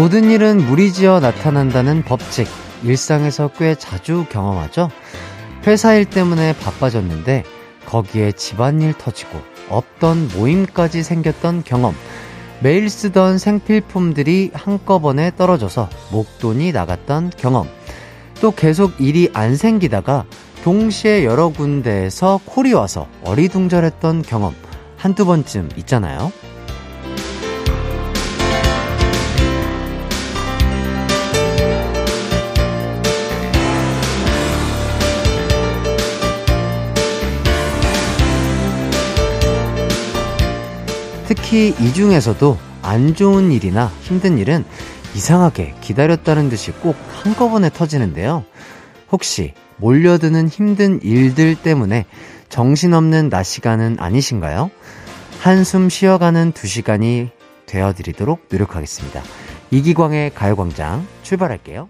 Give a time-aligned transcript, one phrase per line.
[0.00, 2.48] 모든 일은 무리지어 나타난다는 법칙,
[2.84, 4.88] 일상에서 꽤 자주 경험하죠?
[5.66, 7.44] 회사 일 때문에 바빠졌는데,
[7.84, 11.94] 거기에 집안일 터지고, 없던 모임까지 생겼던 경험,
[12.60, 17.68] 매일 쓰던 생필품들이 한꺼번에 떨어져서 목돈이 나갔던 경험,
[18.40, 20.24] 또 계속 일이 안 생기다가
[20.64, 24.54] 동시에 여러 군데에서 콜이 와서 어리둥절했던 경험
[24.96, 26.32] 한두 번쯤 있잖아요.
[41.30, 44.64] 특히 이 중에서도 안 좋은 일이나 힘든 일은
[45.14, 48.44] 이상하게 기다렸다는 듯이 꼭 한꺼번에 터지는데요.
[49.12, 52.06] 혹시 몰려드는 힘든 일들 때문에
[52.48, 54.72] 정신없는 낮 시간은 아니신가요?
[55.38, 57.28] 한숨 쉬어가는 두 시간이
[57.66, 59.22] 되어드리도록 노력하겠습니다.
[59.70, 61.88] 이기광의 가요광장 출발할게요.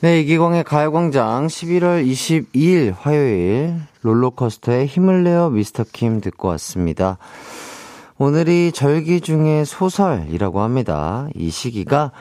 [0.00, 7.16] 네, 이기광의 가요광장 11월 22일 화요일 롤러코스터의 힘을 내어 미스터킴 듣고 왔습니다.
[8.18, 11.28] 오늘이 절기 중에 소설이라고 합니다.
[11.34, 12.12] 이 시기가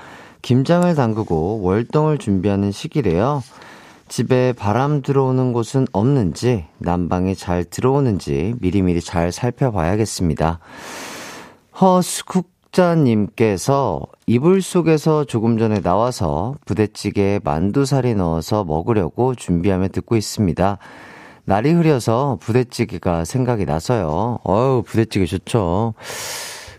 [0.43, 3.43] 김장을 담그고 월동을 준비하는 시기래요.
[4.07, 10.59] 집에 바람 들어오는 곳은 없는지, 난방이 잘 들어오는지 미리미리 잘 살펴봐야겠습니다.
[11.81, 12.01] 허
[12.73, 20.77] 수국자님께서 이불 속에서 조금 전에 나와서 부대찌개에 만두살이 넣어서 먹으려고 준비하며 듣고 있습니다.
[21.45, 24.39] 날이 흐려서 부대찌개가 생각이 나서요.
[24.43, 25.93] 어우, 부대찌개 좋죠.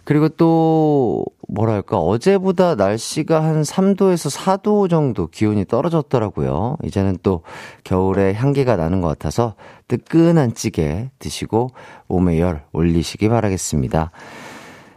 [0.05, 6.77] 그리고 또, 뭐랄까, 어제보다 날씨가 한 3도에서 4도 정도 기온이 떨어졌더라고요.
[6.85, 7.43] 이제는 또
[7.85, 9.55] 겨울에 향기가 나는 것 같아서
[9.89, 11.71] 뜨끈한 찌개 드시고
[12.09, 14.11] 몸에 열 올리시기 바라겠습니다.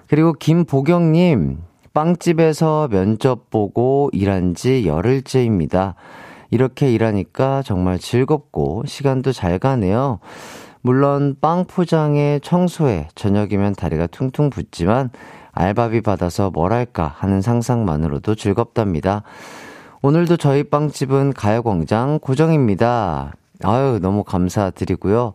[0.08, 1.60] 그리고 김보경님,
[1.94, 5.96] 빵집에서 면접 보고 일한 지 열흘째입니다.
[6.50, 10.20] 이렇게 일하니까 정말 즐겁고 시간도 잘 가네요.
[10.82, 15.10] 물론 빵 포장에 청소에 저녁이면 다리가 퉁퉁 붓지만
[15.52, 19.24] 알바비 받아서 뭘 할까 하는 상상만으로도 즐겁답니다.
[20.02, 23.34] 오늘도 저희 빵집은 가요광장 고정입니다.
[23.64, 25.34] 아유, 너무 감사드리고요.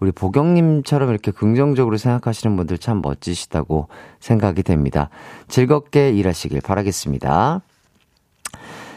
[0.00, 3.88] 우리 보경님처럼 이렇게 긍정적으로 생각하시는 분들 참 멋지시다고
[4.20, 5.10] 생각이 됩니다.
[5.48, 7.60] 즐겁게 일하시길 바라겠습니다.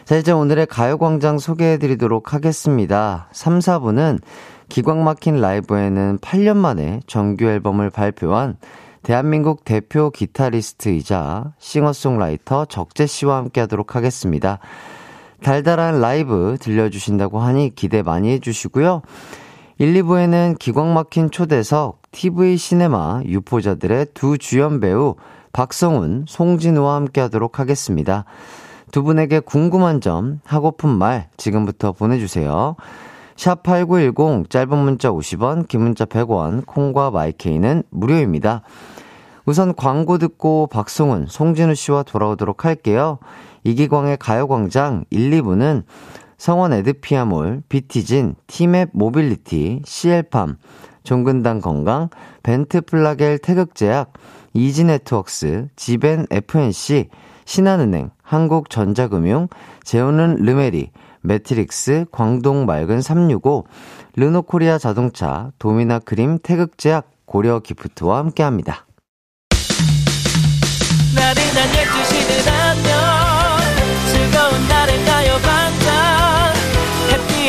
[0.06, 3.28] 자, 이제 오늘의 가요광장 소개해 드리도록 하겠습니다.
[3.34, 4.22] 3, 4부는
[4.70, 8.58] 기광 막힌 라이브에는 8년 만에 정규 앨범을 발표한
[9.04, 14.60] 대한민국 대표 기타리스트이자 싱어송라이터 적재 씨와 함께 하도록 하겠습니다.
[15.42, 19.02] 달달한 라이브 들려주신다고 하니 기대 많이 해주시고요.
[19.80, 25.16] 1, 2부에는 기광 막힌 초대석 TV 시네마 유포자들의 두 주연 배우
[25.54, 28.26] 박성훈, 송진우와 함께 하도록 하겠습니다.
[28.92, 32.76] 두 분에게 궁금한 점, 하고픈 말 지금부터 보내주세요.
[33.36, 38.62] 샵8910 짧은 문자 50원, 긴 문자 100원, 콩과 마이케이는 무료입니다.
[39.46, 43.20] 우선 광고 듣고 박성훈, 송진우 씨와 돌아오도록 할게요.
[43.68, 45.84] 이기광의 가요광장 1, 2부는
[46.38, 50.56] 성원애드피아몰, 비티진, 티맵 모빌리티, CL팜,
[51.04, 52.10] 종근당 건강,
[52.44, 54.14] 벤트 플라겔 태극제약,
[54.54, 57.10] 이지네트웍스, 지벤 FNC,
[57.44, 59.50] 신한은행, 한국전자금융,
[59.84, 60.92] 재우는 르메리,
[61.22, 63.66] 매트릭스, 광동 맑은 365,
[64.16, 68.87] 르노코리아 자동차, 도미나 크림 태극제약, 고려 기프트와 함께합니다.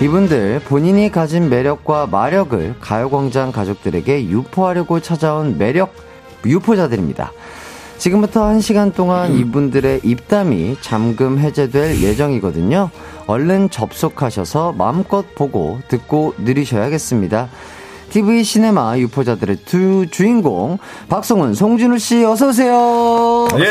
[0.00, 5.92] 이분들 본인이 가진 매력과 마력을 가요광장 가족들에게 유포하려고 찾아온 매력
[6.46, 7.32] 유포자들입니다.
[7.96, 9.38] 지금부터 1시간 동안 음.
[9.38, 12.90] 이분들의 입담이 잠금 해제될 예정이거든요.
[13.26, 17.48] 얼른 접속하셔서 마음껏 보고 듣고 누리셔야겠습니다.
[18.10, 20.78] TV 시네마 유포자들의 두 주인공
[21.08, 23.48] 박성훈, 송진우 씨 어서 오세요.
[23.58, 23.70] 예,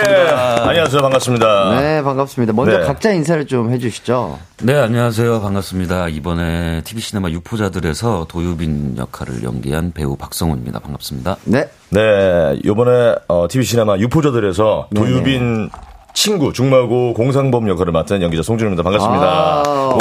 [0.62, 1.01] 안녕하세요.
[1.01, 1.80] 반갑습니다.
[1.81, 2.54] 네, 반갑습니다.
[2.54, 2.86] 먼저 네.
[2.86, 4.39] 각자 인사를 좀 해주시죠.
[4.63, 5.42] 네, 안녕하세요.
[5.42, 6.10] 반갑습니다.
[6.10, 10.80] 이번에 TV 시네마 유포자들에서 도유빈 역할을 연기한 배우 박성훈입니다.
[10.80, 11.38] 반갑습니다.
[11.45, 11.69] 네.
[11.89, 15.69] 네, 이번에 어, TV 시네마 유포자들에서 도유빈 네네.
[16.13, 18.81] 친구 중마고 공상범 역할을 맡은 연기자 송준입니다.
[18.81, 19.63] 반갑습니다.
[19.68, 19.98] 아~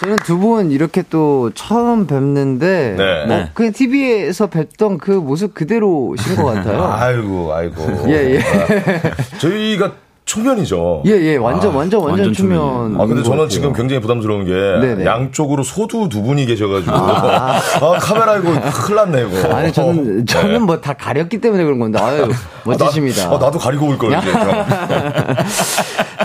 [0.00, 3.26] 저는 두 분 이렇게 또 처음 뵙는데 네.
[3.26, 3.50] 뭐 네.
[3.52, 6.84] 그냥 TV에서 뵀던 그 모습 그대로신 것 같아요.
[6.98, 7.84] 아이고 아이고.
[8.08, 8.38] 예 예.
[8.40, 9.92] 아, 저희가
[10.24, 11.02] 초면이죠.
[11.06, 13.00] 예, 예, 완전, 아, 완전, 완전, 초면.
[13.00, 15.04] 아, 근데 저는 지금 굉장히 부담스러운 게 네네.
[15.04, 16.92] 양쪽으로 소두 두 분이 계셔가지고.
[16.92, 19.54] 아, 아 카메라 이거 큰일 났네, 이거.
[19.54, 20.24] 아니, 저는, 네.
[20.26, 22.28] 저는 뭐다 가렸기 때문에 그런 건데, 아유,
[22.64, 23.26] 멋지십니다.
[23.26, 24.12] 아, 나, 아, 도 가리고 올 걸.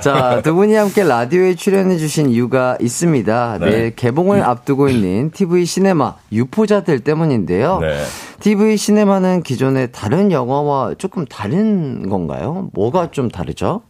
[0.02, 3.58] 자, 두 분이 함께 라디오에 출연해주신 이유가 있습니다.
[3.60, 3.66] 네.
[3.66, 7.80] 내일 개봉을 앞두고 있는 TV 시네마 유포자들 때문인데요.
[7.80, 8.04] 네.
[8.40, 12.70] TV 시네마는 기존의 다른 영화와 조금 다른 건가요?
[12.74, 13.82] 뭐가 좀 다르죠?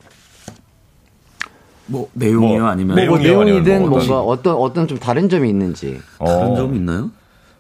[1.88, 6.00] 뭐 내용이요 뭐, 아니면 뭐, 뭐 내용이든 뭐 뭔가 어떤 어떤 좀 다른 점이 있는지
[6.20, 6.56] 다른 어.
[6.56, 7.12] 점 있나요?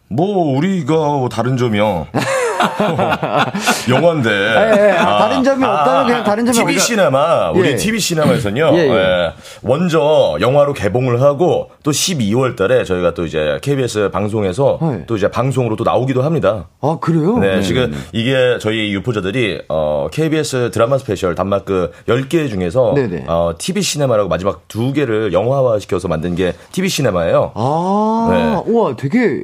[0.08, 2.08] 뭐 우리가 다른 점이요.
[3.90, 4.30] 영화인데.
[4.30, 4.92] 예, 예.
[4.98, 7.76] 아, 다른 점이 아, 없다면 그냥 다른 점이 TV 시네마, 우리 예.
[7.76, 9.34] TV 시네마에서는요, 예, 예, 예.
[9.62, 15.04] 먼저 영화로 개봉을 하고 또 12월 달에 저희가 또 이제 KBS 방송에서 네.
[15.08, 16.68] 또 이제 방송으로 또 나오기도 합니다.
[16.82, 17.38] 아, 그래요?
[17.38, 17.98] 네, 네 지금 네.
[18.14, 23.24] 이게 저희 유포자들이 어, KBS 드라마 스페셜 단막극 10개 중에서 네, 네.
[23.28, 27.52] 어, TV 시네마라고 마지막 두 개를 영화화 시켜서 만든 게 TV 시네마예요.
[27.56, 28.72] 아, 네.
[28.72, 29.44] 우와, 되게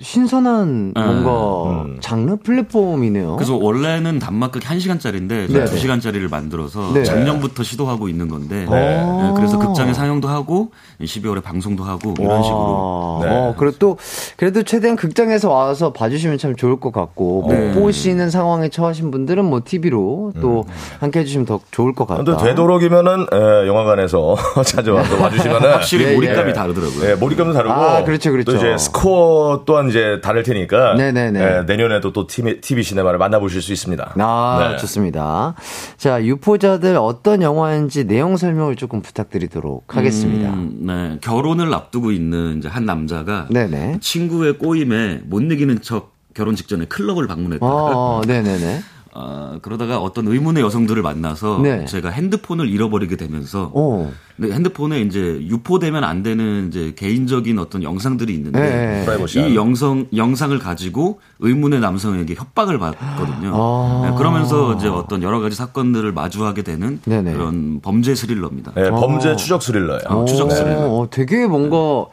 [0.00, 1.98] 신선한 뭔가 음.
[2.00, 3.36] 장르 플랫폼이네요.
[3.36, 7.04] 그래서 원래는 단막극 1시간짜리인데 2시간짜리를 만들어서 네.
[7.04, 9.04] 작년부터 시도하고 있는 건데 네.
[9.04, 9.32] 네.
[9.36, 13.20] 그래서 극장에 상영도 하고 12월에 방송도 하고 이런 식으로.
[13.22, 13.28] 네.
[13.28, 13.98] 어, 그리고 또
[14.36, 17.72] 그래도 최대한 극장에서 와서 봐주시면 참 좋을 것 같고 못 네.
[17.72, 20.72] 보시는 상황에 처하신 분들은 뭐 TV로 또 음.
[21.00, 22.36] 함께 해주시면 더 좋을 것 같다.
[22.36, 26.52] 되도록이면은 에, 영화관에서 찾아와서 봐주시면 확실히 예, 몰입감이 예.
[26.52, 27.10] 다르더라고요.
[27.10, 27.72] 예, 몰입감도 다르고.
[27.72, 28.52] 아, 그렇죠, 그렇죠.
[28.52, 30.94] 또 이제 스코어 또한 이제 다를 테니까.
[30.94, 31.40] 네네네.
[31.40, 34.14] 예, 내년에도 또 TV, TV 시네마를 만나보실 수 있습니다.
[34.18, 34.76] 아, 네.
[34.78, 35.54] 좋습니다.
[35.96, 40.50] 자, 유포자들 어떤 영화인지 내용 설명을 조금 부탁드리도록 하겠습니다.
[40.50, 41.18] 음, 네.
[41.20, 43.98] 결혼을 앞두고 있는 이제 한 남자가 네네.
[44.00, 47.66] 친구의 꼬임에 못 이기는 척 결혼 직전에 클럽을 방문했다.
[47.66, 48.80] 어, 네네네.
[49.14, 51.84] 어, 그러다가 어떤 의문의 여성들을 만나서 네.
[51.84, 54.10] 제가 핸드폰을 잃어버리게 되면서 오.
[54.36, 59.48] 근데 핸드폰에 이제 유포되면 안 되는 이제 개인적인 어떤 영상들이 있는데 네.
[59.48, 63.52] 이 영상 영상을 가지고 의문의 남성에게 협박을 받거든요.
[63.54, 64.08] 아.
[64.08, 67.34] 네, 그러면서 이제 어떤 여러 가지 사건들을 마주하게 되는 네네.
[67.34, 68.72] 그런 범죄 스릴러입니다.
[68.74, 70.04] 네, 범죄 추적 스릴러예요.
[70.08, 70.88] 어, 추적 스릴러.
[70.88, 72.06] 어, 되게 뭔가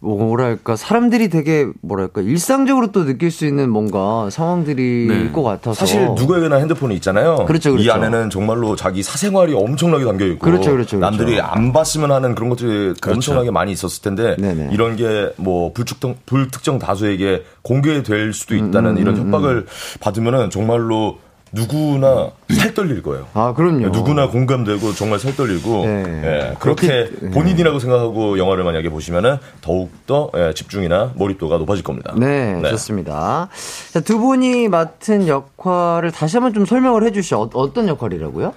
[0.00, 5.32] 뭐랄까 사람들이 되게 뭐랄까 일상적으로 또 느낄 수 있는 뭔가 상황들일 네.
[5.32, 7.44] 것 같아서 사실 누구에게나 핸드폰이 있잖아요.
[7.46, 7.86] 그렇죠, 그렇죠.
[7.86, 10.98] 이 안에는 정말로 자기 사생활이 엄청나게 담겨 있고 그렇죠, 그렇죠, 그렇죠.
[10.98, 13.14] 남들이 안 봤으면 하는 그런 것들이 그렇죠.
[13.14, 14.70] 엄청나게 많이 있었을 텐데 네네.
[14.72, 19.66] 이런 게 뭐 불특정 불특정 다수에게 공개될 수도 있다는 음, 음, 이런 음, 협박을 음.
[20.00, 21.18] 받으면은 정말로
[21.52, 23.26] 누구나 살 떨릴 거예요.
[23.34, 23.88] 아, 그럼요.
[23.88, 26.22] 누구나 공감되고 정말 살 떨리고 네.
[26.24, 27.30] 예, 그렇게 네.
[27.30, 32.14] 본인이라고 생각하고 영화를 만약에 보시면은 더욱더 예, 집중이나 몰입도가 높아질 겁니다.
[32.16, 32.70] 네, 네.
[32.70, 33.48] 좋습니다.
[33.92, 37.50] 자, 두 분이 맡은 역할을 다시 한번 좀 설명을 해 주시죠.
[37.52, 38.54] 어, 떤 역할이라고요?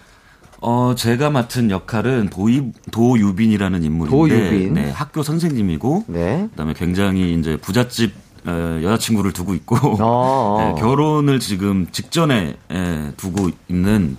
[0.63, 4.73] 어, 제가 맡은 역할은 도이, 도유빈이라는 인물인데 도유빈.
[4.75, 6.47] 네, 학교 선생님이고 네.
[6.51, 8.13] 그다음에 굉장히 이제 부잣집
[8.45, 12.55] 여자친구를 두고 있고 어, 네, 결혼을 지금 직전에
[13.17, 14.17] 두고 있는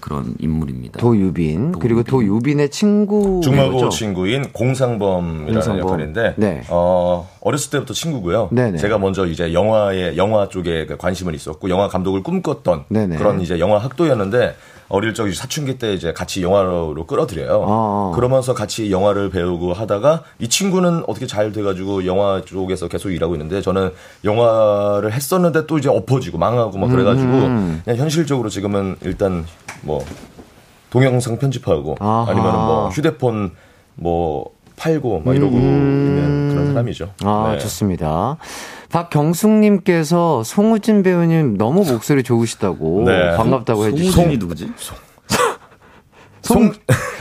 [0.00, 0.98] 그런 인물입니다.
[1.00, 1.78] 도유빈, 도유빈.
[1.80, 5.78] 그리고 도유빈의 친구 중마고 친구인 공상범이라는 공상범.
[5.80, 6.62] 역할인데 네.
[6.68, 8.48] 어, 어렸을 때부터 친구고요.
[8.52, 8.78] 네네.
[8.78, 13.16] 제가 먼저 이제 영화에 영화 쪽에 관심을 있었고 영화 감독을 꿈꿨던 네네.
[13.16, 14.56] 그런 이제 영화 학도였는데
[14.88, 17.62] 어릴 적 사춘기 때 이제 같이 영화로 끌어들여요.
[17.62, 18.12] 아, 아.
[18.14, 23.60] 그러면서 같이 영화를 배우고 하다가 이 친구는 어떻게 잘 돼가지고 영화 쪽에서 계속 일하고 있는데
[23.60, 23.90] 저는
[24.24, 27.82] 영화를 했었는데 또 이제 엎어지고 망하고 막 그래가지고 음.
[27.84, 29.44] 그냥 현실적으로 지금은 일단
[29.82, 30.04] 뭐
[30.90, 32.26] 동영상 편집하고 아하.
[32.28, 33.52] 아니면은 뭐 휴대폰
[33.96, 35.60] 뭐 팔고 막 이러고 음.
[35.60, 37.10] 있는 그런 사람이죠.
[37.24, 37.58] 아 네.
[37.58, 38.36] 좋습니다.
[38.90, 43.36] 박경숙님께서 송우진 배우님 너무 목소리 좋으시다고 네.
[43.36, 44.70] 반갑다고 해주시고 송우진이 누구지?
[46.42, 46.72] 송,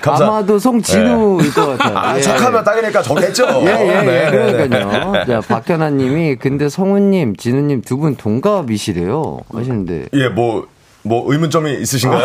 [0.04, 0.24] 감사.
[0.26, 1.50] 아마도 송진우일 네.
[1.56, 1.98] 것 같아요.
[1.98, 2.22] 아, 예.
[2.22, 3.48] 척하면 딱이니까 저겠죠.
[3.64, 4.02] 예, 예, 예.
[4.04, 4.52] 네.
[4.68, 5.26] 그러니까요.
[5.26, 9.40] 자, 박현아 님이, 근데 성우님, 진우님 두 분 동갑이시래요.
[9.52, 10.10] 하시는데.
[10.14, 10.68] 예, 뭐,
[11.02, 12.24] 뭐 의문점이 있으신가요?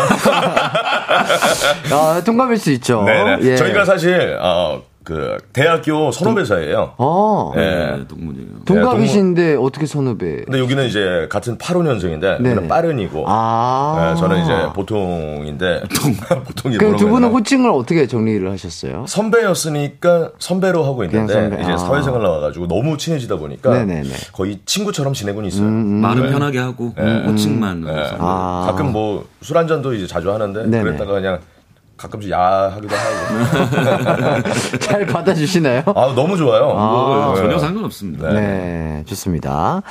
[1.91, 3.01] 아, 동갑일 수 있죠.
[3.07, 3.55] 네 예.
[3.55, 6.93] 저희가 사실 어, 그 대학교 선후배사예요.
[6.97, 7.97] 아, 네.
[7.97, 8.47] 네, 동문이에요.
[8.65, 9.67] 동갑이신데 네, 동문...
[9.67, 10.43] 어떻게 선후배?
[10.45, 12.67] 근데 여기는 이제 같은 85년생인데 네.
[12.67, 15.81] 빠른이고, 아, 네, 저는 이제 보통인데
[16.45, 16.77] 보통이.
[16.77, 19.05] 그럼 두 분은 호칭을 어떻게 정리를 하셨어요?
[19.07, 21.61] 선배였으니까 선배로 하고 있는데 선배.
[21.63, 21.77] 이제 아.
[21.77, 24.09] 사회생활 나와가지고 너무 친해지다 보니까 네네네.
[24.33, 25.65] 거의 친구처럼 지내고는 있어요.
[25.65, 25.87] 음, 음.
[26.01, 26.31] 말은 네.
[26.31, 27.23] 편하게 하고 네.
[27.25, 27.85] 호칭만.
[28.19, 28.65] 아.
[28.69, 30.83] 가끔 뭐 술 한잔도 이제 자주 하는데 네네.
[30.83, 31.39] 그랬다가 그냥
[32.01, 34.43] 가끔씩 야하기도 하고.
[34.81, 35.83] 잘 받아주시나요?
[35.95, 36.73] 아, 너무 좋아요.
[36.75, 37.41] 아, 네.
[37.41, 38.33] 전혀 상관없습니다.
[38.33, 38.41] 네.
[38.41, 39.81] 네, 좋습니다.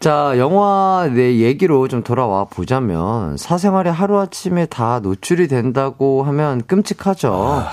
[0.00, 7.32] 자, 영화 내 얘기로 좀 돌아와 보자면 사생활이 하루아침에 다 노출이 된다고 하면 끔찍하죠.
[7.34, 7.70] 아.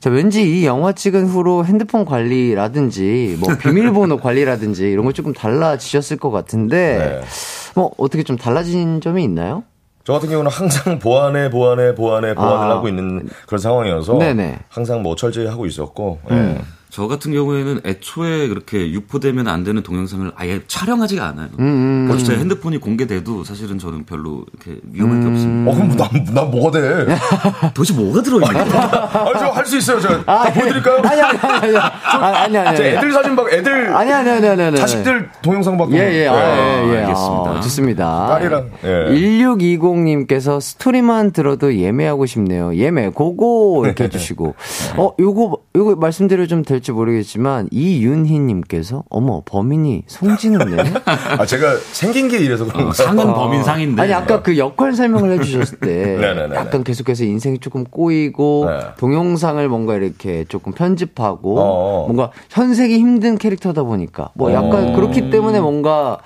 [0.00, 6.16] 자, 왠지 이 영화 찍은 후로 핸드폰 관리라든지 뭐 비밀번호 관리라든지 이런 거 조금 달라지셨을
[6.16, 7.26] 것 같은데 네.
[7.74, 9.62] 뭐 어떻게 좀 달라진 점이 있나요?
[10.10, 12.76] 저 같은 경우는 항상 보안에 보안에 보안에 보안을 아.
[12.76, 14.58] 하고 있는 그런 상황이어서 네네.
[14.68, 16.56] 항상 뭐 철저히 하고 있었고 음.
[16.58, 16.79] 예.
[16.90, 21.48] 저 같은 경우에는 애초에 그렇게 유포되면 안 되는 동영상을 아예 촬영하지가 않아요.
[21.60, 25.22] 음, 음, 그래서 제 핸드폰이 공개돼도 사실은 저는 별로 이렇게 위험할 음.
[25.22, 25.70] 게 없습니다.
[25.70, 27.06] 어, 그럼 난, 난 뭐가 돼?
[27.74, 28.82] 도대체 뭐가 들어있는 거야?
[29.12, 30.00] 아, 저할 수 있어요.
[30.00, 31.00] 저 아, 보여드릴까요?
[31.04, 31.76] 아니, 아니, 아니.
[31.76, 32.80] 아니, 아니, 아니.
[32.80, 33.94] 애들 사진 박, 애들.
[33.94, 34.62] 아니, 아니, 아니, 아니.
[34.62, 34.76] 아니.
[34.76, 35.94] 자식들 동영상 받고.
[35.94, 36.98] 예, 예, 아, 예, 예.
[37.02, 37.50] 알겠습니다.
[37.50, 38.26] 아, 좋습니다.
[38.26, 38.70] 딸이랑.
[38.82, 38.88] 예.
[39.14, 42.74] 1620님께서 스토리만 들어도 예매하고 싶네요.
[42.74, 43.84] 예매, 고고!
[43.86, 44.54] 이렇게 해주시고.
[44.96, 50.76] 어, 요거, 요거 말씀드려 좀될 지 모르겠지만, 이윤희님께서 어머 범인이 송진우네.
[51.38, 53.34] 아 제가 생긴 게 이래서 그런 어, 상은 아.
[53.34, 54.02] 범인 상인데.
[54.02, 56.18] 아니 아까 그 역할 설명을 해주셨을 때
[56.54, 58.80] 약간 계속해서 인생이 조금 꼬이고 네.
[58.98, 62.06] 동영상을 뭔가 이렇게 조금 편집하고 어어.
[62.06, 64.96] 뭔가 현색이 힘든 캐릭터다 보니까 뭐 약간 어.
[64.96, 66.18] 그렇기 때문에 뭔가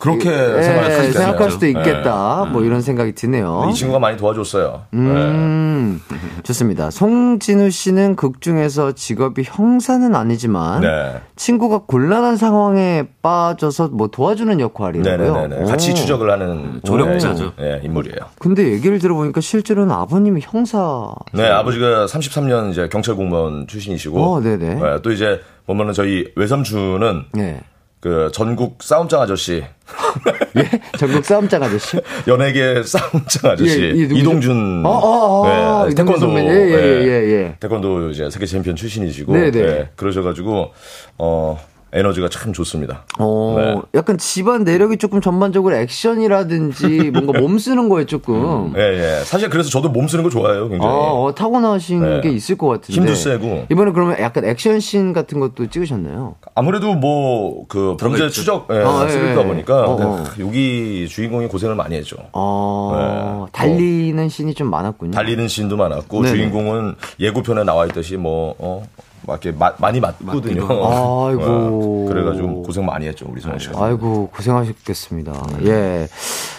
[0.00, 2.44] 그렇게 예, 생각할, 수 생각할 수도 있겠다.
[2.46, 2.50] 네.
[2.50, 3.68] 뭐 이런 생각이 드네요.
[3.70, 4.84] 이 친구가 많이 도와줬어요.
[4.94, 6.16] 음, 네.
[6.42, 6.90] 좋습니다.
[6.90, 11.20] 송진우 씨는 극 중에서 직업이 형사는 아니지만 네.
[11.36, 15.34] 친구가 곤란한 상황에 빠져서 뭐 도와주는 역할이라고요.
[15.34, 15.64] 네네네.
[15.66, 17.52] 같이 추적을 하는 조력자죠.
[17.58, 18.16] 네, 인물이에요.
[18.38, 21.12] 근데 얘기를 들어보니까 실제로는 아버님이 형사.
[21.34, 24.18] 네, 아버지가 33년 이제 경찰 공무원 출신이시고.
[24.18, 24.74] 어, 네네.
[24.76, 27.60] 네, 또 이제 보면은 저희 외삼촌은 네.
[28.00, 29.62] 그 전국 싸움장 아저씨.
[30.56, 30.80] 예?
[30.98, 32.00] 전국 싸움장 아저씨?
[32.26, 33.82] 연예계 싸움짱 아저씨.
[33.82, 34.84] 예, 이동준.
[34.86, 36.38] 어, 어, 어, 네, 태권도.
[36.38, 37.56] 예, 예, 예, 예, 예.
[37.60, 39.32] 태권도 이제 세계 챔피언 출신이시고.
[39.32, 39.50] 네네.
[39.50, 39.62] 네.
[39.66, 40.72] 네, 그러셔가지고,
[41.18, 41.60] 어,
[41.92, 43.04] 에너지가 참 좋습니다.
[43.18, 43.82] 어, 네.
[43.94, 48.72] 약간 집안 내력이 조금 전반적으로 액션이라든지 뭔가 몸 쓰는 거에 조금.
[48.76, 49.24] 예, 예.
[49.24, 50.92] 사실 그래서 저도 몸 쓰는 거 좋아해요, 굉장히.
[50.92, 52.20] 아, 어, 타고나신 네.
[52.20, 52.92] 게 있을 것 같은데.
[52.92, 53.66] 힘도 세고.
[53.70, 56.36] 이번에 그러면 약간 액션씬 같은 것도 찍으셨나요?
[56.54, 59.86] 아무래도 뭐, 그, 범죄 추적, 예, 아, 쓰다 예, 보니까.
[59.86, 60.24] 어, 어.
[60.38, 62.16] 여기 주인공이 고생을 많이 했죠.
[62.32, 63.52] 아, 네.
[63.52, 65.10] 달리는 씬이 좀 많았군요.
[65.10, 66.36] 달리는 씬도 많았고, 네네.
[66.36, 68.86] 주인공은 예고편에 나와 있듯이 뭐, 어,
[69.26, 70.62] 막 이렇게 마, 많이 맞거든요.
[70.64, 72.06] 아이고.
[72.06, 72.08] 네.
[72.14, 73.84] 그래가지고 고생 많이 했죠, 우리 성훈 씨가.
[73.84, 75.32] 아이고, 고생하셨겠습니다.
[75.32, 75.66] 음.
[75.66, 76.08] 예.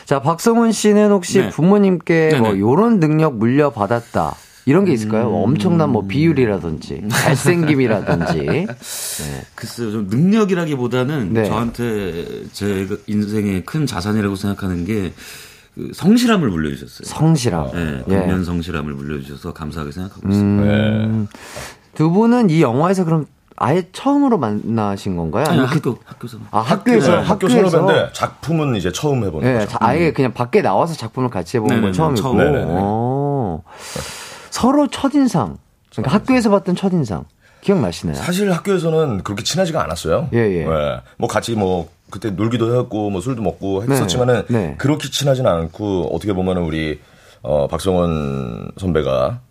[0.06, 1.50] 자, 박성훈 씨는 혹시 네.
[1.50, 2.40] 부모님께 네네.
[2.40, 4.36] 뭐 요런 능력 물려받았다.
[4.66, 5.30] 이런 게 있을까요?
[5.30, 5.34] 음...
[5.44, 8.34] 엄청난 뭐 비율이라든지 잘생김이라든지.
[8.46, 8.68] 네.
[9.56, 11.46] 글쎄요, 좀 능력이라기보다는 네.
[11.46, 15.14] 저한테 제 인생의 큰 자산이라고 생각하는 게.
[15.74, 17.06] 그 성실함을 물려주셨어요.
[17.06, 17.72] 성실함.
[17.72, 20.70] 네, 근 성실함을 물려주셔서 감사하게 생각하고 있습니다.
[20.70, 21.28] 음...
[21.92, 21.98] 네.
[21.98, 23.26] 두 분은 이 영화에서 그럼
[23.58, 25.46] 아예 처음으로 만나신 건가요?
[25.48, 26.38] 아니, 학교 학교에서.
[26.50, 29.78] 아 학교에서 네, 학교 선후배인데 작품은 이제 처음 해보는 네, 거죠.
[29.80, 30.14] 아예 음.
[30.14, 32.22] 그냥 밖에 나와서 작품을 같이 해본 건 처음이고.
[32.22, 33.62] 처음.
[34.50, 35.58] 서로 첫 인상.
[35.92, 37.26] 그러니까 학교에서 봤던 첫 인상.
[37.62, 38.16] 기억나시나요?
[38.16, 40.30] 사실 학교에서는 그렇게 친하지가 않았어요.
[40.34, 40.66] 예, 예.
[40.66, 41.02] 네.
[41.18, 44.76] 뭐 같이 뭐 그때 놀기도 했고 뭐 술도 먹고 했었지만은 네, 네.
[44.80, 47.00] 그렇게 친하지는 않고 어떻게 보면은 우리
[47.44, 49.51] 어 박성원 선배가 배,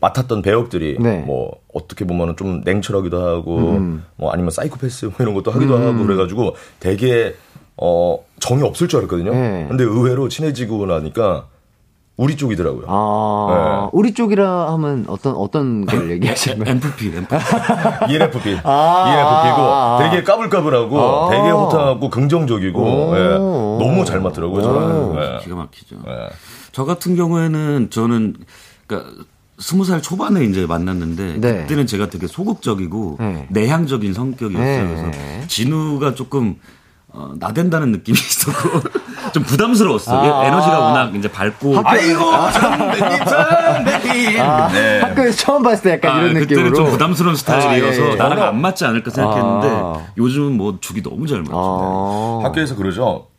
[0.00, 1.18] 맡았던 배역들이 네.
[1.18, 4.04] 뭐 어떻게 보면은 좀 냉철하기도 하고 음.
[4.16, 5.86] 뭐 아니면 사이코패스 뭐 이런 것도 하기도 음.
[5.86, 7.34] 하고 그래가지고 되게
[7.76, 9.32] 어 정이 없을 줄 알았거든요.
[9.32, 9.66] 네.
[9.68, 11.46] 근데 의외로 친해지고 나니까
[12.20, 12.84] 우리 쪽이더라고요.
[12.86, 13.90] 아, 네.
[13.94, 16.76] 우리 쪽이라 하면 어떤 어떤 걸 얘기하시는 거예요?
[16.76, 17.34] MFP, MFP.
[18.12, 18.60] ENFP.
[18.62, 23.28] 아, ENFP고 아, 되게 까불까불하고 아, 되게 호탕하고 긍정적이고 네.
[23.38, 24.60] 너무 잘 맞더라고요.
[24.62, 25.14] 저는.
[25.14, 25.38] 네.
[25.42, 25.96] 기가 막히죠.
[26.04, 26.28] 네.
[26.72, 28.36] 저 같은 경우에는 저는
[28.86, 29.10] 그러니까
[29.60, 31.60] 스무 살 초반에 이제 만났는데 네.
[31.62, 33.46] 그때는 제가 되게 소극적이고 네.
[33.50, 34.88] 내향적인 성격이었어요.
[34.88, 34.94] 네.
[34.94, 36.56] 그래서 진우가 조금
[37.12, 38.80] 어, 나댄다는 느낌이 있었고
[39.32, 40.16] 좀 부담스러웠어.
[40.16, 42.20] 아~ 에너지가 워낙 이제 밝고 학교, 아이고
[42.52, 44.40] 선배님 선배님.
[44.40, 45.00] 아, 네.
[45.00, 48.14] 학교에서 처음 봤을 때 약간 아, 이런 그때는 느낌으로 좀 부담스러운 스타일이어서 아, 예, 예.
[48.14, 50.06] 나랑 안 맞지 않을까 생각했는데 아.
[50.16, 51.52] 요즘은 뭐 죽이 너무 잘 맞죠.
[51.54, 52.40] 아.
[52.44, 53.29] 학교에서 그러죠.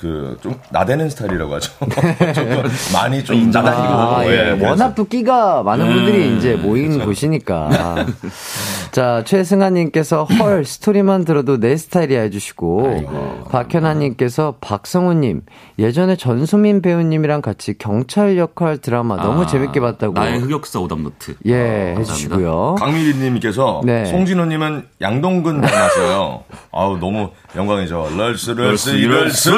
[0.00, 1.72] 그좀 나대는 스타일이라고 하죠.
[2.34, 3.94] 조금 많이 좀 나다니고.
[3.94, 4.56] 아, 예.
[4.58, 4.66] 예.
[4.66, 7.06] 워낙 또 끼가 많은 음, 분들이 이제 모인 그렇죠.
[7.06, 8.06] 곳이니까.
[8.92, 13.44] 자, 최승아님께서 헐, 스토리만 들어도 내 스타일이야 해주시고.
[13.50, 15.42] 박현아님께서 박성우님,
[15.78, 20.14] 예전에 전소민 배우님이랑 같이 경찰 역할 드라마 너무 아, 재밌게 봤다고.
[20.14, 21.34] 나의 흑역사 오답노트.
[21.46, 22.76] 예, 아, 해주시고요.
[22.78, 24.06] 강미리님께서 네.
[24.06, 26.44] 송진호님은 양동근 닮았어요.
[26.72, 28.08] 아우, 너무 영광이죠.
[28.16, 29.50] 럴스, 럴스, 이럴스.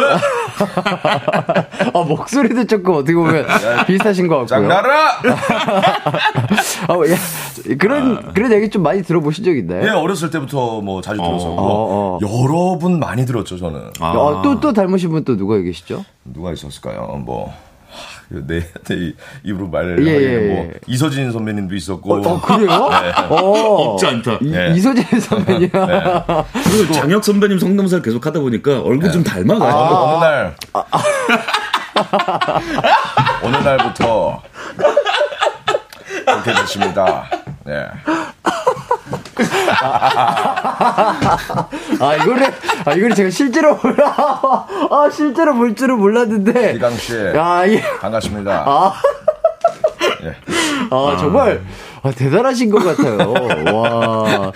[1.94, 3.46] 아, 목소리도 조금 어떻게 보면
[3.86, 4.46] 비슷하신 것 같고요.
[4.68, 5.20] 장나라!
[6.88, 7.16] 아, 야,
[7.78, 8.32] 그런, 아.
[8.32, 9.84] 그런 얘기 좀 많이 들어보신 적 있나요?
[9.86, 11.56] 예, 어렸을 때부터 뭐 자주 들었었고.
[11.58, 12.18] 어, 어.
[12.22, 13.90] 여러 분 많이 들었죠, 저는.
[14.00, 14.10] 아.
[14.12, 16.04] 어, 또, 또 닮으신 분 또 누가 계시죠?
[16.24, 17.22] 누가 있었을까요?
[17.24, 17.52] 뭐.
[18.46, 19.12] 내, 내
[19.44, 20.72] 입으로 말을 예, 하기에는 뭐 예, 예.
[20.86, 22.14] 이서진 선배님도 있었고.
[22.14, 22.88] 어, 어 그래요?
[22.90, 23.12] 네.
[23.28, 23.36] 어,
[23.92, 24.38] 없지 않다.
[24.40, 25.70] 이, 서진 선배님.
[25.72, 26.44] 네.
[26.64, 29.10] 그리고 장혁 선배님 성대모사를 계속 하다 보니까 얼굴 네.
[29.10, 29.72] 좀 닮아가요.
[29.72, 30.56] 아, 어느 날.
[30.72, 31.02] 아, 아.
[33.42, 34.42] 어느 날부터
[36.24, 37.24] 그렇게 됐습니다.
[37.64, 37.86] 네.
[42.00, 42.52] 아, 이거를,
[42.84, 44.14] 아, 이거를 제가 실제로 몰라.
[44.16, 46.74] 아, 실제로 볼 줄은 몰랐는데.
[46.76, 47.14] 이강 씨.
[47.14, 47.80] 야, 예.
[48.00, 48.64] 반갑습니다.
[48.66, 48.92] 아.
[50.24, 50.34] 예.
[50.90, 51.62] 아, 정말.
[52.02, 53.32] 아, 대단하신 것 같아요.
[53.72, 54.52] 와.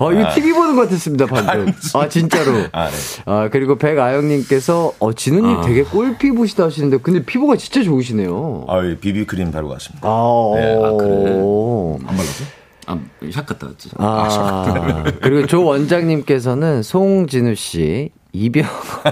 [0.00, 0.30] 아, 이거 아.
[0.30, 1.72] TV 보는 것 같았습니다, 방금.
[1.94, 2.52] 아, 진짜로.
[2.72, 2.96] 아, 네.
[3.26, 5.60] 아 그리고 백아영님께서, 어, 진우님 아.
[5.60, 8.64] 되게 꿀 피부시다 하시는데, 근데 피부가 진짜 좋으시네요.
[8.68, 10.08] 아, 비비크림 바르고 왔습니다.
[10.08, 10.74] 아, 네.
[10.74, 11.30] 아 그래.
[12.08, 12.59] 안 발랐어?
[12.90, 13.90] 아, 샥 갔다 왔지.
[13.96, 18.64] 아, 아 그리고 조 원장님께서는 송진우 씨, 이병.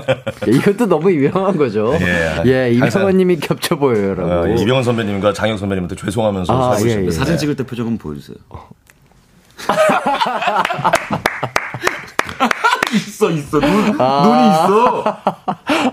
[0.46, 1.96] 이것도 너무 유명한 거죠.
[2.00, 4.30] 예, 예 이병헌님이 겹쳐 보여요라고.
[4.30, 7.10] 어, 이병헌 선배님과 장혁 선배님한테 죄송하면서 아, 사고 예, 예.
[7.10, 8.36] 사진 찍을 때 표정 한번 보여주세요.
[12.94, 13.60] 있어, 있어.
[13.60, 15.04] 눈, 아~ 눈이 있어.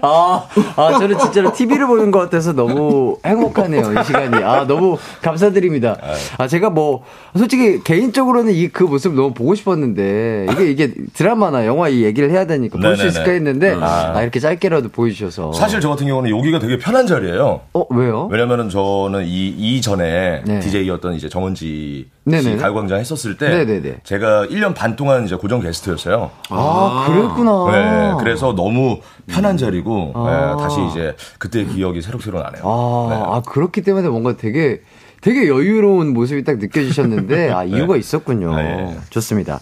[0.01, 4.43] 아, 아, 저는 진짜로 TV를 보는 것 같아서 너무 행복하네요, 이 시간이.
[4.43, 5.97] 아, 너무 감사드립니다.
[6.37, 7.03] 아, 제가 뭐,
[7.35, 12.45] 솔직히 개인적으로는 이 그 모습 너무 보고 싶었는데, 이게, 이게 드라마나 영화 이 얘기를 해야
[12.45, 13.83] 되니까 볼 수 있을까 했는데, 음.
[13.83, 14.13] 아.
[14.15, 15.53] 아, 이렇게 짧게라도 보여주셔서.
[15.53, 17.61] 사실 저 같은 경우는 여기가 되게 편한 자리예요.
[17.73, 18.27] 어, 왜요?
[18.31, 20.60] 왜냐면은 저는 이, 이전에 네.
[20.60, 22.08] DJ였던 이제 정은지.
[22.25, 23.97] 가요광장 했었을 때 네네네.
[24.03, 26.31] 제가 1년 반 동안 이제 고정 게스트였어요.
[26.49, 27.71] 아, 그랬구나.
[27.71, 30.55] 네, 그래서 너무 편한 자리고 아.
[30.57, 32.63] 네, 다시 이제 그때 기억이 새록새록 나네요.
[32.63, 33.23] 아, 네.
[33.23, 34.81] 아, 그렇기 때문에 뭔가 되게
[35.21, 37.99] 되게 여유로운 모습이 딱 느껴지셨는데 아 이유가 네.
[37.99, 38.55] 있었군요.
[38.55, 38.97] 네.
[39.09, 39.59] 좋습니다.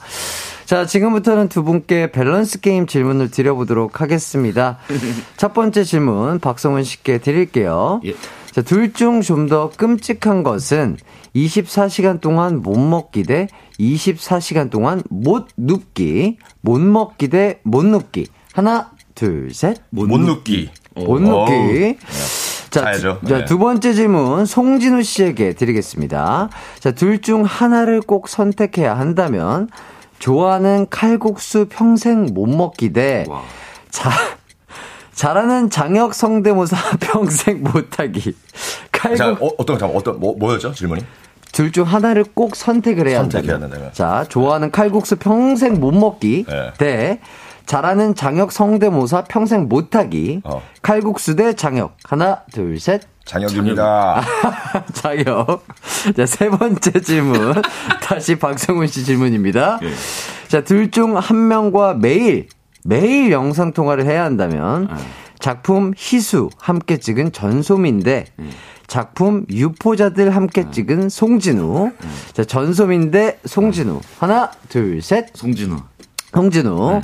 [0.65, 4.77] 자, 지금부터는 두 분께 밸런스 게임 질문을 드려보도록 하겠습니다.
[5.37, 8.01] 첫 번째 질문 박성훈 씨께 드릴게요.
[8.05, 8.13] 예.
[8.53, 10.97] 자, 둘 중 좀 더 끔찍한 것은
[11.35, 13.47] 24시간 동안 못 먹기 대
[13.79, 16.37] 24시간 동안 못 눕기.
[16.61, 18.27] 못 먹기 대 못 눕기.
[18.53, 19.77] 하나, 둘, 셋.
[19.89, 20.69] 못, 못 눕기.
[20.95, 21.97] 못 눕기.
[22.69, 23.45] 자, 자, 네.
[23.45, 26.49] 두 번째 질문 송진우 씨에게 드리겠습니다.
[26.79, 29.69] 자, 둘 중 하나를 꼭 선택해야 한다면
[30.19, 33.25] 좋아하는 칼국수 평생 못 먹기 대
[33.89, 34.09] 자,
[35.13, 38.35] 잘하는 장혁 성대모사 평생 못하기.
[38.91, 39.17] 칼국...
[39.17, 41.03] 자, 어, 어떤 잠 어떤 뭐 뭐였죠 질문이?
[41.51, 43.91] 둘 중 하나를 꼭 선택을 해야 선택해야 한다.
[43.93, 46.73] 자, 좋아하는 칼국수 평생 못 먹기 네.
[46.79, 47.19] 대
[47.67, 50.41] 잘하는 장혁 성대모사 평생 못하기.
[50.45, 50.61] 어.
[50.81, 51.95] 칼국수 대 장혁.
[52.03, 53.01] 하나, 둘, 셋.
[53.25, 54.21] 장혁입니다.
[54.93, 55.63] 장혁.
[56.17, 57.61] 자, 세 번째 질문.
[58.01, 59.77] 다시 박성훈 씨 질문입니다.
[59.79, 59.89] 네.
[60.47, 62.47] 자, 둘 중 한 명과 매일
[62.85, 64.97] 매일 영상 통화를 해야 한다면 음.
[65.39, 68.49] 작품 희수 함께 찍은 전소민대 음.
[68.87, 70.71] 작품 유포자들 함께 음.
[70.71, 71.85] 찍은 송진우.
[71.87, 72.15] 음.
[72.33, 74.01] 자, 전소민대 송진우.
[74.19, 75.27] 하나, 둘, 셋.
[75.33, 75.77] 송진우.
[76.33, 76.91] 송진우.
[76.93, 77.01] 네.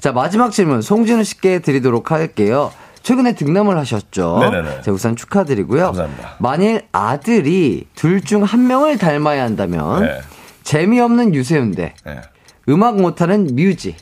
[0.00, 2.72] 자, 마지막 질문 송진우 씨께 드리도록 할게요.
[3.02, 4.38] 최근에 등남을 하셨죠.
[4.40, 4.82] 네네네.
[4.82, 5.84] 자, 우선 축하드리고요.
[5.86, 6.36] 감사합니다.
[6.38, 10.20] 만일 아들이 둘 중 한 명을 닮아야 한다면 네.
[10.64, 12.20] 재미없는 유세윤 대 네.
[12.68, 13.94] 음악 못하는 뮤지.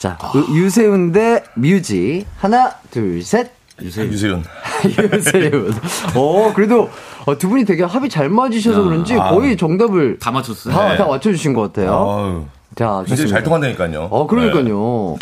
[0.00, 0.32] 자, 아.
[0.34, 2.24] 유세윤 대 뮤지.
[2.38, 3.50] 하나, 둘, 셋.
[3.82, 4.10] 유세윤.
[4.10, 4.44] 유세윤.
[5.12, 5.74] 유세윤.
[6.16, 6.88] 어, 그래도
[7.26, 8.84] 어, 두 분이 되게 합이 잘 맞으셔서 아.
[8.84, 10.74] 그런지 거의 정답을 다 맞췄어요.
[10.74, 10.96] 다, 네.
[10.96, 11.92] 다 맞춰주신 것 같아요.
[11.92, 12.44] 아유.
[12.76, 14.08] 자, 굉장히 잘 통한다니까요.
[14.10, 15.16] 어, 그러니까요.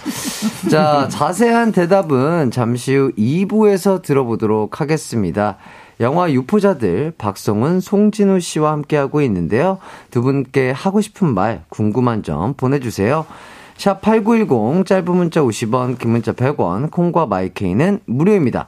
[0.63, 0.71] 네.
[0.71, 5.57] 자, 자세한 대답은 잠시 후 2부에서 들어보도록 하겠습니다.
[6.01, 9.79] 영화 유포자들 박성은 송진우 씨와 함께하고 있는데요.
[10.13, 13.27] 두 분께 하고 싶은 말, 궁금한 점 보내주세요.
[13.79, 18.67] 샵 8910 짧은 문자 50원, 긴 문자 100원, 콩과 마이케이는 무료입니다.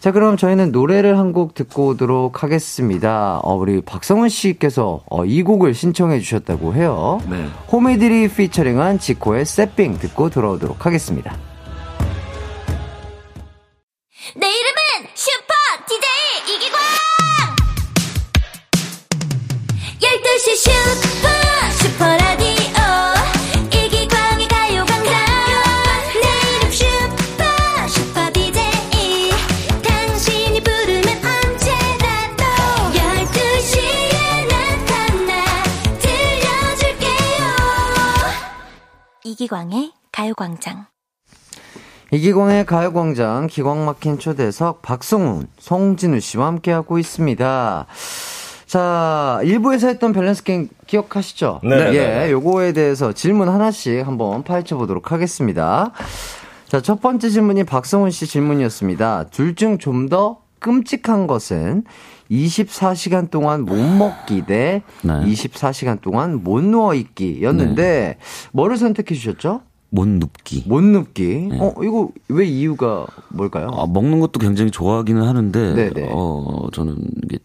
[0.00, 3.38] 자, 그럼 저희는 노래를 한 곡 듣고 오도록 하겠습니다.
[3.44, 7.20] 어, 우리 박성훈 씨께서 어, 이 곡을 신청해 주셨다고 해요.
[7.30, 7.46] 네.
[7.70, 11.36] 호미들이 피처링한 지코의 세핑 듣고 돌아오도록 하겠습니다.
[14.34, 15.54] 내 이름은 슈퍼
[15.86, 16.80] DJ 이기광
[20.00, 21.39] 12시 슈퍼
[39.30, 40.86] 이기광의 가요광장
[42.10, 47.86] 이기광의 가요광장 기광 막힌 초대석 박성훈, 송진우 씨와 함께하고 있습니다.
[48.66, 51.60] 자, 1부에서 했던 밸런스 게임 기억하시죠?
[51.62, 51.94] 네.
[51.94, 55.92] 예, 요거에 대해서 질문 하나씩 한번 파헤쳐 보도록 하겠습니다.
[56.66, 59.28] 자, 첫 번째 질문이 박성훈 씨 질문이었습니다.
[59.30, 61.84] 둘 중 좀 더 끔찍한 것은
[62.30, 65.12] 24시간 동안 못 먹기 대 네.
[65.12, 68.16] 24시간 동안 못 누워 있기였는데 네.
[68.52, 69.62] 뭐를 선택해 주셨죠?
[69.90, 70.64] 못 눕기.
[70.66, 71.48] 못 눕기.
[71.50, 71.58] 네.
[71.60, 73.70] 어, 이거 왜 이유가 뭘까요?
[73.72, 76.10] 아, 먹는 것도 굉장히 좋아하기는 하는데, 네네.
[76.12, 77.38] 어, 저는 이게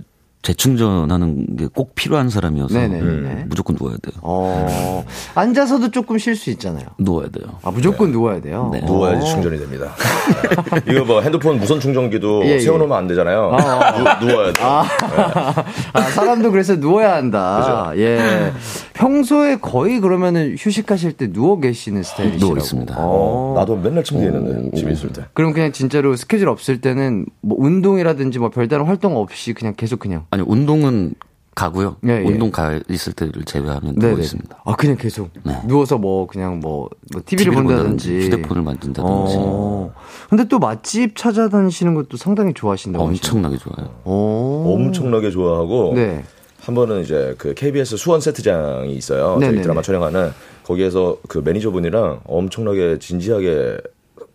[0.46, 4.14] 재충전하는 게 꼭 필요한 사람이어서 네네 음, 무조건 누워야 돼요.
[4.22, 5.04] 어,
[5.34, 6.86] 앉아서도 조금 쉴 수 있잖아요.
[7.00, 7.48] 누워야 돼요.
[7.64, 8.14] 아 무조건 네.
[8.14, 8.70] 누워야 돼요.
[8.72, 8.80] 네.
[8.82, 9.30] 누워야지 어.
[9.30, 9.94] 충전이 됩니다.
[10.88, 12.60] 이거 뭐 핸드폰 무선 충전기도 예, 예.
[12.60, 13.52] 세워놓으면 안 되잖아요.
[13.60, 14.62] 아, 누, 워야 돼.
[14.64, 15.74] 아, 네.
[15.94, 17.92] 아, 사람도 그래서 누워야 한다.
[17.92, 18.02] 그죠?
[18.04, 18.52] 예.
[18.94, 22.46] 평소에 거의 그러면은 휴식하실 때 누워 계시는 스타일이시라고.
[22.46, 22.96] 누워 있습니다.
[22.98, 25.24] 어, 나도 맨날 침대에 있는데 집에 있을 때.
[25.34, 30.26] 그럼 그냥 진짜로 스케줄 없을 때는 뭐 운동이라든지 뭐 별다른 활동 없이 그냥 계속 그냥
[30.36, 31.14] 아니 운동은
[31.56, 31.96] 가고요.
[32.06, 32.28] 예, 예.
[32.28, 34.64] 운동 가 있을 때를 제외하면 누워 있습니다.
[34.66, 35.58] 아 그냥 계속 네.
[35.66, 39.36] 누워서 뭐 그냥 뭐, 뭐 TV를, TV를 본다든지 휴대폰을 만든다든지.
[39.38, 39.94] 어.
[40.30, 43.90] 근데 또 맛집 찾아다니시는 것도 상당히 좋아하신다고 엄청나게 좋아요.
[44.04, 44.76] 오.
[44.76, 46.26] 엄청나게 좋아하고 네.
[46.60, 49.38] 한 번은 이제 그 KBS 수원 세트장이 있어요.
[49.40, 50.32] 저희 드라마 촬영하는
[50.64, 53.78] 거기에서 그 매니저분이랑 엄청나게 진지하게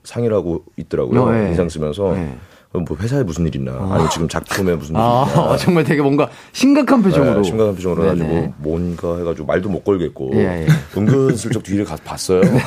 [0.04, 1.22] 상의를 하고 있더라고요.
[1.22, 1.48] 어, 네.
[1.48, 2.14] 인상 쓰면서.
[2.14, 2.38] 네.
[2.72, 3.94] 뭐 회사에 무슨 일 있나 아.
[3.94, 8.02] 아니 지금 작품에 무슨 일 아, 있나 정말 되게 뭔가 심각한 표정으로 네, 심각한 표정으로
[8.04, 8.24] 네네.
[8.24, 10.66] 해가지고 뭔가 해가지고 말도 못 걸겠고 예, 예.
[10.96, 12.60] 은근슬쩍 뒤를 가서 봤어요 네.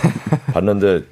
[0.54, 1.04] 봤는데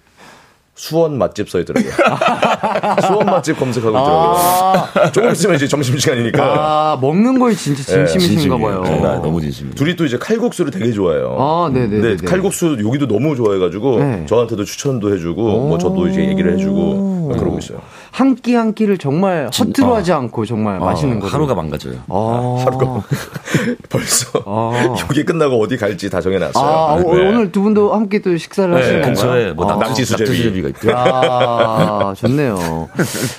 [0.74, 1.92] 수원 맛집 써 있더라고요.
[3.06, 4.36] 수원 맛집 검색하고 있더라고요.
[4.36, 6.44] 아~ 조금 있으면 이제 점심시간이니까.
[6.44, 8.82] 아, 먹는 거에 진짜 네, 진심이신가 네, 봐요.
[8.82, 9.70] 네, 너무 진심.
[9.72, 11.36] 둘이 또 이제 칼국수를 되게 좋아해요.
[11.38, 11.88] 아, 네네.
[11.88, 14.26] 네, 근데 칼국수 여기도 너무 좋아해가지고 네.
[14.28, 17.80] 저한테도 추천도 해주고 뭐 저도 이제 얘기를 해주고 그러고 있어요.
[18.12, 20.18] 한 끼 한 끼를 정말 허투루 하지 어.
[20.18, 21.28] 않고 정말 어, 맛있는 거.
[21.28, 21.96] 하루가 망가져요.
[22.10, 22.64] 아.
[22.66, 23.02] 하루가
[23.90, 24.96] 벌써 아.
[25.10, 26.64] 여기 끝나고 어디 갈지 다 정해놨어요.
[26.64, 27.04] 아, 네.
[27.08, 29.54] 오늘 두 분도 함께 또 식사를 하시는 건가요?
[29.54, 30.96] 뭐 낙지 수제비 가 있대요.
[30.98, 32.90] 아, 좋네요.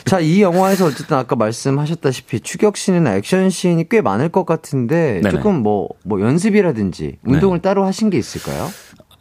[0.06, 5.30] 자, 이 영화에서 어쨌든 아까 말씀하셨다시피 추격 씬이나 액션 씬이 꽤 많을 것 같은데 네네.
[5.30, 7.62] 조금 뭐, 뭐 연습이라든지 운동을 네.
[7.62, 8.68] 따로 하신 게 있을까요?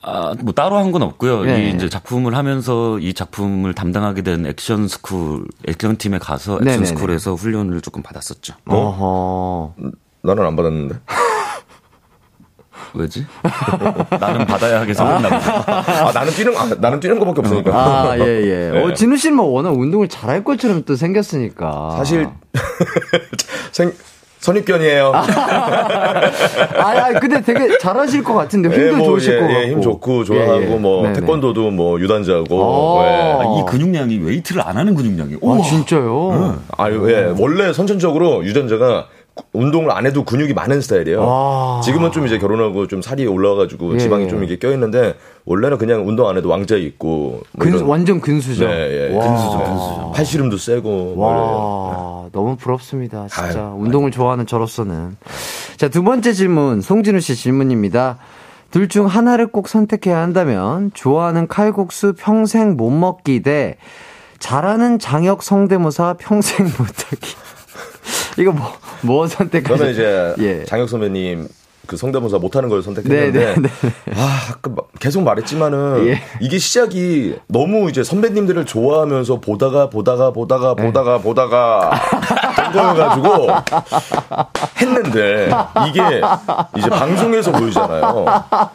[0.04, 1.44] 아, 뭐 따로 한 건 없고요.
[1.44, 1.70] 네.
[1.70, 6.86] 이 이제 작품을 하면서 이 작품을 담당하게 된 액션 스쿨, 액션 팀에 가서 액션 네네네.
[6.86, 8.56] 스쿨에서 훈련을 조금 받았었죠.
[8.66, 9.76] 어?
[10.24, 10.96] 나는 안 받았는데.
[12.94, 13.26] 왜지?
[14.20, 16.08] 나는 받아야 하게 생겼나 보다.
[16.08, 17.72] 아, 나는 뛰는, 아, 나는 뛰는 것밖에 없으니까.
[17.74, 18.70] 아, 예, 예.
[18.74, 18.84] 네.
[18.84, 21.92] 어, 진우 씨는 뭐 워낙 운동을 잘할 것처럼 또 생겼으니까.
[21.96, 22.28] 사실,
[23.72, 23.94] 생,
[24.42, 25.12] 선입견이에요.
[25.14, 25.24] 아,
[26.78, 29.62] 아, 근데 되게 잘하실 것 같은데 힘도 예, 뭐, 좋으실 예, 것 같고.
[29.62, 30.76] 예, 힘 좋고 좋아하고 예, 예.
[30.76, 31.20] 뭐 네네.
[31.20, 33.02] 태권도도 뭐 유단자고.
[33.04, 33.08] 예.
[33.08, 35.36] 아, 이 근육량이 웨이트를 안 하는 근육량이.
[35.36, 36.32] 아 진짜요?
[36.32, 36.60] 응.
[36.76, 37.34] 아, 예.
[37.38, 39.08] 원래 선천적으로 유전자가
[39.54, 41.24] 운동을 안 해도 근육이 많은 스타일이에요.
[41.24, 43.98] 아~ 지금은 좀 이제 결혼하고 좀 살이 올라와가지고 예.
[43.98, 45.16] 지방이 좀 이게 껴있는데
[45.46, 48.68] 원래는 그냥 운동 안 해도 왕자 있고 뭐 근, 완전 근수죠.
[48.68, 49.14] 네, 예.
[49.14, 50.12] 근수죠, 근수죠.
[50.16, 51.16] 팔씨름도 세고.
[51.18, 53.28] 와, 뭐 너무 부럽습니다.
[53.30, 54.12] 진짜 아유, 운동을 아유.
[54.12, 55.16] 좋아하는 저로서는.
[55.78, 58.18] 자, 두 번째 질문, 송진우 씨 질문입니다.
[58.70, 63.76] 둘 중 하나를 꼭 선택해야 한다면 좋아하는 칼국수 평생 못 먹기 대
[64.40, 67.36] 잘하는 장혁 성대모사 평생 못하기.
[68.38, 69.78] 이거 뭐, 뭐 선택하세요?
[69.78, 70.66] 저는 이제 예.
[70.66, 71.48] 장혁 선배님
[71.88, 73.70] 그 성대모사 못하는 걸 선택했는데 네, 네,
[74.06, 74.14] 네.
[74.16, 74.56] 아
[75.00, 76.22] 계속 말했지만은 예.
[76.40, 80.84] 이게 시작이 너무 이제 선배님들을 좋아하면서 보다가 보다가 보다가 네.
[80.86, 81.92] 보다가 보다가
[82.56, 83.48] 된 거여가지고
[84.80, 85.50] 했는데
[85.90, 86.22] 이게
[86.78, 88.26] 이제 방송에서 보이잖아요.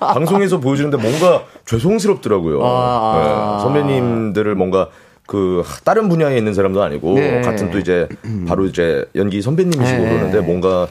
[0.00, 2.60] 방송에서 보여주는데 뭔가 죄송스럽더라고요.
[2.62, 3.62] 아~ 네.
[3.62, 4.88] 선배님들을 뭔가
[5.26, 7.40] 그 다른 분야에 있는 사람도 아니고 네.
[7.40, 8.08] 같은 또 이제
[8.46, 10.08] 바로 이제 연기 선배님이시고 네.
[10.08, 10.86] 그러는데 뭔가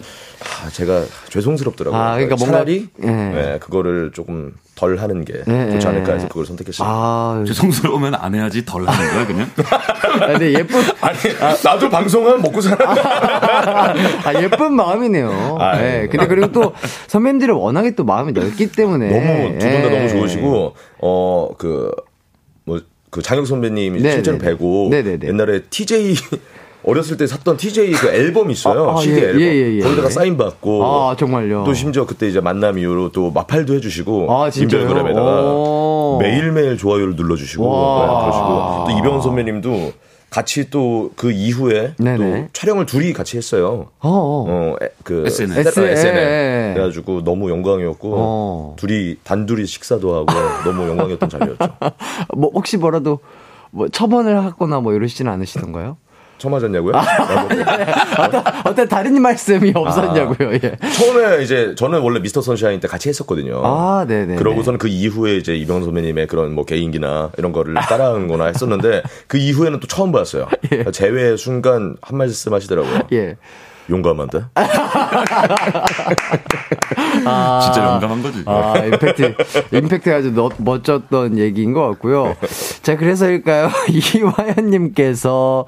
[0.65, 1.99] 아, 제가 죄송스럽더라고요.
[1.99, 3.31] 아, 그러니까 차라리 뭔가, 네.
[3.53, 5.71] 네, 그거를 조금 덜 하는 게 네.
[5.71, 6.87] 좋지 않을까 해서 그걸 선택했어요.
[6.87, 9.49] 아, 죄송스러우면 안 해야지 덜 하는 거야 그냥.
[10.21, 12.91] 아, 근데 예쁜 아니 아, 나도 방송은 먹고 살아.
[14.25, 15.57] 아, 예쁜 마음이네요.
[15.59, 16.07] 아, 네.
[16.11, 16.73] 근데 그리고 또
[17.07, 21.91] 선배님들이 워낙에 또 마음이 넓기 때문에 너무 두 분 다 너무 좋으시고 어그
[23.15, 25.25] 그 장혁 선배님이 실제로 뵈고 네네네.
[25.29, 26.15] 옛날에 TJ
[26.83, 28.89] 어렸을 때 샀던 TJ 그 앨범 있어요.
[28.89, 29.41] 아, 아, CD 예, 앨범.
[29.41, 29.79] 예, 예, 예.
[29.79, 30.83] 거기다가 사인 받고.
[30.85, 31.63] 아, 정말요.
[31.65, 34.27] 또 심지어 그때 이제 만남 이후로 또 마팔도 해주시고.
[34.29, 37.63] 아, 인별그램에다가 매일매일 좋아요를 눌러주시고.
[37.63, 38.85] 네, 그러시고.
[38.85, 39.93] 또 이병헌 선배님도
[40.35, 42.17] 같이 또 그 이후에 네네.
[42.17, 43.87] 또 촬영을 둘이 같이 했어요.
[43.99, 44.45] 어어.
[44.49, 45.59] 어, 그 SNL.
[45.65, 46.73] SNL.
[46.73, 48.75] 그래가지고 너무 영광이었고 어.
[48.77, 50.25] 둘이 단둘이 식사도 하고
[50.69, 51.57] 너무 영광이었던 자리였죠.
[52.35, 53.19] 뭐 혹시 뭐라도
[53.71, 55.97] 뭐 처번을 하거나 뭐 이러시진 않으시던가요?
[56.37, 56.95] 처음 하셨냐고요?
[56.95, 57.03] 아,
[58.19, 60.49] 어떤, 어떤 다른 말씀이 없었냐고요.
[60.49, 60.77] 아, 예.
[60.93, 63.61] 처음에 이제 저는 원래 미스터 선샤인 때 같이 했었거든요.
[63.63, 64.35] 아, 네네.
[64.35, 69.79] 그러고서는 그 이후에 이제 이병 선배님의 그런 뭐 개인기나 이런 거를 따라하는거나 했었는데 그 이후에는
[69.79, 70.47] 또 처음 봤어요.
[70.71, 70.85] 예.
[70.91, 73.01] 제외 순간 한 말씀 하시더라고요.
[73.13, 73.37] 예.
[73.89, 74.45] 용감한데?
[77.25, 78.43] 아, 진짜 용감한 거지.
[78.45, 79.35] 아, 임팩트,
[79.71, 82.35] 임팩트 아주 너, 멋졌던 얘기인 것 같고요.
[82.81, 83.69] 자, 그래서일까요?
[84.15, 85.65] 이화연님께서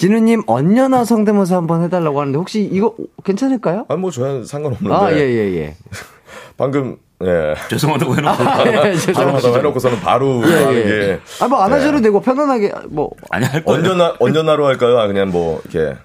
[0.00, 3.84] 진우님 언녀나 성대모사 한번 해달라고 하는데 혹시 이거 괜찮을까요?
[3.88, 4.96] 아, 뭐 저는 상관없는데.
[4.96, 5.76] 아, 예, 예, 예.
[6.56, 7.54] 방금 예.
[7.68, 8.42] 죄송하다고 해놓고.
[8.42, 10.42] 아, 예, 죄송하다고 해놓고서는 바로.
[10.48, 10.88] 예, 예.
[10.88, 11.20] 예.
[11.42, 12.00] 아, 뭐, 안 하셔도 예.
[12.00, 13.10] 되고, 편안하게, 뭐.
[13.28, 13.78] 아니, 할 거예요.
[13.78, 14.98] 언제나, 언제나로 할까요?
[14.98, 15.98] 아, 그냥 뭐, 이렇게.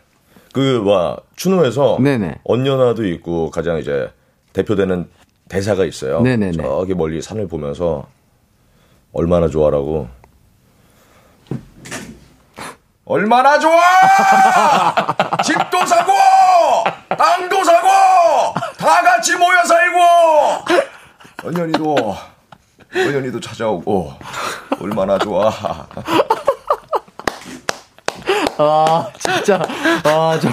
[0.52, 2.00] 그, 와, 추노에서.
[2.02, 2.40] 네네.
[2.44, 4.10] 언제나도 있고, 가장 이제,
[4.52, 5.08] 대표되는
[5.48, 6.20] 대사가 있어요.
[6.20, 6.58] 네네네.
[6.58, 8.08] 저기 멀리 산을 보면서,
[9.14, 10.10] 얼마나 좋아라고.
[13.08, 13.80] 얼마나 좋아!
[15.44, 16.12] 집도 사고!
[17.16, 17.88] 땅도 사고!
[18.78, 20.00] 다 같이 모여 살고!
[21.44, 22.18] 언년이도,
[22.96, 24.12] 언년이도 찾아오고,
[24.82, 25.54] 얼마나 좋아.
[28.58, 29.62] 아, 진짜.
[30.04, 30.50] 아, 저,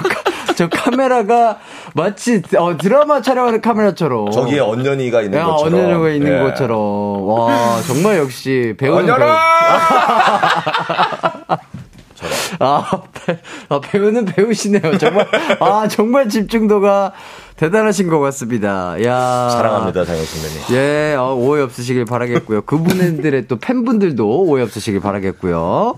[0.54, 1.58] 저 카메라가
[1.94, 4.30] 마치 어, 드라마 촬영하는 카메라처럼.
[4.30, 5.72] 저기에 언년이가 있는 야, 것처럼.
[5.80, 6.42] 언년이가 있는 예.
[6.42, 6.78] 것처럼.
[7.26, 9.10] 와, 정말 역시 배우는.
[9.10, 9.40] 언년아!
[12.58, 13.38] 아, 배,
[13.68, 14.98] 아, 배우는 배우시네요.
[14.98, 15.26] 정말,
[15.60, 17.12] 아, 정말 집중도가
[17.56, 18.96] 대단하신 것 같습니다.
[19.04, 20.62] 야 사랑합니다, 장현 선배님.
[20.72, 22.62] 예, 어, 오해 없으시길 바라겠고요.
[22.62, 25.96] 그분들의 또 팬분들도 오해 없으시길 바라겠고요.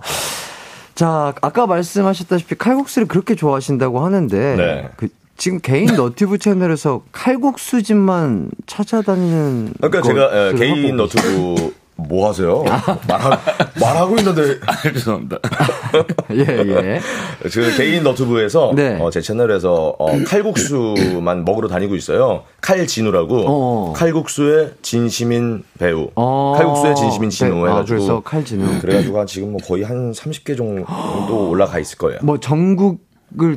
[0.95, 4.89] 자, 아까 말씀하셨다시피 칼국수를 그렇게 좋아하신다고 하는데, 네.
[4.97, 9.75] 그, 지금 개인 너튜브 채널에서 칼국수집만 찾아다니는.
[9.81, 12.65] 그러니까 제가 예, 개인 너튜브 뭐 하세요?
[13.09, 13.39] 말하,
[13.81, 14.59] 말하고 있는데.
[14.67, 15.39] 아, 죄송합니다.
[16.33, 17.01] 예, 예.
[17.43, 18.99] 그 개인 너튜브에서 네.
[19.01, 22.43] 어, 제 채널에서 어, 칼국수만 먹으러 다니고 있어요.
[22.61, 23.45] 칼진우라고.
[23.47, 23.93] 어.
[23.95, 26.11] 칼국수의 진심인 배우.
[26.17, 26.55] 어.
[26.57, 27.71] 칼국수의 진심인 진우 네.
[27.71, 27.79] 해가지고.
[27.79, 28.81] 아, 그래서 칼진우.
[28.81, 32.19] 그래가지고 지금 뭐 거의 한 30개 정도 올라가 있을 거예요.
[32.23, 33.14] 뭐 전국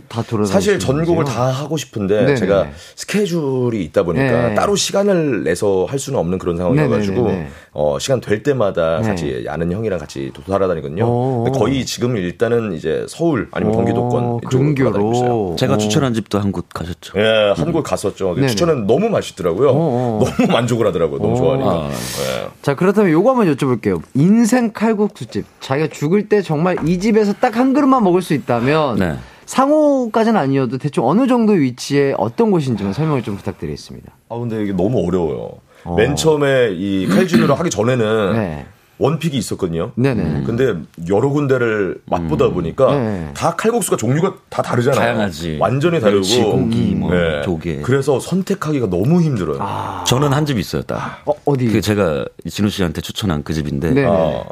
[0.07, 2.35] 다 돌아 사실 전국을 다 하고 싶은데 네네.
[2.35, 4.55] 제가 스케줄이 있다 보니까 네.
[4.55, 7.29] 따로 시간을 내서 할 수는 없는 그런 상황이어 가지고
[7.73, 9.07] 어, 시간 될 때마다 네.
[9.07, 11.43] 같이 아는 형이랑 같이 돌아다니거든요.
[11.53, 15.55] 거의 지금 일단은 이제 서울 아니면 경기도권 근교로 있어요.
[15.57, 17.13] 제가 추천한 집도 한 곳 가셨죠.
[17.19, 18.35] 예, 한 곳 갔었죠.
[18.47, 19.69] 추천은 너무 맛있더라고요.
[19.69, 20.19] 어어.
[20.23, 21.19] 너무 만족을 하더라고요.
[21.19, 21.69] 너무 좋아하니까.
[21.69, 21.89] 아.
[21.89, 22.47] 네.
[22.61, 24.01] 자 그렇다면 요거 한번 여쭤볼게요.
[24.15, 28.97] 인생 칼국수집 자기가 죽을 때 정말 이 집에서 딱 한 그릇만 먹을 수 있다면.
[28.99, 29.15] 네.
[29.47, 34.11] 상호까지는 아니어도 대충 어느 정도 위치에 어떤 곳인지만 설명을 좀 부탁드리겠습니다.
[34.29, 35.51] 아 근데 이게 너무 어려워요.
[35.85, 35.95] 어.
[35.95, 38.65] 맨 처음에 이 칼질을 하기 전에는 네.
[38.99, 39.91] 원픽이 있었거든요.
[39.95, 40.21] 네네.
[40.23, 40.43] 음.
[40.45, 40.73] 근데
[41.09, 42.53] 여러 군데를 맛보다 음.
[42.55, 43.31] 보니까 네.
[43.35, 44.99] 다 칼국수가 종류가 다 다르잖아요.
[44.99, 45.57] 다양하지.
[45.59, 46.25] 완전히 다르고.
[46.51, 47.41] 고기, 뭐, 네.
[47.43, 47.81] 조개.
[47.83, 49.57] 그래서 선택하기가 너무 힘들어요.
[49.61, 50.03] 아.
[50.07, 51.21] 저는 한 집 있어요, 딱.
[51.25, 53.91] 어, 디그 제가 진우 씨한테 추천한 그 집인데.
[53.91, 54.05] 네.
[54.05, 54.45] 어,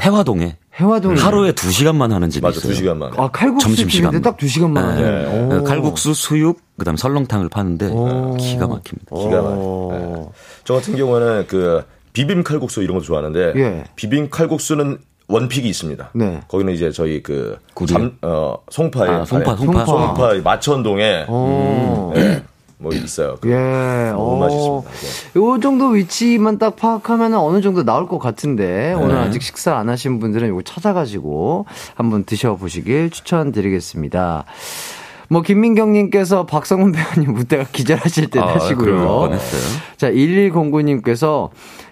[0.00, 0.56] 해화동에.
[0.80, 2.72] 해화동 하루에 2시간만 하는 집이 맞아, 있어요.
[2.72, 3.18] 2시간만.
[3.18, 5.48] 아, 칼국수 집인데 딱 2시간만 네.
[5.56, 5.62] 네.
[5.64, 7.88] 칼국수, 수육, 그다음 설렁탕을 파는데
[8.38, 9.16] 기가 막힙니다.
[9.16, 9.88] 기가 막혀.
[9.92, 10.24] 네.
[10.64, 11.82] 저 같은 경우는 그
[12.18, 13.84] 비빔 칼국수 이런 거 좋아하는데 예.
[13.94, 16.10] 비빔 칼국수는 원픽이 있습니다.
[16.14, 16.40] 네.
[16.48, 22.42] 거기는 이제 저희 그 잠, 어, 송파에 아, 송파, 송파, 송파 마천동에 음, 네,
[22.78, 23.36] 뭐 있어요.
[23.44, 24.38] 예, 너무 오.
[24.38, 24.90] 맛있습니다.
[25.32, 25.40] 네.
[25.40, 28.92] 요 정도 위치만 딱 파악하면 어느 정도 나올 것 같은데 네.
[28.94, 34.44] 오늘 아직 식사 안 하신 분들은 이거 찾아가지고 한번 드셔보시길 추천드리겠습니다.
[35.28, 39.30] 뭐 김민경님께서 박성훈 배우님 무대가 기절하실 때 아, 하시고요.
[39.96, 41.50] 자 1109님께서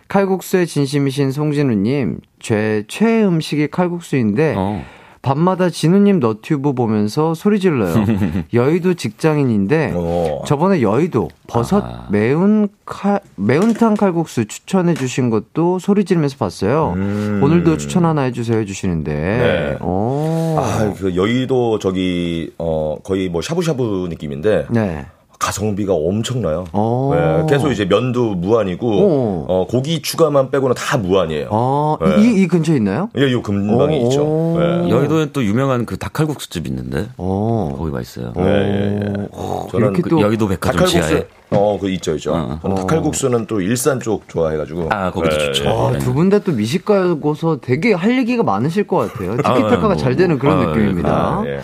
[0.09, 4.85] 칼국수의 진심이신 송진우님, 제 최애 음식이 칼국수인데, 어.
[5.27, 7.95] 밤마다 진우님 너튜브 보면서 소리 질러요.
[8.55, 9.99] 여의도 직장인인데 오.
[9.99, 10.45] 어.
[10.47, 12.07] 저번에 여의도 버섯 아.
[12.13, 16.93] 매운 칼 매운탕 칼국수 추천해 주신 것도 소리 지르면서 봤어요.
[16.95, 17.41] 음.
[17.43, 19.13] 오늘도 추천 하나 해주세요 해주시는데.
[19.13, 19.79] 네.
[19.81, 24.67] 아그 여의도 저기 어 거의 뭐 샤브샤브 느낌인데.
[24.71, 25.07] 네.
[25.39, 26.65] 가성비가 엄청나요.
[26.73, 27.11] 어.
[27.15, 29.45] 네, 계속 이제 면도 무한이고 어.
[29.49, 31.49] 어, 고기 추가만 빼고는 다 무한이에요.
[31.51, 32.23] 아, 네.
[32.23, 33.11] 이, 이 근처에 있나요?
[33.19, 34.57] 예, 요 근방에 있죠.
[34.59, 34.89] 네.
[34.89, 37.75] 여의도에 또 유명한 그 닭칼국수 집 있는데 어.
[37.77, 38.33] 거기 맛있어요.
[38.37, 39.29] 네, 예, 예.
[39.71, 42.33] 저는 그 여의도 백화점 지하에 어, 그 있죠, 있죠.
[42.35, 42.59] 어.
[42.63, 44.89] 저는 닭칼국수는 또 일산 쪽 좋아해가지고.
[44.91, 45.53] 아, 거기도 네.
[45.53, 45.69] 좋죠.
[45.69, 49.33] 아, 두분 다 또 미식가고서 되게 할 얘기가 많으실 것 같아요.
[49.33, 51.09] 티키타카가 아, 뭐, 잘 되는 그런 아, 느낌입니다.
[51.11, 51.61] 아, 예.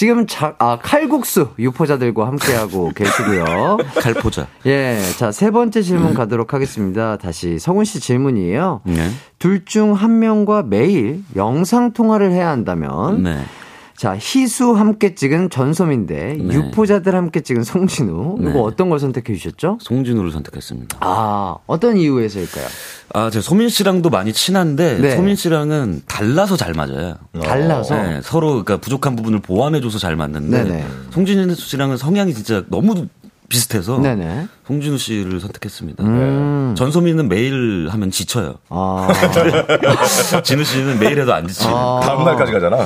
[0.00, 3.76] 지금 자, 아, 칼국수 유포자들과 함께하고 계시고요.
[4.00, 4.46] 칼포자.
[4.64, 4.98] 예.
[5.18, 7.18] 자, 세 번째 질문 가도록 하겠습니다.
[7.18, 8.80] 다시 성훈 씨 질문이에요.
[8.84, 9.10] 네.
[9.38, 13.24] 둘중 한 명과 매일 영상통화를 해야 한다면.
[13.24, 13.44] 네.
[14.00, 16.54] 자, 희수 함께 찍은 전소민데 네.
[16.54, 18.38] 유포자들 함께 찍은 송진우.
[18.40, 18.48] 네.
[18.48, 19.76] 이거 어떤 걸 선택해 주셨죠?
[19.82, 20.96] 송진우를 선택했습니다.
[21.00, 22.64] 아, 어떤 이유에서일까요?
[23.12, 25.16] 아, 제가 소민 씨랑도 많이 친한데 네.
[25.16, 27.16] 소민 씨랑은 달라서 잘 맞아요.
[27.42, 30.86] 달라서 네, 서로 그러니까 부족한 부분을 보완해줘서 잘 맞는데 네네.
[31.10, 33.06] 송진우 씨랑은 성향이 진짜 너무
[33.54, 34.46] 비슷해서 네네.
[34.66, 36.04] 송진우 씨를 선택했습니다.
[36.04, 36.68] 음.
[36.68, 36.74] 네.
[36.78, 38.54] 전소민은 매일 하면 지쳐요.
[38.68, 39.08] 아.
[40.44, 41.74] 진우 씨는 매일 해도 안 지치는.
[41.74, 42.00] 아.
[42.02, 42.76] 다음 날까지 가잖아.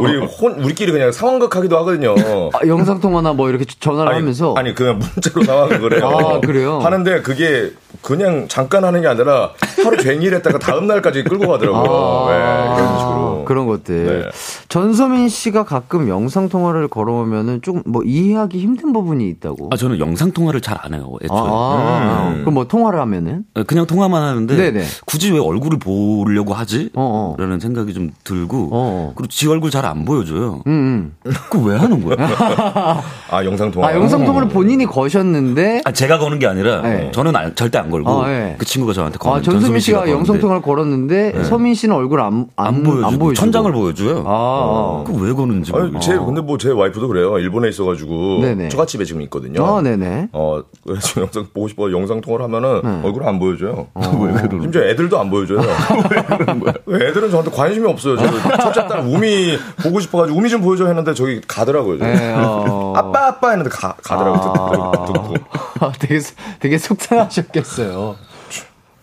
[0.00, 2.14] 우리 혼 우리끼리 그냥 상황극 하기도 하거든요.
[2.54, 6.06] 아, 영상 통화나 뭐 이렇게 전화를 아니, 하면서 아니 그냥 문자로 상황을 그래요.
[6.08, 6.78] 아, 그래요?
[6.80, 9.50] 하는데 그게 그냥 잠깐 하는 게 아니라
[9.84, 11.82] 하루 종일 했다가 다음 날까지 끌고 가더라고요.
[11.84, 13.44] 아, 네, 이런 식으로.
[13.44, 14.22] 그런 것들.
[14.22, 14.30] 네.
[14.68, 19.68] 전소민 씨가 가끔 영상 통화를 걸어오면은 좀뭐 이해하기 힘든 부분이 있다고.
[19.70, 21.12] 아 저는 영상 통화를 잘 안 해요.
[21.22, 21.38] 애초에.
[21.40, 22.40] 아, 음.
[22.40, 23.44] 그럼 뭐 통화를 하면은?
[23.54, 24.84] 네, 그냥 통화만 하는데 네네.
[25.06, 26.90] 굳이 왜 얼굴을 보려고 하지?
[26.94, 27.36] 어어.
[27.38, 29.12] 라는 생각이 좀 들고 어어.
[29.14, 30.62] 그리고 지 얼굴 잘 안 보여줘요.
[30.66, 31.30] 음, 음.
[31.50, 32.16] 그거 왜 하는 거야?
[33.30, 33.88] 아 영상 통화.
[33.88, 35.82] 아 영상 통화를 본인이 거셨는데.
[35.84, 37.10] 아 제가 거는 게 아니라 네.
[37.12, 38.54] 저는 안, 절대 안 걸고 아, 네.
[38.58, 41.44] 그 친구가 저한테 아, 전소민 씨가 영상 통화를 걸었는데 네.
[41.44, 43.34] 서민 씨는 얼굴 안, 안, 안 보여주고, 안 보여주고.
[43.34, 44.18] 천장을 보여줘요.
[44.20, 45.04] 아, 어.
[45.06, 45.72] 그왜 거는지.
[45.74, 47.38] 아니, 제 근데 뭐 제 와이프도 그래요.
[47.38, 48.68] 일본에 있어가지고 네네.
[48.70, 49.64] 처갓집에 지금 있거든요.
[49.66, 50.03] 아, 네네.
[50.32, 53.06] 어 그래서 영상 보고 싶어 영상 통화를 하면은 네.
[53.06, 53.88] 얼굴 안 보여줘요.
[53.94, 54.00] 어.
[54.24, 54.62] 왜 그러는?
[54.62, 55.60] 심지어 애들도 안 보여줘요.
[56.10, 56.74] 왜 그러는 거야?
[57.08, 58.16] 애들은 저한테 관심이 없어요.
[58.16, 61.98] 저 첫째 딸 우미 보고 싶어가지고 우미 좀 보여줘 했는데 저기 가더라고요.
[61.98, 62.92] 네, 어...
[62.96, 64.92] 아빠 아빠 했는데 가 가더라고요.
[64.94, 65.06] 아...
[65.06, 65.34] 듣고.
[65.80, 66.20] 아, 되게
[66.60, 68.16] 되게 속상하셨겠어요.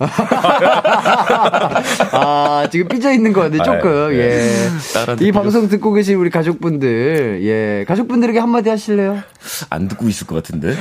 [2.12, 4.20] 아, 지금 삐져 있는 거 같은데, 조금, 아, 예.
[4.20, 4.70] 예.
[5.22, 7.86] 이 방송 듣고 계신 우리 가족분들, 예.
[7.88, 9.20] 가족분들에게 한마디 하실래요?
[9.70, 10.70] 안 듣고 있을 것 같은데?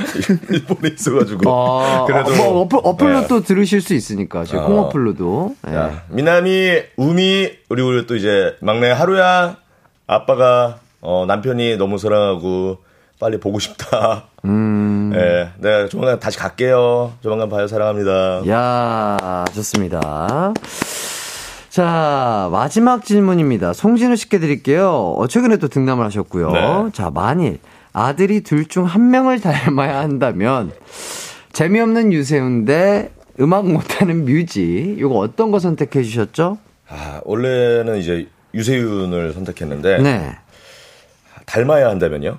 [0.49, 1.51] 일본에 있어가지고.
[1.51, 2.35] 아, 그래도.
[2.35, 3.27] 뭐, 어플, 어플로 네.
[3.27, 4.65] 또 들으실 수 있으니까, 제 어.
[4.65, 5.55] 콩어플로도.
[5.69, 5.75] 예.
[5.75, 9.57] 야, 미나미, 우미, 우리 우리 또 이제 막내 하루야,
[10.07, 12.79] 아빠가, 어, 남편이 너무 사랑하고,
[13.21, 14.25] 빨리 보고 싶다.
[14.45, 15.13] 음.
[15.15, 17.13] 예, 네, 조만간 다시 갈게요.
[17.21, 17.67] 조만간 봐요.
[17.67, 18.41] 사랑합니다.
[18.49, 20.53] 야, 좋습니다.
[21.69, 23.73] 자, 마지막 질문입니다.
[23.73, 25.13] 송진우 씨께 드릴게요.
[25.15, 26.51] 어, 최근에 또 등남을 하셨고요.
[26.51, 26.89] 네.
[26.93, 27.59] 자, 만일
[27.93, 30.71] 아들이 둘 중 한 명을 닮아야 한다면
[31.53, 34.95] 재미없는 유세훈 대 음악 못하는 뮤지.
[34.97, 36.57] 이거 어떤 거 선택해 주셨죠?
[36.89, 40.35] 아, 원래는 이제 유세윤을 선택했는데 네.
[41.45, 42.37] 닮아야 한다면요?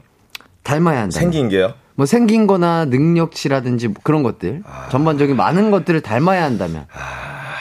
[0.62, 1.18] 닮아야 한다.
[1.18, 1.75] 생긴 게요?
[1.94, 4.62] 뭐 생긴 거나 능력치라든지 뭐 그런 것들.
[4.64, 4.88] 아...
[4.90, 6.87] 전반적인 많은 것들을 닮아야 한다면.
[6.92, 7.55] 아,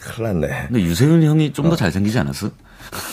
[0.00, 0.66] 큰일 났네.
[0.68, 1.76] 근데 유세윤 형이 좀더 어.
[1.76, 2.50] 잘생기지 않았어?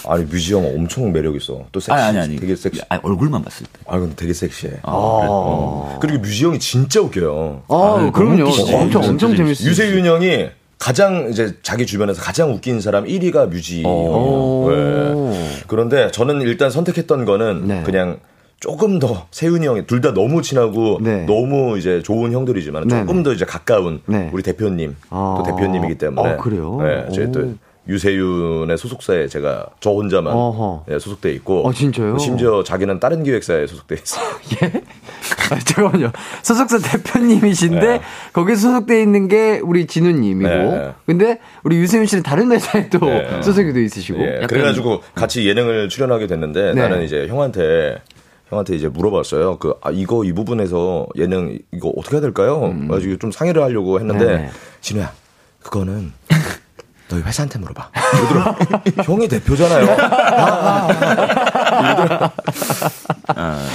[0.08, 1.66] 아니 뮤지 형 엄청 매력 있어.
[1.72, 1.92] 또 섹시.
[1.92, 2.36] 아니 아니 아니.
[2.36, 2.82] 되게 섹시.
[2.90, 3.80] 아니, 얼굴만 봤을 때.
[3.88, 4.74] 아 근데 되게 섹시해.
[4.84, 6.00] 아, 어.
[6.02, 7.64] 그리고 뮤지 형이 진짜 웃겨요.
[7.70, 8.50] 아, 아 그럼요.
[8.74, 9.70] 엄청 엄청 재밌어요.
[9.70, 15.30] 유세윤 형이 가장 이제 자기 주변에서 가장 웃긴 사람 1위가 뮤지 형이에요.
[15.32, 15.50] 네.
[15.68, 17.84] 그런데 저는 일단 선택했던 거는 네.
[17.84, 18.20] 그냥
[18.60, 21.26] 조금 더 세훈이 형이 둘 다 너무 친하고 네.
[21.26, 23.24] 너무 이제 좋은 형들이지만 네, 조금 네.
[23.24, 24.30] 더 이제 가까운 네.
[24.32, 26.80] 우리 대표님 아~ 또 대표님이기 때문에 아, 그래요?
[26.82, 27.54] 네, 저희 또
[27.90, 30.34] 유세윤의 소속사에 제가 저 혼자만
[30.88, 31.68] 네, 소속돼 있고.
[31.68, 32.18] 아, 진짜요?
[32.20, 34.26] 심지어 자기는 다른 기획사에 소속돼 있어요.
[34.64, 34.82] 예?
[35.52, 36.12] 아, 잠깐만요.
[36.44, 38.02] 소속사 대표님이신데 네.
[38.32, 40.50] 거기에 소속돼 있는 게 우리 진우님이고.
[40.50, 40.92] 네.
[41.08, 43.42] 근데 우리 유세윤 씨는 다른 회사에 또 네.
[43.42, 44.20] 소속이 돼 있으시고.
[44.20, 44.42] 네.
[44.48, 46.82] 그래가지고 같이 예능을 출연하게 됐는데 네.
[46.82, 48.02] 나는 이제 형한테
[48.50, 49.58] 형한테 이제 물어봤어요.
[49.58, 52.66] 그, 아, 이거 이 부분에서 예능 이거 어떻게 해야 될까요?
[52.66, 52.88] 음.
[52.88, 54.50] 그래가지고 좀 상의를 하려고 했는데, 네.
[54.82, 55.12] 진우야,
[55.62, 56.12] 그거는
[57.10, 57.92] 너희 회사한테 물어봐.
[58.24, 59.92] 얘들아, 형이 대표잖아요.
[59.92, 60.88] 아,
[63.28, 63.70] 아, 아.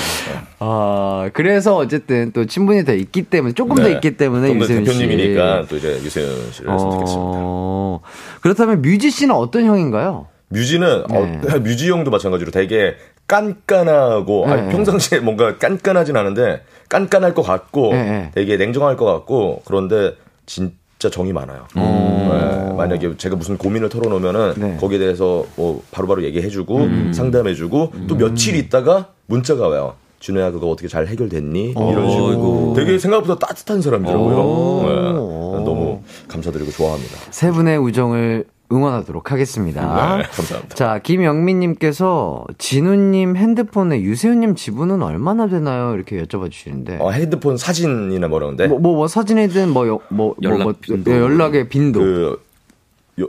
[0.59, 3.83] 아, 그래서 어쨌든 또 친분이 더 있기 때문에, 조금 네.
[3.83, 4.93] 더 있기 때문에 유세윤 씨.
[4.93, 6.79] 대표님이니까 또 이제 유세윤 씨를 어...
[6.79, 8.41] 선택했습니다.
[8.41, 10.27] 그렇다면 뮤지 씨는 어떤 형인가요?
[10.49, 11.17] 뮤지는 네.
[11.17, 12.95] 어, 뮤지 형도 마찬가지로 되게
[13.27, 14.53] 깐깐하고 네.
[14.53, 18.31] 아니, 평상시에 뭔가 깐깐하진 않은데 깐깐할 것 같고 네.
[18.35, 20.15] 되게 냉정할 것 같고 그런데
[20.47, 21.67] 진짜 정이 많아요.
[21.77, 22.29] 음.
[22.31, 22.75] 네.
[22.75, 24.77] 만약에 제가 무슨 고민을 털어놓으면은 네.
[24.81, 27.13] 거기에 대해서 뭐 바로바로 얘기해주고 음.
[27.15, 29.95] 상담해주고 또 며칠 있다가 문자가 와요.
[30.21, 31.75] 준호야 그거 어떻게 잘 해결됐니?
[31.77, 34.89] 어, 이런 식으로 되게 생각보다 따뜻한 사람이더라고요.
[34.89, 35.65] 네.
[35.65, 37.19] 너무 감사드리고 좋아합니다.
[37.31, 40.17] 세 분의 우정을 응원하도록 하겠습니다.
[40.17, 40.75] 네, 감사합니다.
[40.75, 45.95] 자, 김영민님께서 진우님 핸드폰에 유세윤님 지분은 얼마나 되나요?
[45.95, 46.99] 이렇게 여쭤봐 주시는데.
[47.01, 48.67] 어, 핸드폰 사진이나 뭐라는데?
[48.69, 51.11] 뭐, 뭐, 뭐 사진이든 뭐, 뭐, 뭐, 연락 뭐, 빈도.
[51.11, 52.01] 네, 연락의 빈도.
[52.01, 52.43] 그,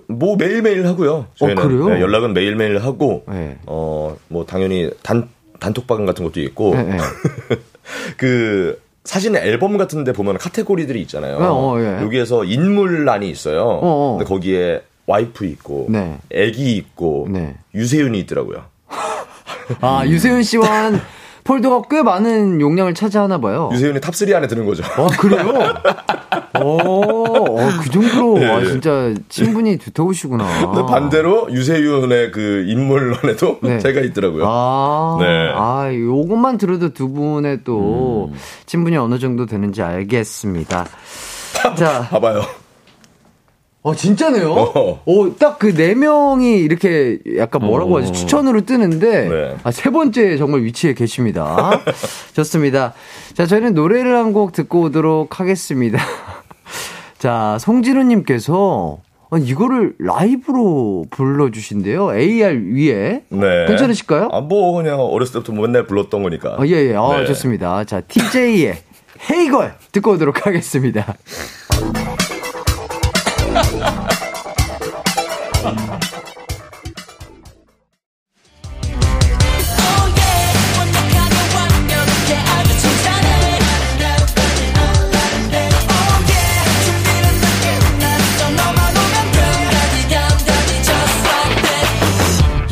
[0.07, 1.13] 뭐 매일매일 하고요.
[1.13, 1.89] 어, 저희는 어, 그래요?
[1.89, 3.57] 네, 연락은 매일매일 하고 네.
[3.67, 5.29] 어 뭐 당연히 단
[5.59, 6.97] 단톡방 같은 것도 있고 네, 네.
[8.17, 11.37] 그 사진 앨범 같은 데 보면 카테고리들이 있잖아요.
[11.39, 12.01] 어, 예.
[12.01, 13.61] 여기에서 인물란이 있어요.
[13.61, 14.17] 어, 어.
[14.17, 16.17] 근데 거기에 와이프 있고 네.
[16.31, 17.55] 애기 있고 네.
[17.73, 18.63] 유세윤이 있더라고요.
[19.81, 20.91] 아 유세윤 씨와
[21.45, 23.69] 폴더가 꽤 많은 용량을 차지하나 봐요.
[23.71, 24.83] 유세윤이 탑3 안에 드는 거죠.
[24.83, 25.53] 아, 그래요?
[26.55, 28.65] 어, 그 정도로, 예, 와, 예.
[28.65, 30.73] 진짜, 친분이 두터우시구나.
[30.73, 33.77] 근데 반대로 유세윤의 그 인물란에도 네.
[33.77, 34.43] 제가 있더라고요.
[34.47, 35.51] 아, 네.
[35.53, 38.37] 아, 요것만 들어도 두 분의 또, 음.
[38.65, 40.87] 친분이 어느 정도 되는지 알겠습니다.
[41.77, 42.07] 자.
[42.09, 42.41] 봐봐요.
[43.85, 44.51] 어, 진짜네요?
[44.51, 47.99] 어, 어딱 그 네 명이 이렇게 약간 뭐라고 어.
[48.01, 48.11] 하지?
[48.13, 49.55] 추천으로 뜨는데, 네.
[49.63, 51.81] 아, 세 번째 정말 위치에 계십니다.
[52.33, 52.93] 좋습니다.
[53.35, 55.99] 자, 저희는 노래를 한 곡 듣고 오도록 하겠습니다.
[57.19, 58.97] 자, 송진우님께서,
[59.29, 62.15] 아 이거를 라이브로 불러주신대요.
[62.17, 63.21] AR 위에.
[63.29, 63.65] 네.
[63.67, 64.29] 괜찮으실까요?
[64.31, 66.55] 아, 뭐, 그냥 어렸을 때부터 맨날 불렀던 거니까.
[66.59, 66.95] 아, 예, 예.
[66.95, 67.25] 아, 네.
[67.27, 67.83] 좋습니다.
[67.85, 68.77] 자, TJ의
[69.29, 71.15] 헤이걸 듣고 오도록 하겠습니다.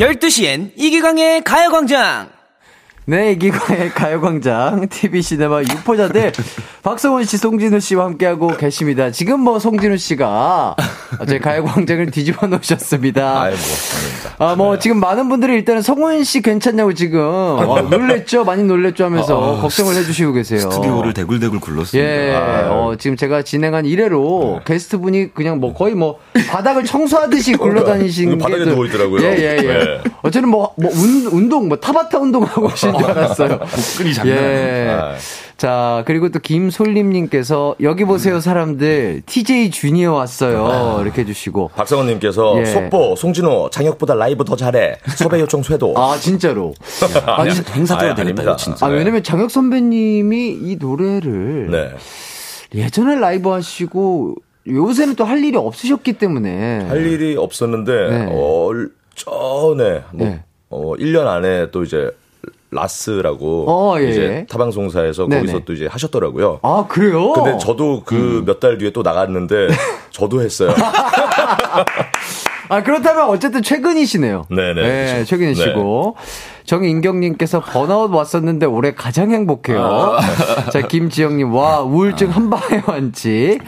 [0.04, 2.30] 12시엔 이기광의 가요광장!
[3.06, 6.32] 네, 이기광의 가요광장, TV 시네마 유포자들,
[6.84, 9.12] 박성훈 씨, 송진우 씨와 함께하고 계십니다.
[9.12, 10.76] 지금 뭐 송진우 씨가
[11.28, 13.41] 저희 가요광장을 뒤집어 놓으셨습니다.
[13.41, 13.58] 아이고,
[14.38, 14.80] 아, 뭐, 네.
[14.80, 18.45] 지금 많은 분들이 일단은 성훈 씨 괜찮냐고 지금, 어, 놀랬죠?
[18.45, 19.04] 많이 놀랬죠?
[19.04, 20.60] 하면서 어, 걱정을 해주시고 계세요.
[20.60, 22.10] 스튜디오를 대굴대굴 굴렀습니다.
[22.10, 22.36] 예,
[22.70, 24.64] 어, 지금 제가 진행한 이래로 네.
[24.74, 28.43] 게스트 분이 그냥 뭐 거의 뭐 바닥을 청소하듯이 굴러다니신 게.
[28.43, 29.22] 바닥에 누워 있더라고요.
[29.24, 29.62] 예, 예, 예.
[29.62, 30.04] 네.
[30.22, 33.60] 어쨌든 뭐, 뭐, 운, 운동, 뭐 타바타 운동하고 오신 줄 알았어요.
[33.60, 34.89] 복근이 장난 예.
[34.89, 35.16] 아.
[35.58, 39.22] 자, 그리고 또 김솔림님께서 여기 보세요, 사람들.
[39.26, 40.66] TJ 주니어 왔어요.
[40.68, 41.02] 아.
[41.02, 41.70] 이렇게 해주시고.
[41.76, 42.66] 박성원님께서 예.
[42.66, 44.98] 속보, 송진호, 장혁보다 라이브 더 잘해.
[45.16, 45.94] 섭외 요청 쇄도.
[45.96, 46.74] 아, 진짜로.
[47.26, 47.44] 아,
[47.76, 48.86] 행사 떠야 되겠다, 진짜.
[48.86, 51.70] 아, 왜냐면 장혁 선배님이 이 노래를.
[51.72, 51.89] 네.
[52.76, 54.36] 예전에 라이브 하시고
[54.68, 56.86] 요새는 또 할 일이 없으셨기 때문에.
[56.88, 58.28] 할 일이 없었는데, 네.
[58.32, 58.70] 어,
[59.16, 60.44] 전에, 뭐, 네.
[60.70, 62.10] 어, 1년 안에 또 이제
[62.74, 64.09] 라스라고 어, 예.
[64.09, 65.41] 이제 타방송사에서 네네.
[65.41, 66.59] 거기서 또 이제 하셨더라고요.
[66.61, 67.34] 아 그래요?
[67.34, 68.78] 근데 저도 그 몇달 음.
[68.80, 69.67] 뒤에 또 나갔는데
[70.11, 70.74] 저도 했어요.
[72.69, 74.45] 아 그렇다면 어쨌든 최근이시네요.
[74.49, 74.74] 네네.
[74.74, 75.26] 네, 그렇죠.
[75.26, 76.63] 최근이시고 네.
[76.65, 79.84] 정인경님께서 번아웃 왔었는데 올해 가장 행복해요.
[79.84, 80.19] 아.
[80.71, 83.59] 자 김지영님 와 우울증 한 방에 완치.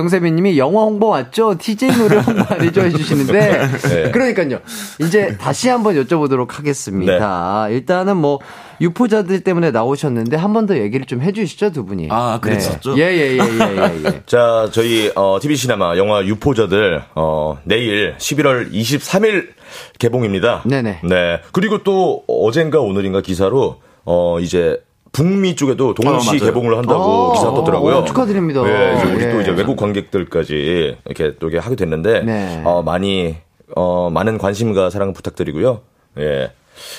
[0.00, 1.56] 정세민님이 영화 홍보 왔죠?
[1.56, 2.82] TJ 노래 홍보 아니죠?
[2.82, 3.32] 해주시는데
[3.88, 4.10] 네.
[4.10, 4.58] 그러니까요.
[5.00, 7.66] 이제 다시 한번 여쭤보도록 하겠습니다.
[7.70, 7.74] 네.
[7.76, 8.38] 일단은 뭐
[8.78, 12.08] 유포자들 때문에 나오셨는데 한 번 더 얘기를 좀 해주시죠 두 분이.
[12.10, 12.98] 아 그랬었죠.
[12.98, 13.42] 예예예예 네.
[13.42, 19.48] 예, 예, 예, 예, 자 저희 어, TV 시네마 영화 유포자들 어, 내일 11월 23일
[19.98, 20.64] 개봉입니다.
[20.66, 21.00] 네네.
[21.04, 24.78] 네 그리고 또 어젠가 오늘인가 기사로 어 이제
[25.16, 27.96] 북미 쪽에도 동시 아, 개봉을 한다고 아, 기사 떴더라고요.
[27.96, 28.62] 오, 축하드립니다.
[28.62, 32.62] 네, 이제 우리 또 이제 외국 관객들까지 이렇게 또 이렇게 하게 됐는데 네.
[32.66, 33.36] 어, 많이
[33.74, 35.80] 어, 많은 관심과 사랑 부탁드리고요.
[36.18, 36.52] 예.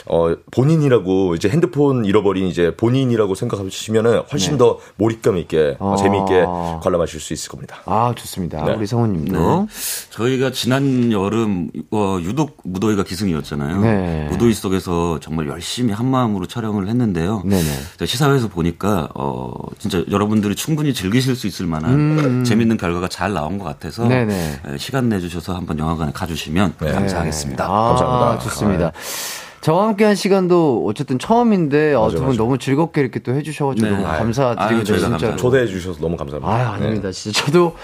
[0.05, 4.57] 어, 본인이라고 이제 핸드폰 잃어버린 이제 본인이라고 생각하시면은 훨씬 네.
[4.57, 5.95] 더 몰입감 있게 아.
[5.97, 6.45] 재미있게
[6.82, 7.78] 관람하실 수 있을 겁니다.
[7.86, 8.63] 아 좋습니다.
[8.65, 8.73] 네.
[8.73, 9.67] 우리 성우님도 네.
[10.09, 13.82] 저희가 지난 여름 어, 유독 무더위가 기승이었잖아요.
[13.82, 14.28] 네.
[14.30, 17.43] 무더위 속에서 정말 열심히 한 마음으로 촬영을 했는데요.
[17.45, 18.05] 네네.
[18.05, 22.43] 시사회에서 보니까 어, 진짜 여러분들이 충분히 즐기실 수 있을 만한 음.
[22.43, 24.78] 재밌는 결과가 잘 나온 것 같아서 네네.
[24.78, 26.91] 시간 내주셔서 한번 영화관에 가주시면 네.
[26.91, 27.65] 감사하겠습니다.
[27.65, 28.43] 아, 감사합니다.
[28.43, 28.91] 좋습니다.
[29.61, 33.91] 저와 함께 한 시간도 어쨌든 처음인데 어, 두분 너무 즐겁게 이렇게 또 해주셔가지고 네.
[33.93, 36.47] 너무 감사드리고 진짜 초대해 주셔서 너무 감사합니다.
[36.51, 37.07] 아 아닙니다.
[37.09, 37.11] 네.
[37.11, 37.75] 진짜 저도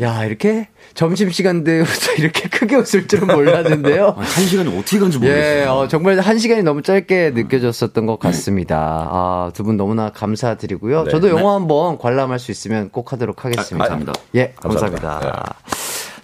[0.00, 4.14] 야 이렇게 점심 시간대부터 이렇게 크게 웃을 줄은 몰랐는데요.
[4.16, 5.60] 한 시간이 어떻게 간지 모르겠어요.
[5.62, 9.08] 예, 어, 정말 한 시간이 너무 짧게 느껴졌었던 것 같습니다.
[9.10, 11.04] 아, 두 분 너무나 감사드리고요.
[11.04, 11.10] 네.
[11.10, 11.48] 저도 영화 네.
[11.48, 13.84] 한번 관람할 수 있으면 꼭 하도록 하겠습니다.
[13.84, 14.12] 아, 감사합니다.
[14.36, 15.08] 예, 감사합니다.
[15.08, 15.54] 감사합니다.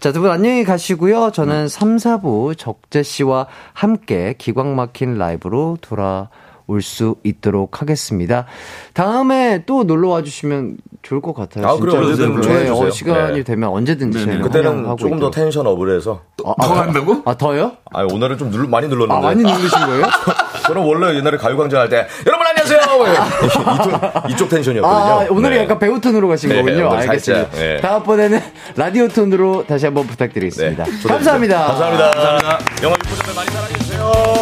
[0.01, 1.31] 자, 두 분 안녕히 가시고요.
[1.33, 1.69] 저는 음.
[1.69, 6.29] 3, 4부 적재 씨와 함께 기광 막힌 라이브로 돌아
[6.67, 8.47] 올수 있도록 하겠습니다.
[8.95, 11.67] 다음에 또 놀러 와 주시면 좋을 것 같아요.
[11.67, 13.43] 아, 그래 언제든 네, 어, 시간이 네.
[13.43, 15.21] 되면 언제든지 네, 그때는 조금 있도록.
[15.21, 17.23] 더 텐션 업을 해서 아, 더 한다고?
[17.25, 17.73] 아, 더요?
[17.93, 19.15] 아, 오늘은 좀 눌, 많이 눌렀는데.
[19.15, 20.05] 아, 많이 누르신 거예요?
[20.67, 22.81] 저는 원래 옛날에 가요광장 할 때 여러분 안녕하세요.
[23.45, 25.01] 이쪽, 이쪽 텐션이었거든요.
[25.13, 25.63] 아, 오늘은 네.
[25.65, 26.91] 약간 배우 톤으로 가신 네, 거군요.
[26.93, 27.45] 알겠습니다.
[27.51, 27.81] 살짝, 네.
[27.81, 28.41] 다음번에는
[28.77, 30.85] 라디오 톤으로 다시 한번 부탁드리겠습니다.
[30.85, 31.67] 네, 감사합니다.
[31.67, 32.11] 감사합니다.
[32.11, 32.59] 감사합니다.
[32.83, 34.40] 영화 유포점에 많이 사랑해주세요.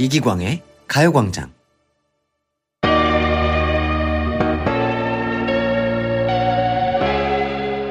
[0.00, 1.50] 이기광의 가요광장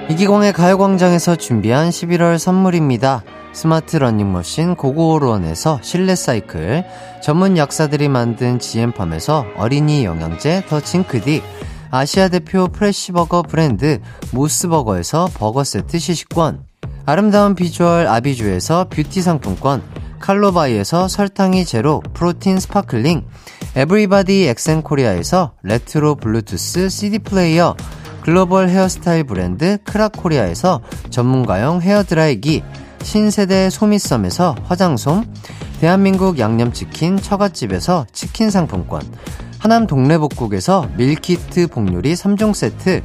[0.10, 3.24] 이기광의 가요광장에서 준비한 11월 선물입니다.
[3.51, 6.86] 스마트 러닝머신 고고론에서 실내 사이클,
[7.22, 11.43] 전문 약사들이 만든 지엠팜에서 어린이 영양제 더 징크디,
[11.91, 13.99] 아시아 대표 프레시버거 브랜드
[14.32, 16.64] 모스버거에서 버거 세트 시식권,
[17.05, 19.84] 아름다운 비주얼 아비주에서 뷰티 상품권,
[20.20, 23.26] 칼로바이에서 설탕이 제로 프로틴 스파클링,
[23.76, 27.76] 에브리바디 엑센코리아에서 레트로 블루투스 CD 플레이어,
[28.22, 32.63] 글로벌 헤어스타일 브랜드 크라코리아에서 전문가용 헤어드라이기,
[33.01, 35.24] 신세대 소미썸에서 화장솜,
[35.80, 39.01] 대한민국 양념치킨 처갓집에서 치킨 상품권,
[39.59, 43.01] 하남 동래복국에서 밀키트 복요리 3종 세트,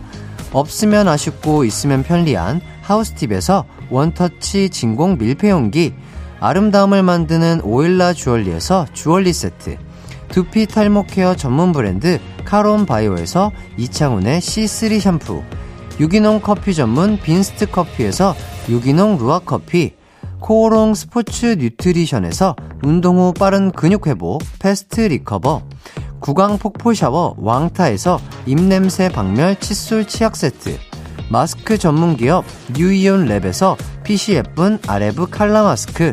[0.52, 5.94] 없으면 아쉽고 있으면 편리한 하우스팁에서 원터치 진공 밀폐용기,
[6.42, 9.78] 아름다움을 만드는 오일라 주얼리에서 주얼리 세트,
[10.26, 15.44] 두피 탈모 케어 전문 브랜드 카론 바이오에서 이창훈의 C3 샴푸,
[16.00, 18.34] 유기농 커피 전문 빈스트 커피에서
[18.68, 19.94] 유기농 루아 커피,
[20.40, 25.62] 코오롱 스포츠 뉴트리션에서 운동 후 빠른 근육 회복 패스트 리커버,
[26.18, 30.76] 구강 폭포 샤워 왕타에서 입냄새 박멸 칫솔 치약 세트,
[31.30, 32.44] 마스크 전문 기업
[32.76, 36.12] 뉴이온 랩에서 핏이 예쁜 아레브 칼라 마스크,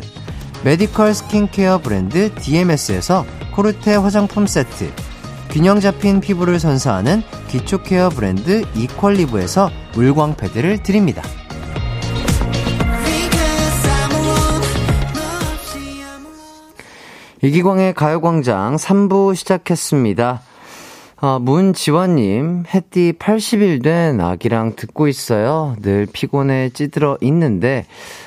[0.64, 4.90] 메디컬 스킨케어 브랜드 DMS에서 코르테 화장품 세트,
[5.50, 11.22] 균형 잡힌 피부를 선사하는 기초 케어 브랜드 이퀄리브에서 물광 패드를 드립니다.
[17.42, 20.42] 이기광의 가요광장 3부 시작했습니다.
[21.22, 25.76] 어, 문지원님, 햇띠 80일 된 아기랑 듣고 있어요.
[25.82, 27.84] 늘 피곤해 찌들어 있는데,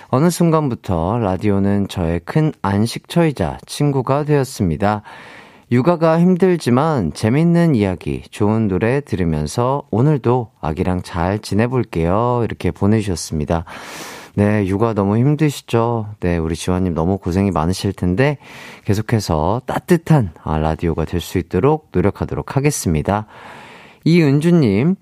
[0.10, 5.02] 어느 순간부터 라디오는 저의 큰 안식처이자 친구가 되었습니다.
[5.72, 12.42] 육아가 힘들지만 재밌는 이야기, 좋은 노래 들으면서 오늘도 아기랑 잘 지내볼게요.
[12.44, 13.66] 이렇게 보내주셨습니다.
[14.36, 16.08] 네, 육아 너무 힘드시죠?
[16.20, 18.38] 네, 우리 지환님 너무 고생이 많으실 텐데
[18.84, 23.28] 계속해서 따뜻한 아, 라디오가 될 수 있도록 노력하도록 하겠습니다.
[24.06, 24.96] 이은주님,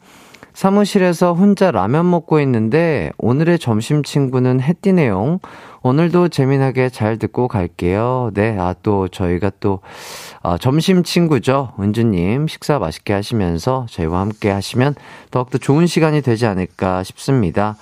[0.53, 5.39] 사무실에서 혼자 라면 먹고 있는데 오늘의 점심 친구는 해띠네요.
[5.81, 8.31] 오늘도 재미나게 잘 듣고 갈게요.
[8.33, 9.79] 네, 아, 또 저희가 또,
[10.43, 11.71] 아, 점심 친구죠.
[11.79, 14.93] 은주님, 식사 맛있게 하시면서 저희와 함께 하시면
[15.31, 17.77] 더욱더 좋은 시간이 되지 않을까 싶습니다.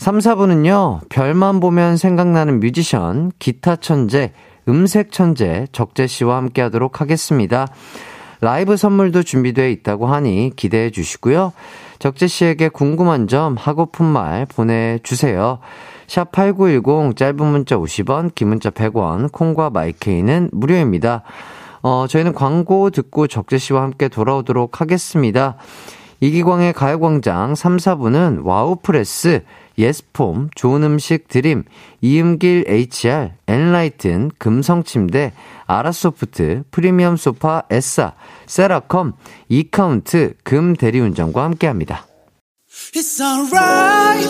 [0.00, 4.32] 3, 4부는요, 별만 보면 생각나는 뮤지션, 기타 천재,
[4.66, 7.66] 음색 천재, 적재 씨와 함께 하도록 하겠습니다.
[8.40, 11.52] 라이브 선물도 준비되어 있다고 하니 기대해 주시고요.
[11.98, 15.58] 적재 씨에게 궁금한 점, 하고픈 말 보내주세요.
[16.06, 21.24] 샵 8910, 짧은 문자 50원, 긴 문자 100원, 콩과 마이케이는 무료입니다.
[21.82, 25.58] 어, 저희는 광고 듣고 적재 씨와 함께 돌아오도록 하겠습니다.
[26.20, 29.42] 이기광의 가요광장 3, 4부는 와우프레스,
[29.80, 31.64] 예스폼, 좋은 음식 드림,
[32.00, 35.32] 이음길 HR, 엔라이튼, 금성침대,
[35.66, 38.14] 아라소프트, 프리미엄 소파, 에싸,
[38.46, 39.14] 세라컴,
[39.48, 42.06] 이카운트, 금 대리운전과 함께합니다.
[42.94, 44.28] It's alright.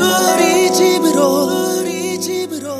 [0.00, 2.74] 우리 집으로, 우리 집으로.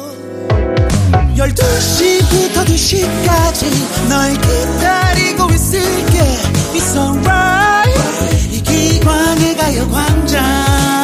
[1.36, 6.18] 12시부터 2시까지 널 기다리고 있을게.
[6.74, 8.52] It's alright.
[8.52, 11.01] 이기광의 가요광장.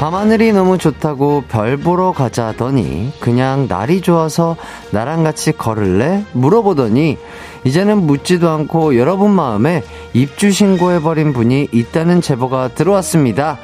[0.00, 4.56] 밤하늘이 너무 좋다고 별 보러 가자더니 그냥 날이 좋아서
[4.92, 6.24] 나랑 같이 걸을래?
[6.32, 7.18] 물어보더니
[7.64, 9.84] 이제는 묻지도 않고 여러분 마음에
[10.14, 13.58] 입주 신고해버린 분이 있다는 제보가 들어왔습니다.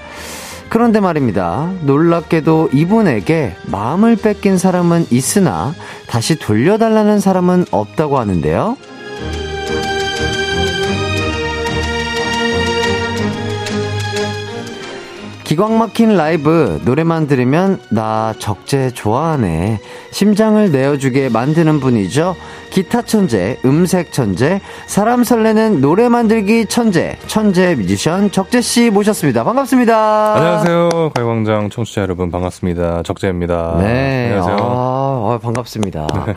[0.69, 1.73] 그런데 말입니다.
[1.81, 5.73] 놀랍게도 이분에게 마음을 뺏긴 사람은 있으나
[6.07, 8.77] 다시 돌려달라는 사람은 없다고 하는데요.
[15.57, 19.81] 기광 막힌 라이브 노래만 들으면 나 적재 좋아하네.
[20.11, 22.37] 심장을 내어주게 만드는 분이죠.
[22.69, 29.45] 기타 천재 음색 천재 사람 설레는 노래 만들기 천재 천재 뮤지션 적재 씨 모셨습니다.
[29.45, 30.35] 반갑습니다.
[30.35, 31.11] 안녕하세요.
[31.15, 33.03] 가요광장 청취자 여러분 반갑습니다.
[33.03, 33.77] 적재입니다.
[33.79, 34.33] 네.
[34.33, 34.57] 안녕하세요.
[34.61, 36.07] 아, 아 반갑습니다.
[36.27, 36.35] 네.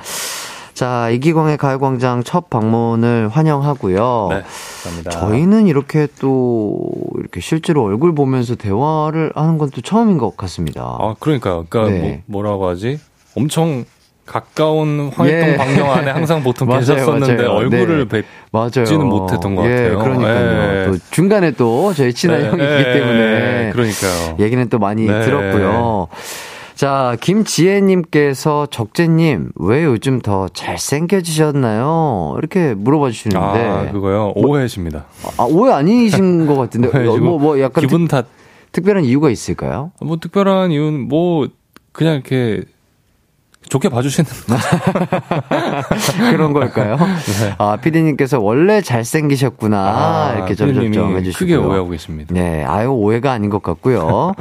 [0.80, 4.28] 자, 이기광의 가요광장 첫 방문을 환영하고요.
[4.30, 4.42] 네,
[4.86, 5.12] 감사합니다.
[5.12, 6.80] 저희는 이렇게 또,
[7.20, 10.82] 이렇게 실제로 얼굴 보면서 대화를 하는 건 또 처음인 것 같습니다.
[11.02, 11.66] 아, 그러니까요.
[11.68, 12.24] 그러니까 네.
[12.28, 12.98] 뭐, 라고 하지?
[13.36, 13.84] 엄청
[14.26, 15.58] 가까운 활동 예.
[15.58, 17.50] 반경 안에 항상 보통 맞아요, 계셨었는데 맞아요.
[17.58, 18.24] 얼굴을 네.
[18.54, 20.00] 뵙지는 못했던 것 예, 같아요.
[20.00, 20.82] 그러니까요.
[20.82, 20.86] 예.
[20.86, 22.48] 또 중간에 또 저희 친한 네.
[22.48, 24.38] 형이기 예, 때문에 그러니까요.
[24.40, 25.26] 얘기는 또 많이 네.
[25.26, 26.08] 들었고요.
[26.80, 32.36] 자, 김지혜님께서 적재님, 왜 요즘 더 잘생겨지셨나요?
[32.38, 33.38] 이렇게 물어봐 주시는데.
[33.38, 34.32] 아, 그거요?
[34.34, 35.04] 오해십니다.
[35.38, 36.88] 아, 오해 아니신 것 같은데.
[37.20, 37.82] 뭐, 뭐 약간.
[37.82, 38.28] 기분 탓.
[38.72, 39.92] 특별한 이유가 있을까요?
[40.00, 41.50] 뭐 특별한 이유는 뭐,
[41.92, 42.64] 그냥 이렇게
[43.70, 44.30] 좋게 봐주시는
[46.32, 46.98] 그런 걸까요?
[46.98, 47.54] 네.
[47.58, 52.34] 아 피디님께서 원래 잘생기셨구나 아, 이렇게 점점 해주시고 크게 오해하고 계십니다.
[52.34, 54.34] 네, 아유 오해가 아닌 것 같고요.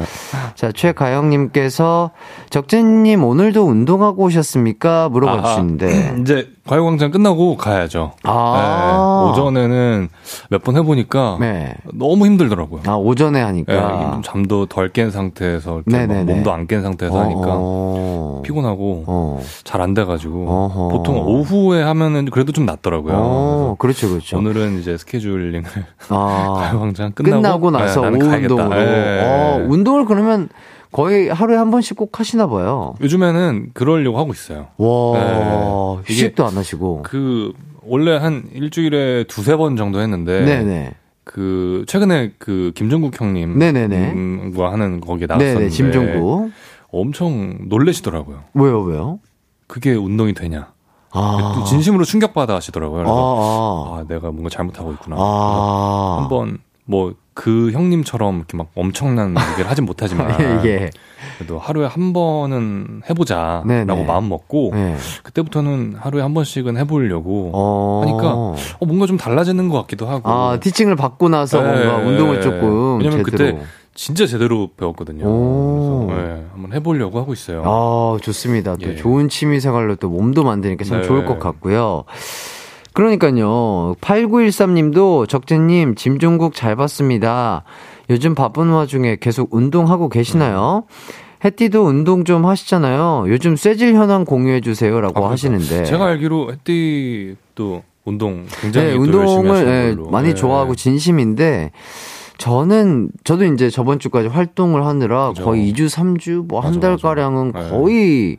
[0.55, 2.11] 자 최가영님께서
[2.51, 5.09] 적재님 오늘도 운동하고 오셨습니까?
[5.11, 8.13] 물어봐 아, 주시는데 이제 과요광장 끝나고 가야죠.
[8.25, 10.09] 아~ 네, 오전에는
[10.51, 11.75] 몇 번 해보니까 네.
[11.95, 12.83] 너무 힘들더라고요.
[12.87, 13.73] 아 오전에 하니까
[14.17, 19.43] 네, 잠도 덜 깬 상태에서 몸도 안 깬 상태에서 하니까 어 피곤하고 어.
[19.65, 20.89] 잘안 돼가지고 어허.
[20.89, 23.15] 보통 오후에 하면은 그래도 좀 낫더라고요.
[23.17, 24.39] 어, 그렇죠, 그렇죠.
[24.39, 25.65] 오늘은 이제 스케줄링을
[26.09, 28.69] 아, 가요광장 끝나고, 끝나고 나서 네, 오후 운동으로.
[28.71, 29.21] 네.
[29.23, 30.49] 어, 운동을 그러면
[30.93, 32.95] 거의 하루에 한 번씩 꼭 하시나 봐요.
[33.01, 34.69] 요즘에는 그러려고 하고 있어요.
[34.79, 36.03] 와, 네.
[36.07, 37.03] 휴식도 안 하시고.
[37.03, 37.53] 그
[37.83, 40.95] 원래 한 일주일에 두세 번 정도 했는데 네네.
[41.25, 46.51] 그 최근에 그 김종국 형님 네네네.과 하는 거기에 나왔었는데 네네, 김종국
[46.91, 48.45] 엄청 놀래시더라고요.
[48.55, 49.19] 왜요, 왜요?
[49.67, 50.73] 그게 운동이 되냐?
[51.11, 51.65] 아.
[51.67, 52.99] 진심으로 충격받아 하시더라고요.
[52.99, 53.99] 그래서 아, 아.
[53.99, 55.17] 아 내가 뭔가 잘못하고 있구나.
[55.19, 56.19] 아.
[56.23, 60.29] 한번 뭐 그 형님처럼 이렇게 막 엄청난 얘기를 하진 못하지만
[60.67, 60.91] 예.
[61.37, 64.05] 그래도 하루에 한 번은 해보자라고 네네.
[64.07, 64.97] 마음 먹고 네.
[65.23, 68.01] 그때부터는 하루에 한 번씩은 해보려고 어...
[68.03, 71.87] 하니까 어, 뭔가 좀 달라지는 것 같기도 하고 아 티칭을 받고 나서 네.
[71.87, 73.55] 뭔가 운동을 조금 왜냐면 제대로.
[73.55, 73.67] 그때
[73.99, 75.25] 진짜 제대로 배웠거든요.
[76.07, 77.65] 그래서 네, 한번 해보려고 하고 있어요.
[77.67, 78.77] 아 좋습니다.
[78.77, 78.95] 또 예.
[78.95, 81.07] 좋은 취미 생활로 또 몸도 만드니까 참 네.
[81.09, 82.05] 좋을 것 같고요.
[82.93, 83.97] 그러니까요.
[84.01, 87.65] 8913님도 적재님 짐종국 잘 봤습니다.
[88.09, 90.85] 요즘 바쁜 와중에 계속 운동하고 계시나요?
[91.45, 93.25] 해띠도 운동 좀 하시잖아요.
[93.27, 95.33] 요즘 쇠질 현황 공유해 주세요라고 아, 그러니까.
[95.33, 100.35] 하시는데 제가 알기로 해띠도 운동 굉장히 네, 운동을 네, 많이 네.
[100.35, 101.73] 좋아하고 진심인데
[102.39, 105.45] 저는 저도 이제 저번 주까지 활동을 하느라 그죠.
[105.45, 107.69] 거의 2주 3주 뭐 한 달 가량은 네.
[107.71, 108.37] 거의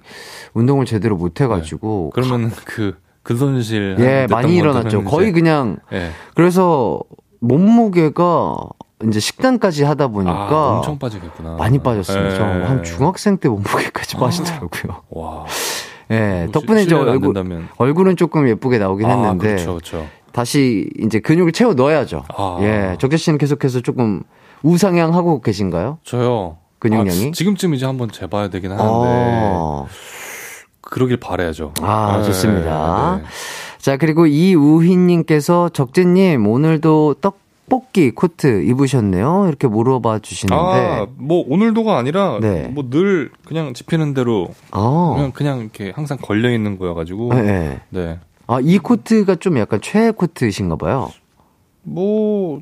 [0.53, 2.21] 운동을 제대로 못 해가지고 네.
[2.21, 5.03] 그러면 그 근손실 예 많이 일어났죠.
[5.03, 6.09] 거의 그냥 예.
[6.33, 7.01] 그래서
[7.41, 8.55] 몸무게가
[9.05, 11.55] 이제 식단까지 하다 보니까 아, 엄청 빠지겠구나.
[11.57, 12.25] 많이 빠졌어요.
[12.61, 12.63] 예.
[12.65, 14.19] 한 중학생 때 몸무게까지 아.
[14.21, 15.01] 빠지더라고요.
[15.09, 15.45] 와.
[16.11, 17.35] 예, 뭐 덕분에 이제 얼굴,
[17.77, 19.47] 얼굴은 조금 예쁘게 나오긴 아, 했는데.
[19.49, 20.07] 그렇죠, 그렇죠.
[20.31, 22.23] 다시 이제 근육을 채워 넣어야죠.
[22.35, 22.57] 아.
[22.61, 24.23] 예, 적재 씨는 계속해서 조금
[24.63, 25.99] 우상향 하고 계신가요?
[26.03, 26.57] 저요.
[26.79, 27.27] 근육량이?
[27.27, 28.87] 아, 지금쯤 이제 한번 재봐야 되긴 하는데.
[28.87, 29.85] 아.
[30.81, 31.73] 그러길 바라야죠.
[31.81, 33.21] 아, 네, 좋습니다.
[33.21, 33.23] 네.
[33.77, 39.45] 자, 그리고 이우희님께서 적재님, 오늘도 떡볶이 코트 입으셨네요.
[39.47, 40.55] 이렇게 물어봐 주시는데.
[40.55, 42.67] 아, 뭐, 오늘도가 아니라, 네.
[42.69, 44.49] 뭐늘 그냥 집히는 대로.
[44.71, 45.13] 아.
[45.15, 47.33] 그냥, 그냥 이렇게 항상 걸려있는 거여가지고.
[47.33, 48.19] 네.
[48.49, 48.55] 네.
[48.55, 51.11] 아, 이 코트가 좀 약간 최애 코트이신가 봐요.
[51.83, 52.61] 뭐,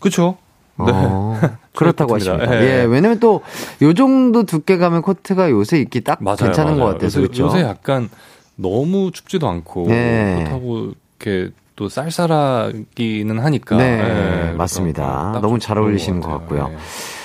[0.00, 0.36] 그쵸.
[0.78, 0.86] 네.
[0.92, 1.38] 어,
[1.76, 2.62] 그렇다고 하십니다.
[2.62, 2.80] 예.
[2.80, 2.84] 예.
[2.84, 3.42] 왜냐면 또
[3.82, 6.84] 요 정도 두께 가면 코트가 요새 입기 딱 맞아요, 괜찮은 맞아요.
[6.84, 7.44] 것 같아서 그렇죠.
[7.44, 8.08] 요새 약간
[8.56, 10.36] 너무 춥지도 않고 네.
[10.38, 13.76] 그렇다고 이렇게 또 쌀쌀하기는 하니까.
[13.76, 15.38] 네, 네 맞습니다.
[15.40, 16.68] 너무 잘 어울리시는 것, 것 같고요.
[16.68, 16.76] 네.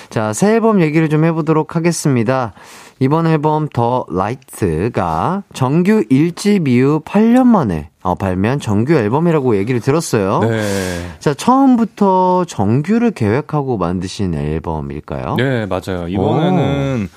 [0.09, 2.53] 자, 새 앨범 얘기를 좀 해보도록 하겠습니다.
[2.99, 10.39] 이번 앨범 The Light가 정규 1집 이후 8년 만에 어, 발매한 정규 앨범이라고 얘기를 들었어요.
[10.39, 11.05] 네.
[11.19, 15.35] 자, 처음부터 정규를 계획하고 만드신 앨범일까요?
[15.35, 16.07] 네, 맞아요.
[16.07, 17.07] 이번에는 오.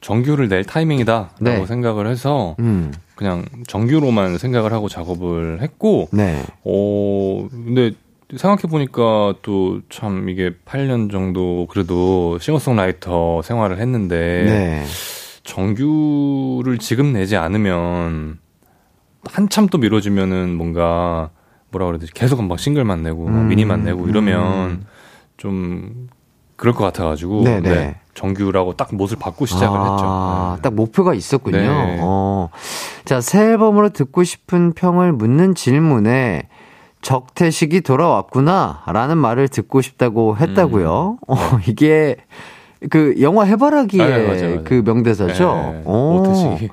[0.00, 1.66] 정규를 낼 타이밍이다라고 네.
[1.66, 2.92] 생각을 해서 음.
[3.16, 6.44] 그냥 정규로만 생각을 하고 작업을 했고, 네.
[6.62, 7.92] 어, 근데
[8.36, 14.84] 생각해 보니까 또 참 이게 8년 정도 그래도 싱어송라이터 생활을 했는데, 네.
[15.44, 18.38] 정규를 지금 내지 않으면
[19.24, 21.30] 한참 또 미뤄지면은 뭔가
[21.70, 24.86] 뭐라 그래야 되지 계속 막 싱글만 내고 음, 미니만 내고 이러면 음.
[25.36, 26.08] 좀
[26.56, 27.68] 그럴 것 같아가지고 네네.
[27.68, 30.56] 네, 정규라고 딱 못을 받고 시작을 아, 했죠.
[30.56, 30.62] 네.
[30.62, 31.56] 딱 목표가 있었군요.
[31.58, 31.98] 네.
[32.00, 32.50] 어.
[33.04, 36.48] 자, 새 앨범으로 듣고 싶은 평을 묻는 질문에
[37.02, 41.18] 적태식이 돌아왔구나 라는 말을 듣고 싶다고 했다고요.
[41.20, 41.32] 음.
[41.32, 41.36] 어,
[41.68, 42.16] 이게
[42.90, 44.62] 그 영화 해바라기의 아, 맞아, 맞아.
[44.62, 45.72] 그 명대사죠.
[45.84, 46.68] 네, 오태식이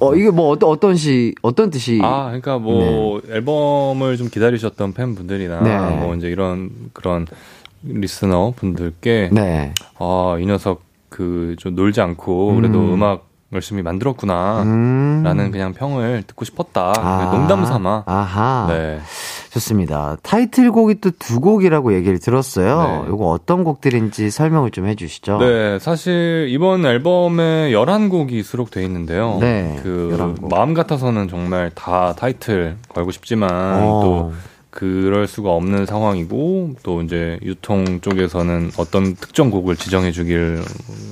[0.00, 2.00] 어, 이게 뭐 어떤 어떤 시 어떤 뜻이?
[2.02, 3.34] 아, 그러니까 뭐 네.
[3.34, 5.96] 앨범을 좀 기다리셨던 팬분들이나 네.
[5.96, 7.26] 뭐 이제 이런 그런
[7.82, 9.74] 리스너 분들께 네.
[9.98, 13.02] 아, 이 녀석 그 좀 놀지 않고 그래도 음.
[13.02, 15.22] 악 열심히 만들었구나 음.
[15.24, 16.92] 라는 그냥 평을 듣고 싶었다.
[16.96, 17.30] 아.
[17.32, 18.04] 농담 삼아.
[18.06, 18.66] 아하.
[18.68, 19.00] 네.
[19.50, 20.16] 좋습니다.
[20.22, 23.04] 타이틀곡이 또 두 곡이라고 얘기를 들었어요.
[23.06, 23.12] 네.
[23.14, 25.38] 이거 어떤 곡들인지 설명을 좀 해주시죠.
[25.38, 29.38] 네, 사실 이번 앨범에 11곡이 수록되어 있는데요.
[29.40, 33.50] 네, 그 마음 같아서는 정말 다 타이틀 걸고 싶지만
[33.82, 34.00] 어.
[34.02, 34.32] 또
[34.74, 40.60] 그럴 수가 없는 상황이고 또 이제 유통 쪽에서는 어떤 특정 곡을 지정해 주길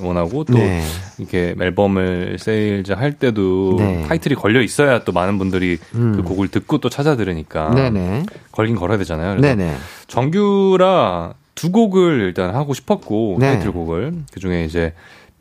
[0.02, 0.82] 원하고 또 네.
[1.16, 4.04] 이렇게 앨범을 세일즈 할 때도 네.
[4.08, 6.14] 타이틀이 걸려 있어야 또 많은 분들이 음.
[6.16, 8.24] 그 곡을 듣고 또 찾아 들으니까 네네.
[8.50, 9.40] 걸긴 걸어야 되잖아요.
[9.40, 9.76] 네네.
[10.08, 13.52] 정규라 두 곡을 일단 하고 싶었고 네.
[13.52, 14.92] 타이틀곡을 그 중에 이제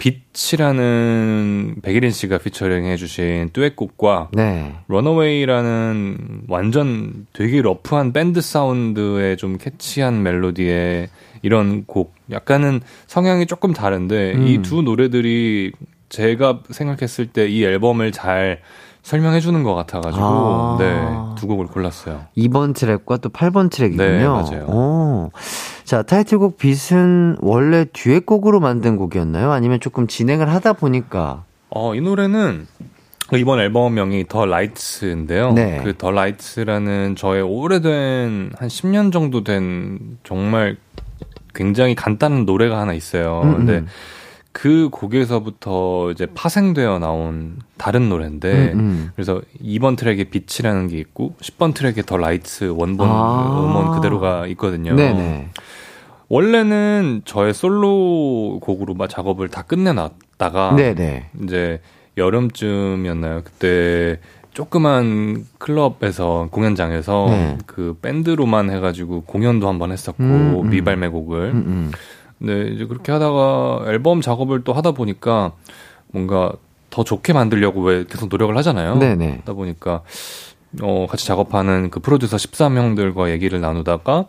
[0.02, 4.74] 빛이라는 백예린 씨가 피처링 해 주신 듀엣곡과 네.
[4.88, 11.10] Runaway라는 완전 되게 러프한 밴드 사운드의 좀 catchy한 멜로디의
[11.44, 14.48] 이런 곡 약간은 성향이 조금 다른데 음.
[14.48, 15.72] 이 두 노래들이
[16.10, 18.60] 제가 생각했을 때 이 앨범을 잘
[19.04, 20.78] 설명해 주는 것 같아가지고 아.
[20.80, 22.26] 네 두 곡을 골랐어요.
[22.38, 24.08] 2번 트랙과 또 8번 트랙이군요.
[24.08, 24.66] 네 맞아요.
[24.68, 25.32] 오.
[25.92, 29.52] 자 타이틀곡 빛은 원래 듀엣곡으로 만든 곡이었나요?
[29.52, 31.44] 아니면 조금 진행을 하다 보니까?
[31.70, 32.66] 어 이 노래는
[33.34, 35.52] 이번 앨범명이 The Light인데요.
[35.52, 35.82] 네.
[35.84, 40.78] 그 The Light라는 저의 오래된 한 10년 정도 된 정말
[41.54, 43.42] 굉장히 간단한 노래가 하나 있어요.
[43.44, 43.88] 음, 근데 음.
[44.52, 49.12] 그 곡에서부터 이제 파생되어 나온 다른 노래인데 음, 음.
[49.16, 54.94] 그래서 2번 트랙에 빛이라는 게 있고 10번 트랙에 The Light 원본 아~ 음원 그대로가 있거든요.
[54.96, 55.50] 네네.
[56.28, 61.30] 원래는 저의 솔로 곡으로 막 작업을 다 끝내놨다가 네네.
[61.44, 61.82] 이제
[62.18, 63.42] 여름쯤이었나요?
[63.44, 64.20] 그때
[64.54, 67.58] 조그만 클럽에서 공연장에서 네.
[67.66, 70.70] 그 밴드로만 해가지고 공연도 한번 했었고 음, 음.
[70.70, 71.92] 미발매곡을 음, 음.
[72.42, 75.52] 네, 이제 그렇게 하다가 앨범 작업을 또 하다 보니까
[76.12, 76.52] 뭔가
[76.90, 78.96] 더 좋게 만들려고 왜 계속 노력을 하잖아요.
[78.98, 79.38] 네네.
[79.42, 80.02] 하다 보니까
[80.82, 84.26] 어 같이 작업하는 그 프로듀서 13형들과 얘기를 나누다가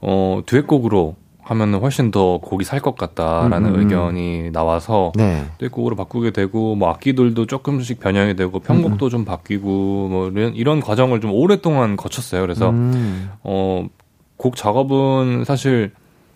[0.00, 3.80] 어 듀엣곡으로 하면은 훨씬 더 곡이 살 것 같다라는 음, 음, 음.
[3.80, 5.44] 의견이 나와서 네.
[5.58, 9.10] 듀엣곡으로 바꾸게 되고 뭐 악기들도 조금씩 변형이 되고 편곡도 음.
[9.10, 12.42] 좀 바뀌고 뭐 이런 이런 과정을 좀 오랫동안 거쳤어요.
[12.42, 13.30] 그래서 음.
[13.42, 15.92] 어곡 작업은 사실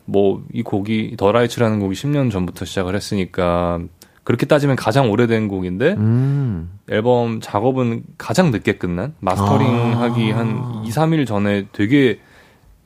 [0.06, 3.80] 뭐 이 곡이 더 라이츠라는 곡이 10년 전부터 시작을 했으니까
[4.24, 6.78] 그렇게 따지면 가장 오래된 곡인데 음.
[6.90, 10.00] 앨범 작업은 가장 늦게 끝난 마스터링 아.
[10.02, 12.18] 하기 한 2, 3일 전에 되게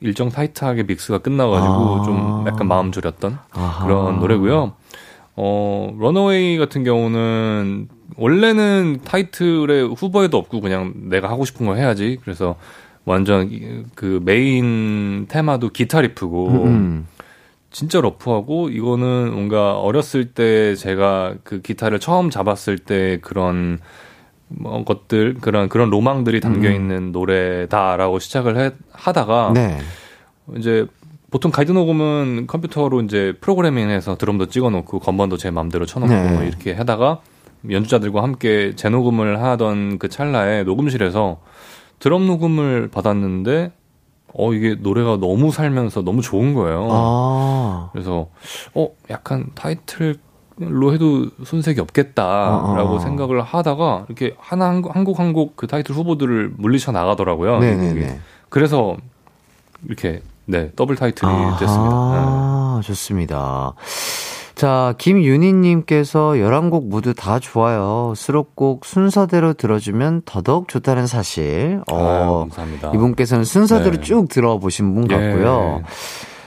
[0.01, 2.03] 일정 타이트하게 믹스가 끝나가지고 아.
[2.03, 3.85] 좀 약간 마음 졸였던 아하.
[3.85, 4.73] 그런 노래고요.
[5.35, 12.17] 어, 런어웨이 같은 경우는 원래는 타이틀의 후보에도 없고 그냥 내가 하고 싶은 걸 해야지.
[12.21, 12.55] 그래서
[13.05, 16.67] 완전 그 메인 테마도 기타 riff고 음.
[16.67, 17.07] 음.
[17.71, 23.79] 진짜 러프하고 이거는 뭔가 어렸을 때 제가 그 기타를 처음 잡았을 때 그런
[24.49, 26.75] 뭐 것들 그런 그런 로망들이 담겨 음.
[26.75, 27.11] 있는 음.
[27.11, 29.77] 노래다라고 시작을 해, 하다가 네.
[30.57, 30.85] 이제
[31.31, 36.31] 보통 가이드 녹음은 컴퓨터로 이제 프로그래밍해서 드럼도 찍어놓고 건반도 제 마음대로 쳐놓고 네.
[36.33, 37.21] 뭐 이렇게 하다가
[37.69, 41.39] 연주자들과 함께 재녹음을 하던 그 찰나에 녹음실에서
[42.01, 43.71] 드럼 녹음을 받았는데
[44.33, 46.87] 어 이게 노래가 너무 살면서 너무 좋은 거예요.
[46.89, 47.89] 아.
[47.93, 48.27] 그래서
[48.73, 52.99] 어 약간 타이틀로 해도 손색이 없겠다라고 아.
[52.99, 57.59] 생각을 하다가 이렇게 하나 한곡한곡그 타이틀 후보들을 물리쳐 나가더라고요.
[57.59, 58.19] 네네네.
[58.49, 58.97] 그래서
[59.85, 61.57] 이렇게 네 더블 타이틀이 아.
[61.59, 62.77] 됐습니다.
[62.77, 62.87] 네.
[62.87, 63.73] 좋습니다.
[64.61, 68.13] 자, 김윤희님께서 11곡 모두 다 좋아요.
[68.15, 71.81] 수록곡 순서대로 들어주면 더더욱 좋다는 사실.
[71.91, 72.91] 어, 감사합니다.
[72.93, 74.01] 이분께서는 순서대로 네.
[74.03, 75.81] 쭉 들어보신 분 같고요.
[75.81, 75.85] 예.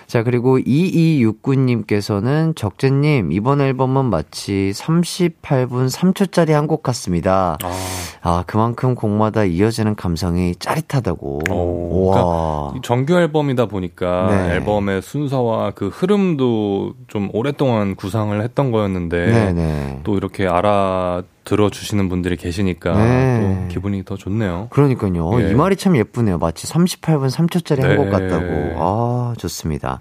[0.07, 7.59] 자, 그리고 2269님께서는 적재님, 이번 앨범은 마치 38분 3초짜리 한 곡 같습니다.
[7.65, 7.73] 아.
[8.27, 11.43] 아, 그만큼 곡마다 이어지는 감성이 짜릿하다고.
[11.51, 14.55] 오, 그러니까 정규 앨범이다 보니까 네.
[14.55, 19.53] 앨범의 순서와 그 흐름도 좀 오랫동안 구상을 했던 거였는데 네네.
[19.53, 20.01] 네.
[20.05, 23.67] 또 이렇게 알아 들어주시는 분들이 계시니까 네.
[23.69, 24.69] 또 기분이 더 좋네요.
[24.71, 25.43] 그러니까요.
[25.43, 25.51] 예.
[25.51, 26.39] 이 말이 참 예쁘네요.
[26.39, 27.89] 마치 38분 3초짜리 네.
[27.89, 28.73] 한곡 같다고.
[28.79, 30.01] 아, 좋습니다.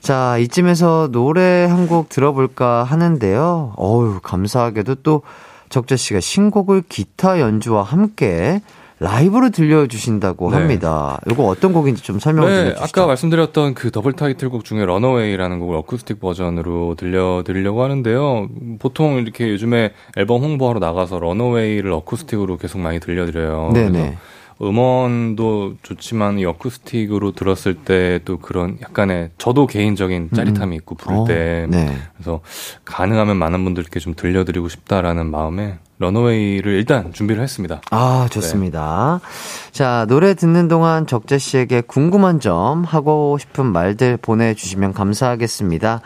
[0.00, 3.74] 자, 이쯤에서 노래 한 곡 들어볼까 하는데요.
[3.76, 5.22] 어우, 감사하게도 또
[5.68, 8.60] 적재 씨가 신곡을 기타 연주와 함께
[9.00, 10.56] 라이브로 들려주신다고 네.
[10.56, 11.20] 합니다.
[11.30, 12.84] 이거 어떤 곡인지 좀 설명을 네, 주시죠.
[12.84, 18.48] 아까 말씀드렸던 그 더블 타이틀곡 중에 Runaway라는 곡을 어쿠스틱 버전으로 들려드리려고 하는데요.
[18.80, 23.70] 보통 이렇게 요즘에 앨범 홍보하러 나가서 Runaway를 어쿠스틱으로 계속 많이 들려드려요.
[23.72, 24.18] 네네.
[24.60, 30.36] 음원도 좋지만 이 어쿠스틱으로 들었을 때 또 그런 약간의 저도 개인적인 음.
[30.36, 31.96] 짜릿함이 있고 부를 어, 때 네.
[32.14, 32.40] 그래서
[32.84, 37.80] 가능하면 많은 분들께 좀 들려드리고 싶다라는 마음에 런어웨이를 일단 준비를 했습니다.
[37.90, 39.20] 아 좋습니다.
[39.22, 39.72] 네.
[39.72, 46.00] 자 노래 듣는 동안 적재 씨에게 궁금한 점 하고 싶은 말들 보내주시면 감사하겠습니다.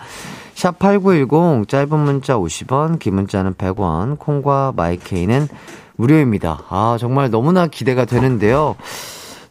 [0.55, 5.48] 샵8910 짧은 문자 50원 긴 문자는 100원 콩과 마이케이는
[5.97, 6.64] 무료입니다.
[6.68, 8.76] 아, 정말 너무나 기대가 되는데요.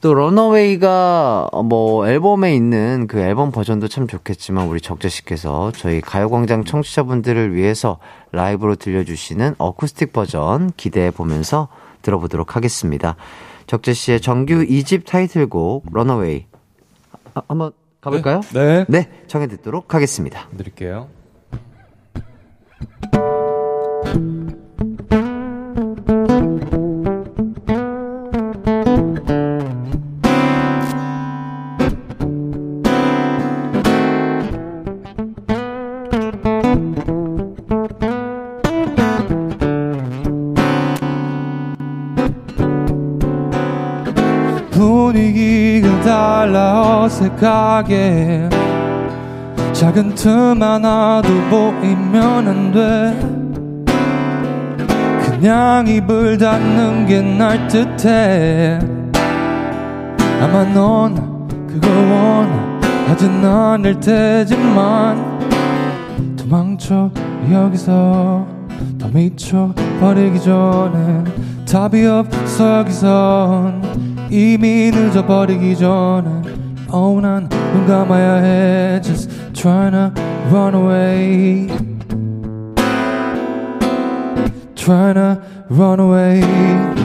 [0.02, 6.64] 또 런어웨이가 뭐 앨범에 있는 그 앨범 버전도 참 좋겠지만 우리 적재 씨께서 저희 가요광장
[6.64, 8.00] 청취자분들을 위해서
[8.32, 11.68] 라이브로 들려주시는 어쿠스틱 버전 기대해 보면서
[12.02, 13.16] 들어보도록 하겠습니다.
[13.68, 16.46] 적재 씨의 정규 2집 타이틀곡 런어웨이
[17.36, 17.72] 아, 한번
[18.02, 18.42] 가볼까요?
[18.54, 18.66] 네.
[18.66, 18.86] 네.
[18.90, 20.48] 네, 청해 듣도록 하겠습니다.
[20.58, 21.08] 드릴게요.
[47.22, 48.50] 어색하게
[49.74, 53.20] 작은 틈 하나도 보이면 안 돼.
[55.24, 58.80] 그냥 입을 닫는 게 날 듯해.
[60.42, 65.40] 아마 넌 그걸 원하진 않을 테지만
[66.38, 67.12] 도망쳐.
[67.52, 68.46] 여기서
[69.00, 71.24] 더 미쳐버리기 전에
[71.70, 72.80] 답이 없어.
[72.80, 76.61] 여기선 이미 늦어버리기 전에
[76.94, 80.12] Oh, 난눈 감아야 해 Just trying to
[80.52, 81.68] run away
[84.76, 87.01] Trying to run away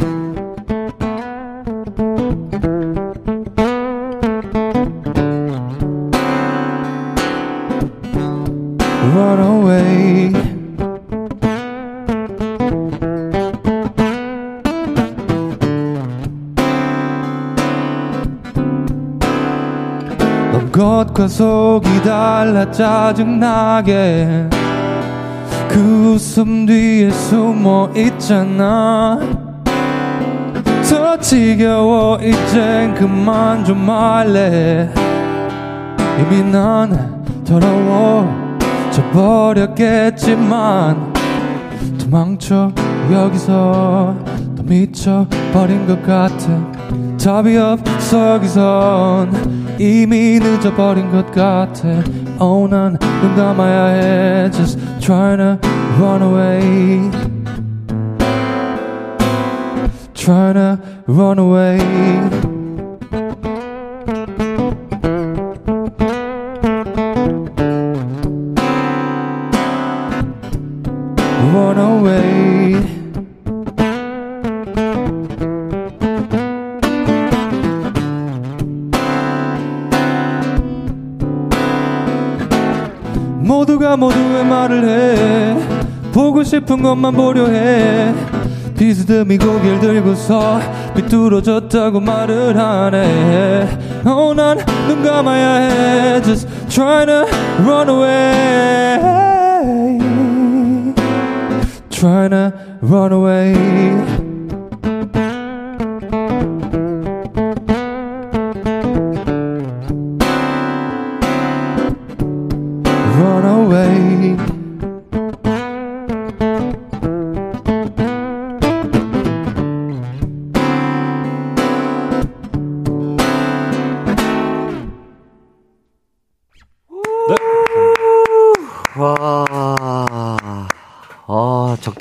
[21.26, 24.48] 겉과 속이 달라 짜증나게.
[25.68, 29.18] 그 웃음 뒤에 숨어 있잖아.
[30.88, 34.88] 더 지겨워 이젠 그만 좀 할래.
[36.20, 41.12] 이미 난 더러워져 버렸겠지만.
[41.98, 42.70] 도망쳐
[43.12, 44.16] 여기서
[44.56, 46.75] 더 미쳐버린 것 같아
[47.22, 51.89] 답이 없어 여기선 이미 늦어버린 것 같아
[52.41, 52.99] Oh 난눈
[53.37, 55.59] 감아야 해 Just trying to
[55.99, 57.11] run away
[60.14, 62.55] Trying to run away
[86.66, 88.12] 싶은 것만 보려 해
[88.76, 90.60] 비스듬히 고개를 들고서
[90.94, 97.24] 비뚤어졌다고 말을 하네 oh, 난눈 감아야 해 Just trying to
[97.64, 98.98] run away
[101.88, 102.52] Trying to
[102.82, 104.15] run away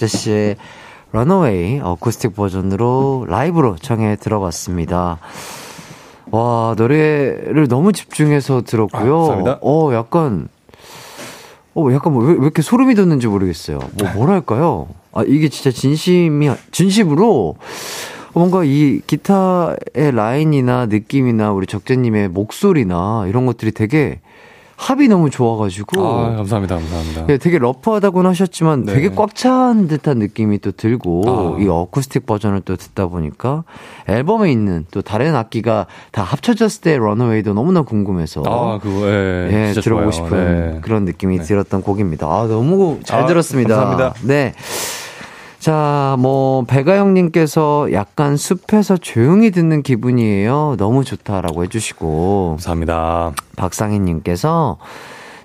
[0.05, 0.55] 적재 씨의
[1.11, 5.19] 런어웨이 어쿠스틱 버전으로 라이브로 청해 들어봤습니다.
[6.31, 9.15] 와, 노래를 너무 집중해서 들었고요.
[9.15, 9.59] 아, 감사합니다.
[9.61, 10.47] 어, 약간,
[11.75, 13.79] 어, 약간 뭐, 왜, 왜 이렇게 소름이 돋는지 모르겠어요.
[13.79, 14.87] 뭐, 뭐랄까요?
[15.13, 17.55] 아, 이게 진짜 진심이, 진심으로,
[18.33, 24.19] 뭔가 이 기타의 라인이나 느낌이나 우리 적재님의 목소리나 이런 것들이 되게
[24.77, 26.05] 합이 너무 좋아가지고.
[26.05, 27.25] 아, 감사합니다, 감사합니다.
[27.27, 28.93] 네, 되게 러프하다고는 하셨지만 네.
[28.93, 31.23] 되게 꽉 찬 듯한 느낌이 또 들고,
[31.57, 31.61] 아.
[31.61, 33.63] 이 어쿠스틱 버전을 또 듣다 보니까
[34.07, 38.43] 앨범에 있는 또 다른 악기가 다 합쳐졌을 때 런어웨이도 너무나 궁금해서.
[38.45, 39.69] 아, 그거, 예.
[39.69, 40.25] 예 들어보고 좋아요.
[40.27, 40.79] 싶은 네.
[40.81, 41.43] 그런 느낌이 네.
[41.43, 42.27] 들었던 곡입니다.
[42.27, 43.75] 아, 너무 잘 아, 들었습니다.
[43.75, 44.13] 감사합니다.
[44.27, 44.53] 네.
[45.65, 50.75] 자, 뭐, 배가영님께서 약간 숲에서 조용히 듣는 기분이에요.
[50.77, 52.57] 너무 좋다라고 해주시고.
[52.57, 53.33] 감사합니다.
[53.55, 54.77] 박상희님께서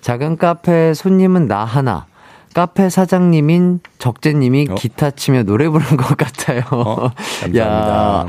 [0.02, 2.04] 작은 카페 손님은 나 하나.
[2.52, 4.74] 카페 사장님인 적재님이 어?
[4.74, 6.64] 기타 치며 노래 부르는 것 같아요.
[6.70, 7.10] 어?
[7.40, 8.26] 감사합니다.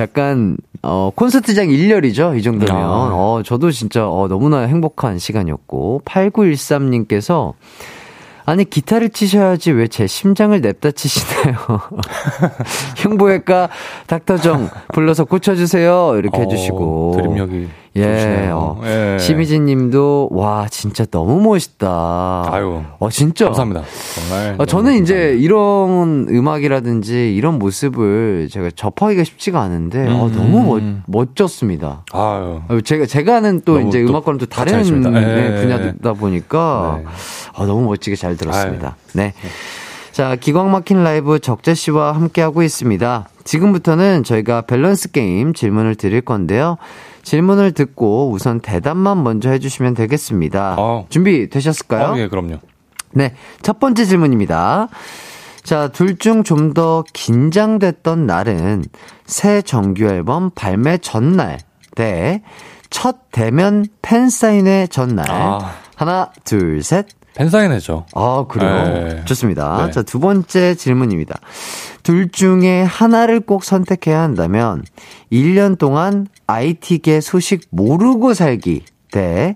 [0.00, 2.36] 약간, 어, 콘서트장 1열이죠?
[2.36, 2.74] 이 정도면.
[2.74, 3.10] 아.
[3.12, 6.02] 어, 저도 진짜, 어, 너무나 행복한 시간이었고.
[6.04, 7.52] 8913님께서
[8.48, 11.56] 아니 기타를 치셔야지 왜 제 심장을 냅다 치시나요?
[12.96, 13.68] 흉부외과
[14.06, 16.14] 닥터정 불러서 고쳐주세요.
[16.16, 17.12] 이렇게 어, 해주시고.
[17.16, 18.80] 드림력이 예, 어.
[18.84, 19.18] 예.
[19.18, 22.48] 심희진 님도, 와, 진짜 너무 멋있다.
[22.52, 22.82] 아유.
[22.98, 23.46] 어, 진짜.
[23.46, 23.82] 감사합니다.
[24.14, 24.54] 정말.
[24.58, 25.02] 어, 저는 감사합니다.
[25.02, 30.20] 이제 이런 음악이라든지 이런 모습을 제가 접하기가 쉽지가 않은데, 어, 음.
[30.20, 32.04] 어, 너무 멋, 멋졌습니다.
[32.12, 32.60] 아유.
[32.68, 34.82] 어, 제가, 제가 하는 또 이제 음악과는 또 다른
[35.12, 37.04] 네, 분야다 보니까, 네.
[37.54, 38.86] 어, 너무 멋지게 잘 들었습니다.
[38.86, 39.12] 아유.
[39.14, 39.34] 네.
[40.12, 43.28] 자, 기광 막힌 라이브 적재 씨와 함께하고 있습니다.
[43.44, 46.76] 지금부터는 저희가 밸런스 게임 질문을 드릴 건데요.
[47.28, 50.76] 질문을 듣고 우선 대답만 먼저 해주시면 되겠습니다.
[50.78, 51.06] 어.
[51.10, 52.12] 준비 되셨을까요?
[52.14, 52.56] 어, 예, 그럼요.
[53.12, 53.34] 네.
[53.62, 54.88] 첫 번째 질문입니다.
[55.62, 58.84] 자, 둘 중 좀 더 긴장됐던 날은
[59.26, 61.58] 새 정규 앨범 발매 전날
[61.94, 62.42] 대
[62.90, 65.26] 첫 대면 팬사인회 전날.
[65.30, 65.72] 아.
[65.94, 67.06] 하나, 둘, 셋.
[67.38, 68.04] 팬사인회죠.
[68.14, 68.84] 아, 그래요?
[68.84, 69.24] 네.
[69.24, 69.86] 좋습니다.
[69.86, 69.92] 네.
[69.92, 71.38] 자, 두 번째 질문입니다.
[72.02, 74.84] 둘 중에 하나를 꼭 선택해야 한다면
[75.32, 79.54] 1년 동안 IT계 소식 모르고 살기 대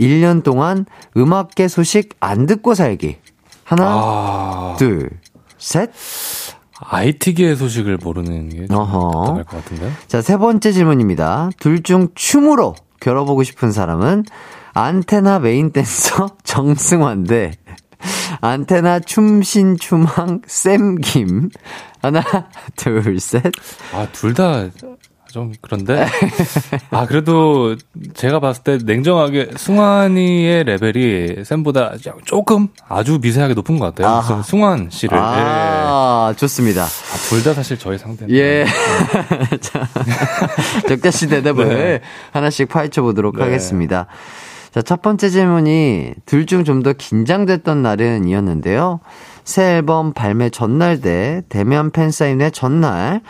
[0.00, 3.18] 1년 동안 음악계 소식 안 듣고 살기.
[3.62, 4.76] 하나, 아...
[4.78, 5.10] 둘,
[5.56, 5.90] 셋.
[6.82, 9.92] IT계 소식을 모르는 게 답답할 것 같은데.
[10.08, 11.50] 자, 세 번째 질문입니다.
[11.60, 14.24] 둘 중 춤으로 겨뤄보고 싶은 사람은
[14.74, 17.52] 안테나 메인 댄서 정승환 대
[18.40, 21.50] 안테나 춤신 춤왕 쌤김.
[22.02, 22.22] 하나,
[22.76, 23.42] 둘, 셋.
[23.92, 24.70] 아, 둘 다
[25.32, 26.08] 좀 그런데.
[26.90, 27.76] 아, 그래도
[28.14, 31.92] 제가 봤을 때 냉정하게 승환이의 레벨이 쌤보다
[32.24, 34.12] 조금 아주 미세하게 높은 것 같아요.
[34.16, 34.42] 아하.
[34.42, 35.16] 승환 씨를.
[35.16, 36.36] 아, 예.
[36.36, 36.82] 좋습니다.
[36.82, 38.34] 아, 둘 다 사실 저희 상대는.
[38.34, 38.64] 예.
[39.60, 39.86] 자,
[40.88, 42.00] 적자 씨 대답을 네.
[42.32, 43.44] 하나씩 파헤쳐 보도록 네.
[43.44, 44.06] 하겠습니다.
[44.72, 49.00] 자, 첫 번째 질문이 둘 중 좀 더 긴장됐던 날은 이었는데요.
[49.44, 53.20] 새 앨범 발매 전날 대 대면 팬사인회 전날.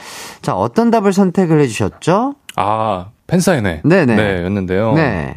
[0.42, 2.34] 자, 어떤 답을 선택을 해주셨죠?
[2.56, 3.80] 아, 팬사인회.
[3.84, 4.16] 네네.
[4.16, 4.92] 네, 였는데요.
[4.94, 5.34] 네.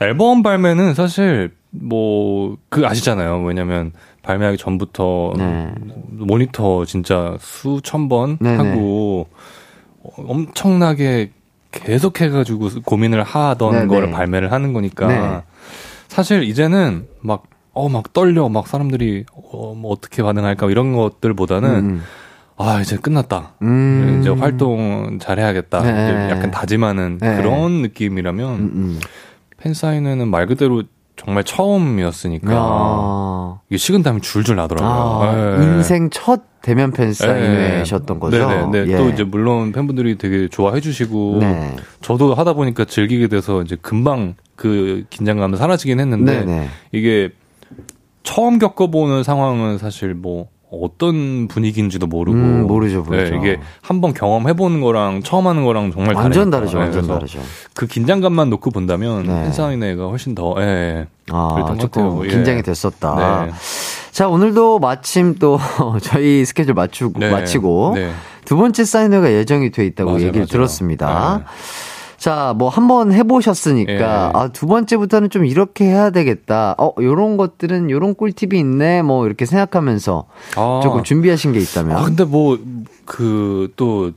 [0.00, 3.42] 앨범 발매는 사실 뭐, 그 아시잖아요.
[3.44, 3.92] 왜냐면
[4.22, 5.72] 발매하기 전부터 네.
[6.10, 8.56] 모니터 진짜 수천 번 네네.
[8.56, 9.26] 하고
[10.16, 11.30] 엄청나게
[11.78, 13.86] 계속 해가지고 고민을 하던 네네.
[13.86, 15.42] 거를 발매를 하는 거니까 네.
[16.08, 17.44] 사실 이제는 막
[17.78, 18.48] 어, 막 떨려.
[18.48, 20.68] 막 사람들이, 어, 뭐 어떻게 반응할까.
[20.68, 22.02] 이런 것들보다는, 음.
[22.56, 23.54] 아, 이제 끝났다.
[23.62, 24.18] 음.
[24.20, 25.82] 이제 활동 잘해야겠다.
[25.82, 26.30] 네.
[26.30, 27.36] 약간 다짐하는 네.
[27.36, 29.00] 그런 느낌이라면, 음, 음.
[29.58, 30.82] 팬사인회는 말 그대로
[31.18, 33.60] 정말 처음이었으니까, 아.
[33.68, 34.90] 이게 식은땀이 줄줄 나더라고요.
[34.90, 35.64] 아, 네.
[35.64, 38.20] 인생 첫 대면 팬사인회셨던 네.
[38.20, 38.48] 거죠?
[38.48, 38.84] 네네.
[38.86, 38.92] 네.
[38.92, 38.96] 예.
[38.96, 41.76] 또 이제 물론 팬분들이 되게 좋아해 주시고, 네.
[42.00, 46.68] 저도 하다 보니까 즐기게 돼서 이제 금방 그 긴장감은 사라지긴 했는데, 네네.
[46.92, 47.30] 이게
[48.22, 53.34] 처음 겪어보는 상황은 사실 뭐 어떤 분위기인지도 모르고 음, 모르죠, 모르죠.
[53.34, 57.40] 네, 이게 한번 경험해 보는 거랑 처음 하는 거랑 정말 완전 다르죠, 네, 완전 다르죠.
[57.74, 59.44] 그 긴장감만 놓고 본다면 네.
[59.44, 61.06] 팬사인회가 훨씬 더 예, 예.
[61.30, 62.28] 아, 조금 예.
[62.28, 63.46] 긴장이 됐었다.
[63.46, 63.52] 네.
[64.10, 65.58] 자 오늘도 마침 또
[66.02, 67.30] 저희 스케줄 맞추고 네.
[67.30, 68.10] 마치고 네.
[68.44, 70.52] 두 번째 사인회가 예정이 돼 있다고 맞아, 얘기를 맞아.
[70.52, 71.44] 들었습니다.
[72.18, 72.24] 네.
[72.24, 74.38] 자, 뭐 한번 해보셨으니까 예.
[74.38, 76.74] 아, 두 번째부터는 좀 이렇게 해야 되겠다.
[76.78, 79.02] 어, 요런 것들은 요런 꿀팁이 있네.
[79.02, 80.24] 뭐 이렇게 생각하면서
[80.56, 80.80] 아.
[80.82, 81.96] 조금 준비하신 게 있다면.
[81.96, 82.58] 아, 근데 뭐
[83.06, 84.12] 그 또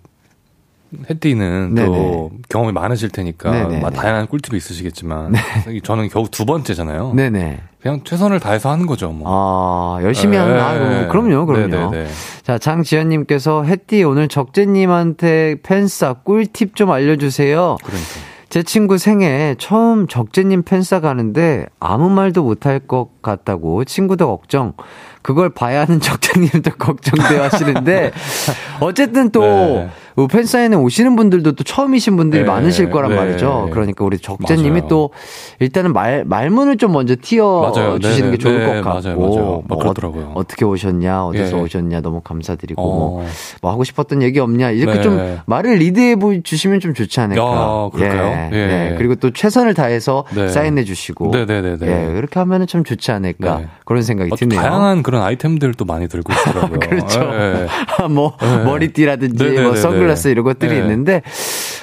[1.10, 5.80] 햇띠는 또 경험이 많으실 테니까 막 다양한 꿀팁이 있으시겠지만 네.
[5.84, 7.14] 저는 겨우 두 번째잖아요.
[7.16, 7.60] 네네.
[7.82, 9.10] 그냥 최선을 다해서 하는 거죠.
[9.10, 9.28] 뭐.
[9.28, 11.08] 아 열심히 하는 아 네.
[11.08, 11.92] 그럼요, 그럼요.
[11.92, 12.08] 네네네.
[12.44, 17.78] 자 장지연님께서 햇띠 오늘 적재님한테 팬싸 꿀팁 좀 알려주세요.
[17.84, 18.10] 그러니까.
[18.50, 24.74] 제 친구 생에 처음 적재님 팬싸 가는데 아무 말도 못할 것 같다고 친구도 걱정.
[25.22, 28.12] 그걸 봐야 하는 적장님도 걱정되어 하시는데
[28.82, 29.90] 어쨌든 또 네.
[30.16, 32.48] 그 팬사인회 오시는 분들도 또 처음이신 분들이 네.
[32.48, 33.18] 많으실 거란 네.
[33.18, 33.70] 말이죠.
[33.72, 35.12] 그러니까 우리 적재님이 또
[35.60, 38.00] 일단은 말 말문을 좀 먼저 튀어 맞아요.
[38.00, 38.66] 주시는 게 좋을 네.
[38.66, 39.20] 것 같고 맞아요.
[39.20, 39.64] 맞아요.
[39.68, 40.32] 뭐.
[40.36, 41.62] 어, 떻게 오셨냐, 어디서 예.
[41.62, 42.86] 오셨냐 너무 감사드리고 어.
[42.86, 43.26] 뭐,
[43.62, 45.02] 뭐, 하고 싶었던 얘기 없냐 이렇게 네.
[45.02, 47.42] 좀 말을 리드해 주시면 좀 좋지 않을까.
[47.42, 48.50] 야, 그럴까요?
[48.54, 48.58] 예.
[48.58, 48.68] 예.
[48.68, 48.96] 네.
[48.98, 50.48] 그리고 또 최선을 다해서 네.
[50.48, 51.78] 사인해 주시고, 네네네.
[51.82, 52.18] 예.
[52.18, 53.68] 이렇게 하면은 참 좋지 않을까 네.
[53.86, 54.60] 그런 생각이 어, 드네요.
[54.60, 56.80] 다양한 그런 아이템들도 많이 들고 있더라고요.
[56.80, 57.22] 그렇죠.
[57.22, 57.68] 예.
[58.10, 58.36] 뭐
[58.66, 60.78] 머리띠라든지 뭐 선글 선글라스 이런 것들이 네.
[60.80, 61.22] 있는데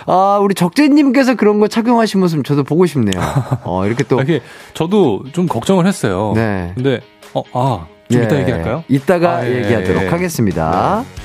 [0.06, 3.20] 아 우리 적재님께서 그런 거 착용하신 모습 저도 보고 싶네요.
[3.64, 4.40] 어 이렇게 또 이게
[4.74, 6.32] 저도 좀 걱정을 했어요.
[6.34, 6.72] 네.
[6.74, 7.00] 근데
[7.32, 8.24] 어아 좀 예.
[8.24, 8.84] 이따 얘기할까요?
[8.88, 9.64] 이따가 아, 예.
[9.64, 10.08] 얘기하도록 예.
[10.08, 11.04] 하겠습니다.
[11.04, 11.22] 네.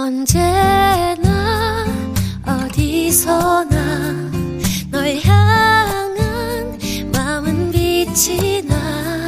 [0.00, 1.84] 언제나
[2.46, 3.76] 어디서나
[4.90, 6.78] 널 향한
[7.12, 9.27] 마음은 빛이 나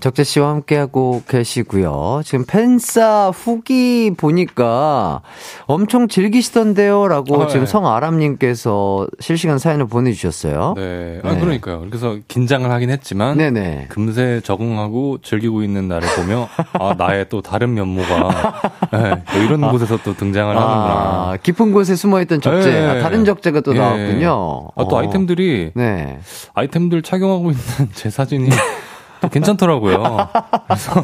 [0.00, 2.20] 적재 씨와 함께하고 계시고요.
[2.24, 5.22] 지금 팬싸 후기 보니까
[5.66, 7.08] 엄청 즐기시던데요.
[7.08, 7.66] 라고 아, 지금 네.
[7.66, 10.74] 성아람님께서 실시간 사연을 보내주셨어요.
[10.76, 11.20] 네.
[11.24, 11.40] 아, 네.
[11.40, 11.80] 그러니까요.
[11.88, 13.36] 그래서 긴장을 하긴 했지만.
[13.38, 13.86] 네네.
[13.88, 18.60] 금세 적응하고 즐기고 있는 나를 보며 아, 나의 또 다른 면모가
[18.92, 21.36] 네, 이런 아, 곳에서 또 등장을 아, 하는구나.
[21.42, 22.70] 깊은 곳에 숨어있던 적재.
[22.70, 22.86] 네.
[22.86, 23.78] 아, 다른 적재가 또 예.
[23.78, 24.68] 나왔군요.
[24.76, 25.00] 아, 또 어.
[25.00, 25.72] 아이템들이.
[25.74, 26.18] 네.
[26.54, 28.48] 아이템들 착용하고 있는 제 사진이
[29.30, 30.28] 괜찮더라고요.
[30.66, 30.92] 그래서,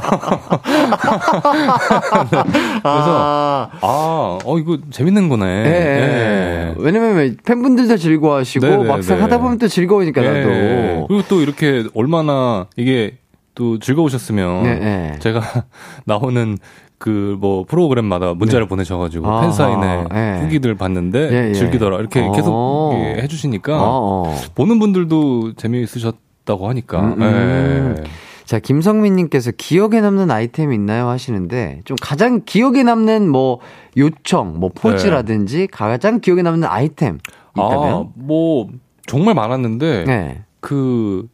[2.28, 2.44] 그래서
[2.84, 5.44] 아, 아, 어, 이거 재밌는 거네.
[5.62, 5.70] 네.
[5.70, 6.74] 네.
[6.78, 8.88] 왜냐면 팬분들도 즐거워하시고 네네네.
[8.88, 9.22] 막상 네.
[9.22, 10.28] 하다 보면 또 즐거우니까 네.
[10.28, 11.06] 나도.
[11.08, 13.18] 그리고 또 이렇게 얼마나 이게
[13.54, 15.16] 또 즐거우셨으면 네.
[15.20, 15.42] 제가
[16.04, 16.58] 나오는
[17.02, 18.68] 그뭐 프로그램마다 문자를 네.
[18.68, 20.40] 보내셔가지고 아, 팬 사인회 네.
[20.40, 21.52] 후기들 봤는데 예, 예.
[21.52, 22.30] 즐기더라 이렇게 어.
[22.30, 24.36] 계속 예, 해주시니까 어, 어.
[24.54, 26.14] 보는 분들도 재미있으셨.
[26.43, 27.01] 있다고 하니까.
[27.01, 27.95] 음, 음.
[27.97, 28.05] 네.
[28.45, 31.09] 자, 김성민님께서 기억에 남는 아이템 있나요?
[31.09, 33.61] 하시는데, 좀 가장 기억에 남는 뭐,
[33.97, 35.66] 요청, 뭐, 포즈라든지, 네.
[35.66, 37.18] 가장 기억에 남는 아이템.
[37.57, 37.95] 있다면?
[37.95, 38.68] 아, 뭐,
[39.07, 40.43] 정말 많았는데, 네.
[40.61, 41.28] 그,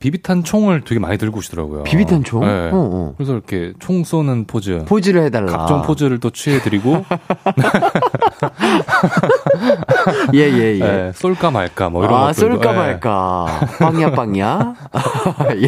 [0.00, 1.82] 비비탄 총을 되게 많이 들고 오시더라고요.
[1.82, 2.42] 비비탄 총?
[2.42, 2.46] 네.
[2.46, 3.14] 어, 어.
[3.16, 4.84] 그래서 이렇게 총 쏘는 포즈.
[4.86, 5.50] 포즈를 해달라.
[5.50, 7.04] 각종 포즈를 또 취해드리고.
[10.34, 10.78] 예, 예, 예.
[10.78, 12.48] 네, 쏠까 말까, 뭐 이런 아, 것들.
[12.48, 12.78] 쏠까 네.
[12.78, 13.46] 말까.
[13.80, 14.74] 빵야, 빵야.
[15.62, 15.66] 예.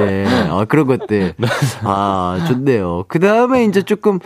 [0.00, 0.48] 예.
[0.48, 1.34] 어, 그런 것들.
[1.36, 1.48] 네.
[1.82, 3.06] 아, 좋네요.
[3.08, 4.20] 그 다음에 이제 조금,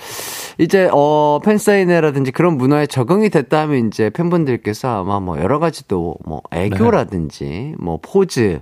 [0.58, 6.16] 이제, 어, 팬사인회라든지 그런 문화에 적응이 됐다 하면 이제 팬분들께서 아마 뭐 여러 가지 또,
[6.26, 7.74] 뭐, 애교라든지, 네.
[7.78, 8.60] 뭐, 포즈,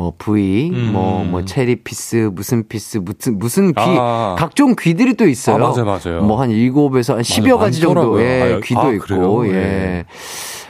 [0.00, 0.92] 뭐 V, 음.
[0.94, 4.34] 뭐, 뭐 체리 peace, 무슨 peace, 무슨, 무슨 귀, 아.
[4.38, 5.56] 각종 귀들이 또 있어요.
[5.56, 6.22] 아, 맞아요, 맞아요.
[6.22, 9.52] 뭐 한 일곱에서 한 10여 가지 정도의 아, 귀도 아, 있고, 예.
[9.52, 10.04] 네.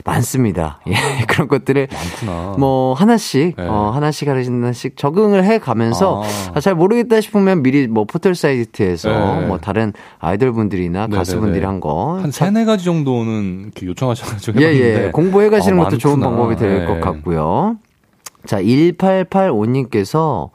[0.05, 0.81] 많습니다.
[0.89, 0.95] 예,
[1.29, 2.57] 그런 것들을 많구나.
[2.59, 3.67] 뭐 하나씩 네.
[3.69, 6.53] 어 하나씩 하나씩 적응을 해 가면서 아.
[6.55, 6.61] 아.
[6.61, 9.47] 잘 모르겠다 싶으면 미리 뭐 포털 사이트에서 네.
[9.47, 11.67] 뭐 다른 아이돌 분들이나 네, 가수분들이 네, 네.
[11.67, 15.11] 한 거 한 세네 가지 정도는 요청하셔 가지고 예, 예.
[15.13, 17.01] 공부해 가시는 어, 것도 좋은 방법이 될 것 네.
[17.01, 17.77] 같고요.
[18.47, 20.51] 자, 1885님께서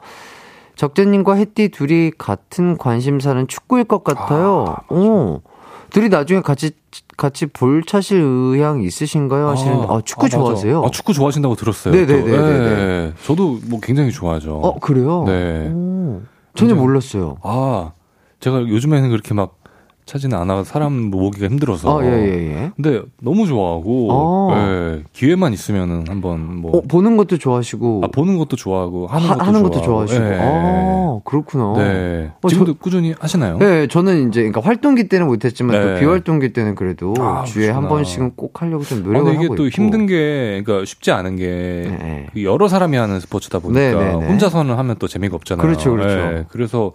[0.76, 4.76] 적재님과 햇띠 둘이 같은 관심사는 축구일 것 같아요.
[4.76, 5.40] 아, 오.
[5.90, 6.72] 둘이 나중에 같이
[7.16, 9.48] 같이 볼 차실 의향 있으신가요?
[9.48, 10.82] 하시는데 아, 아 축구 아, 좋아하세요?
[10.84, 11.94] 아, 축구 좋아하신다고 들었어요.
[11.94, 12.36] 네네네.
[12.36, 13.12] 네.
[13.24, 14.56] 저도 뭐 굉장히 좋아하죠.
[14.56, 15.24] 어 그래요?
[15.26, 15.70] 네.
[15.72, 16.22] 오,
[16.54, 17.38] 전혀 몰랐어요.
[17.42, 17.92] 아
[18.40, 19.56] 제가 요즘에는 그렇게 막
[20.06, 21.98] 차지는 않아 사람 모으기가 힘들어서.
[21.98, 22.72] 아, 예, 예, 예.
[22.76, 24.56] 근데 너무 좋아하고 아.
[24.56, 29.34] 예, 기회만 있으면은 한번 뭐 어, 보는 것도 좋아하시고 아, 보는 것도 좋아하고 하는, 하,
[29.34, 30.24] 것도, 하는 것도 좋아하시고.
[30.24, 30.38] 예.
[30.40, 31.74] 아, 그렇구나.
[31.76, 32.30] 네.
[32.40, 33.58] 어, 지금도 저, 꾸준히 하시나요?
[33.58, 35.94] 네, 저는 이제 그러니까 활동기 때는 못 했지만 네.
[35.94, 39.56] 또 비활동기 때는 그래도 아, 주에 한 번씩은 꼭 하려고 좀 노력을 아, 이게 하고
[39.56, 39.74] 또 있고.
[39.74, 42.26] 힘든 게 그러니까 쉽지 않은 게 네.
[42.32, 44.26] 그 여러 사람이 하는 스포츠다 보니까 네, 네, 네.
[44.28, 45.66] 혼자서는 하면 또 재미가 없잖아요.
[45.66, 45.90] 그렇죠.
[45.90, 46.44] 그렇죠.
[46.48, 46.92] 그래서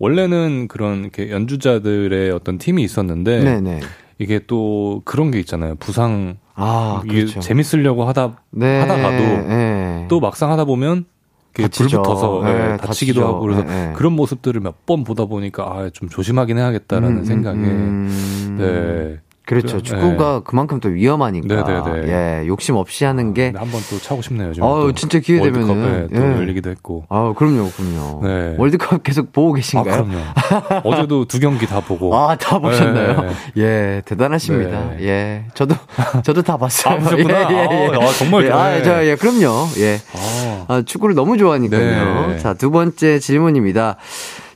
[0.00, 3.80] 원래는 그런 이렇게 연주자들의 어떤 팀이 있었는데 네네.
[4.18, 5.76] 이게 또 그런 게 있잖아요.
[5.76, 7.40] 부상 아, 이게 그렇죠.
[7.40, 9.16] 재밌으려고 하다 네, 하다가도
[9.48, 10.06] 네.
[10.08, 11.04] 또 막상 하다 보면
[11.52, 13.92] 불 붙어서 네, 네, 다치기도 하고 그래서 네, 네.
[13.94, 19.20] 그런 모습들을 몇 번 보다 보니까 아, 좀 조심하긴 해야겠다라는 음, 음 생각에 음, 네.
[19.50, 19.78] 그렇죠.
[19.78, 19.82] 네.
[19.82, 20.40] 축구가 네.
[20.44, 21.64] 그만큼 또 위험하니까.
[21.64, 22.08] 네네네.
[22.08, 23.52] 예, 욕심 없이 하는 게.
[23.56, 24.54] 아, 한번 또 차고 싶네요.
[24.54, 24.68] 지금.
[24.68, 26.08] 아, 진짜 기회 되면은.
[26.14, 26.36] 또 예.
[26.36, 27.04] 열리기도 했고.
[27.08, 28.20] 아, 그럼요, 그럼요.
[28.22, 28.54] 네.
[28.56, 29.92] 월드컵 계속 보고 계신가요?
[29.92, 30.88] 아, 그럼요.
[30.88, 32.14] 어제도 두 경기 다 보고.
[32.16, 33.22] 아, 다 보셨나요?
[33.22, 33.30] 네.
[33.56, 34.90] 예, 대단하십니다.
[34.90, 35.04] 네.
[35.04, 35.74] 예, 저도
[36.22, 36.94] 저도 다 봤어요.
[36.94, 37.52] 아, 보셨구나.
[37.52, 37.96] 예, 예, 예.
[37.96, 38.46] 아, 정말.
[38.46, 39.66] 예, 아, 저, 예, 그럼요.
[39.78, 39.98] 예.
[40.14, 40.64] 아.
[40.68, 42.28] 아 축구를 너무 좋아하니까요.
[42.28, 42.38] 네.
[42.38, 43.96] 자, 두 번째 질문입니다.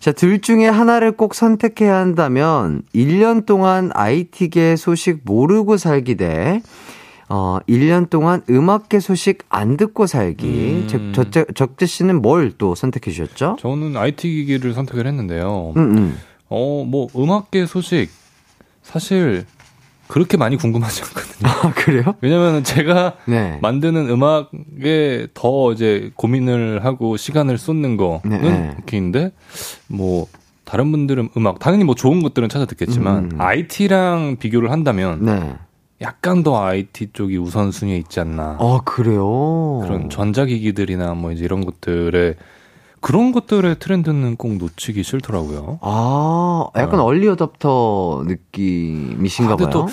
[0.05, 6.61] 자, 둘 중에 하나를 꼭 선택해야 한다면 1년 동안 IT계 소식 모르고 살기 대
[7.31, 10.47] 어, 1년 동안 음악계 소식 안 듣고 살기.
[10.47, 11.13] 음.
[11.15, 13.57] 즉, 적재 씨는 뭘 또 선택해 주셨죠?
[13.59, 15.73] 저는 IT 기기를 선택을 했는데요.
[15.79, 16.19] 음, 음.
[16.51, 18.11] 어, 뭐, 음악계 소식.
[18.83, 19.47] 사실,
[20.07, 21.49] 그렇게 많이 궁금하지 않거든요.
[21.49, 22.15] 아, 그래요?
[22.21, 23.59] 왜냐면 제가 네.
[23.63, 28.73] 만드는 음악에 더 이제 고민을 하고 시간을 쏟는 거는 네.
[28.77, 29.33] 이렇게인데
[29.89, 30.27] 뭐
[30.65, 33.41] 다른 분들은 음악 당연히 뭐 좋은 것들은 찾아 듣겠지만 음.
[33.41, 35.55] IT랑 비교를 한다면 네.
[36.01, 38.59] 약간 더 IT 쪽이 우선순위에 있지 않나.
[38.61, 39.81] 아, 그래요?
[39.85, 42.35] 그런 전자기기들이나 뭐 이제 이런 것들에
[43.05, 45.79] 그런 것들의 트렌드는 꼭 놓치기 싫더라고요.
[45.83, 47.05] 아, 약간 네.
[47.05, 49.71] 얼리 어답터 느낌이신가 아, 봐요.
[49.71, 49.87] 또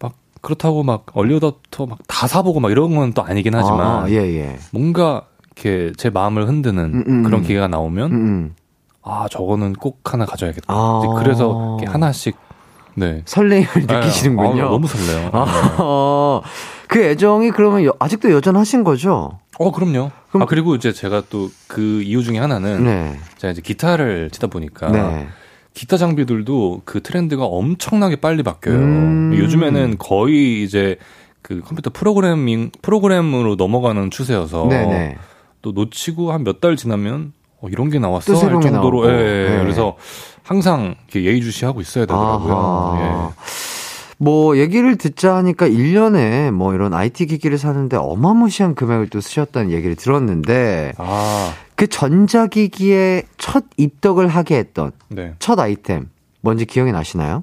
[0.00, 0.12] 막
[0.42, 4.16] 그렇다고 막 얼리 어답터 막 다 사보고 막 이런 건 또 아니긴 하지만 아, 예,
[4.16, 4.58] 예.
[4.70, 8.54] 뭔가 이렇게 제 마음을 흔드는 음, 음, 그런 기회가 나오면 음, 음.
[9.02, 10.66] 아 저거는 꼭 하나 가져야겠다.
[10.68, 11.00] 아.
[11.18, 12.36] 그래서 하나씩
[12.94, 13.22] 네.
[13.24, 13.94] 설레임을 네.
[14.00, 14.66] 느끼시는군요.
[14.66, 15.30] 아, 너무 설레요.
[15.32, 16.81] 아, 네.
[16.92, 19.38] 그 애정이 그러면 여, 아직도 여전하신 거죠?
[19.58, 20.10] 어, 그럼요.
[20.30, 20.42] 그럼...
[20.42, 23.18] 아, 그리고 이제 제가 또 그 이유 중에 하나는 네.
[23.38, 25.26] 제가 이제 기타를 치다 보니까 네.
[25.72, 28.76] 기타 장비들도 그 트렌드가 엄청나게 빨리 바뀌어요.
[28.76, 29.34] 음...
[29.34, 30.96] 요즘에는 거의 이제
[31.40, 34.86] 그 컴퓨터 프로그래밍 프로그램으로 넘어가는 추세여서 네네.
[34.86, 35.16] 네.
[35.62, 37.32] 또 놓치고 한 몇 달 지나면
[37.62, 39.48] 어, 이런 게 나왔어 할 정도로 예, 예.
[39.50, 39.58] 네.
[39.62, 39.96] 그래서
[40.42, 42.98] 항상 이렇게 예의주시하고 있어야 되더라고요.
[43.00, 43.42] 예.
[44.22, 49.96] 뭐 얘기를 듣자 하니까 1년에 뭐 이런 IT 기기를 사는데 어마무시한 금액을 또 쓰셨다는 얘기를
[49.96, 51.52] 들었는데 아.
[51.74, 55.34] 그 전자기기에 첫 입덕을 하게 했던 네.
[55.40, 56.08] 첫 아이템
[56.40, 57.42] 뭔지 기억이 나시나요?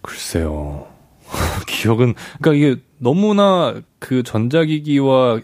[0.00, 0.86] 글쎄요.
[1.66, 5.40] 기억은 그러니까 이게 너무나 그 전자기기와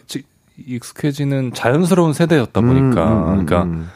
[0.65, 3.91] 익숙해지는 자연스러운 세대였다 보니까 음, 음, 음, 그러니까 음.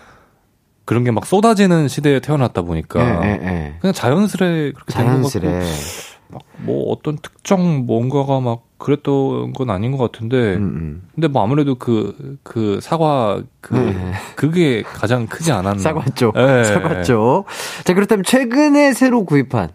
[0.89, 3.74] 그런 게 막 쏟아지는 시대에 태어났다 보니까 예, 예, 예.
[3.81, 5.40] 그냥 자연스레 그렇게 자연스레.
[5.43, 11.09] 되는 것 같고 막뭐 어떤 특정 뭔가가 막 그랬던 건 아닌 것 같은데 음, 음.
[11.15, 14.12] 근데 뭐 아무래도 그그 그 사과 그 네.
[14.35, 16.65] 그게 가장 크지 않았나 사과 쪽 네.
[16.65, 19.69] 사과 쪽자 그렇다면 최근에 새로 구입한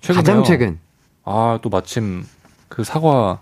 [0.00, 0.22] 최근에요?
[0.22, 0.78] 가장 최근
[1.24, 2.24] 아 또 마침
[2.68, 3.40] 그 사과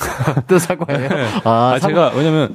[0.48, 1.08] 또 사과예요?
[1.08, 1.26] 네.
[1.44, 1.88] 아, 아 사과...
[1.88, 2.54] 제가 왜냐면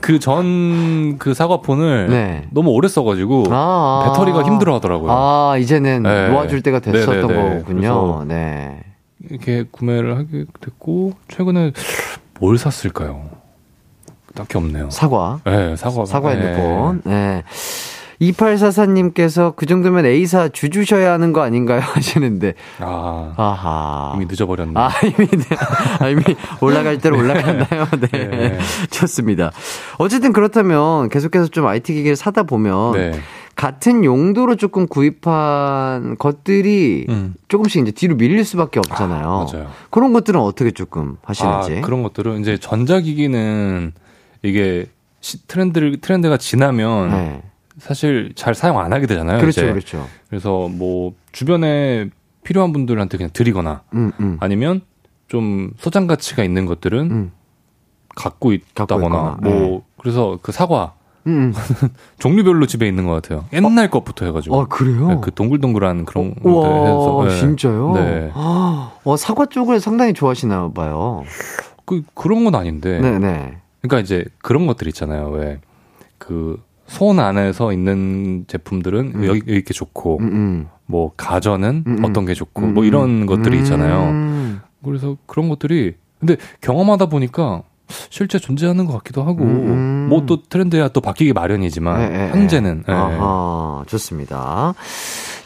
[0.00, 2.48] 그 전그 그 사과폰을 네.
[2.50, 5.10] 너무 오래 써가지고 아, 배터리가 힘들어 하더라고요.
[5.10, 6.28] 아, 이제는 네.
[6.28, 7.58] 놓아줄 때가 됐었던 네네네.
[7.60, 8.24] 거군요.
[8.24, 8.84] 네.
[9.28, 11.72] 이렇게 구매를 하게 됐고, 최근에
[12.40, 13.30] 뭘 샀을까요?
[14.34, 14.90] 딱히 없네요.
[14.90, 15.40] 사과.
[15.44, 16.04] 네, 사과.
[16.06, 17.02] 사과 핸드폰.
[17.04, 17.44] 네.
[18.22, 21.80] 2844님께서 그 정도면 A사 주주셔야 하는 거 아닌가요?
[21.84, 22.54] 하시는데.
[22.78, 23.34] 아.
[23.36, 24.12] 아하.
[24.14, 24.72] 이미 늦어버렸네.
[24.76, 25.28] 아, 이미,
[25.98, 26.22] 아, 이미
[26.60, 27.86] 올라갈 대로 올라갔나요?
[28.12, 28.28] 네.
[28.28, 28.58] 네.
[28.90, 29.50] 좋습니다.
[29.98, 32.92] 어쨌든 그렇다면 계속해서 좀 IT 기기를 사다 보면.
[32.92, 33.12] 네.
[33.54, 37.34] 같은 용도로 조금 구입한 것들이 음.
[37.48, 39.26] 조금씩 이제 뒤로 밀릴 수밖에 없잖아요.
[39.26, 39.70] 아, 맞아요.
[39.90, 41.78] 그런 것들은 어떻게 조금 하시는지.
[41.78, 43.92] 아, 그런 것들은 이제 전자기기는
[44.42, 44.86] 이게
[45.48, 47.42] 트렌드를 트렌드가 지나면 네.
[47.82, 49.40] 사실 잘 사용 안 하게 되잖아요.
[49.40, 49.72] 그렇죠, 이제.
[49.72, 50.06] 그렇죠.
[50.30, 52.10] 그래서 뭐 주변에
[52.44, 54.36] 필요한 분들한테 그냥 드리거나 음, 음.
[54.38, 54.82] 아니면
[55.26, 57.32] 좀 소장 가치가 있는 것들은 음.
[58.14, 59.82] 갖고 있다거나 뭐 네.
[60.00, 60.94] 그래서 그 사과
[61.26, 61.52] 음.
[62.20, 63.46] 종류별로 집에 있는 것 같아요.
[63.52, 63.90] 옛날 어?
[63.90, 64.60] 것부터 해가지고.
[64.60, 65.08] 아, 그래요?
[65.08, 67.24] 네, 그 동글동글한 그런 어, 와, 해서.
[67.26, 67.40] 네.
[67.40, 67.92] 진짜요?
[67.94, 68.30] 네.
[68.34, 71.24] 아, 어, 사과 쪽을 상당히 좋아하시나 봐요.
[71.84, 73.00] 그, 그런 건 아닌데.
[73.00, 73.18] 네네.
[73.18, 73.58] 네.
[73.80, 75.30] 그러니까 이제 그런 것들 있잖아요.
[75.30, 75.60] 왜,
[76.18, 76.60] 그,
[76.92, 79.24] 손 안에서 있는 제품들은 음.
[79.24, 80.68] 여기 이렇게 좋고 음, 음.
[80.84, 82.04] 뭐 가전은 음, 음.
[82.04, 84.60] 어떤 게 좋고 뭐 이런 것들이 있잖아요.
[84.84, 87.62] 그래서 그런 것들이 근데 경험하다 보니까
[88.10, 92.92] 실제 존재하는 것 같기도 하고 뭐 또 트렌드야 또 바뀌기 마련이지만 에, 에, 현재는 에.
[92.92, 94.74] 아하, 좋습니다.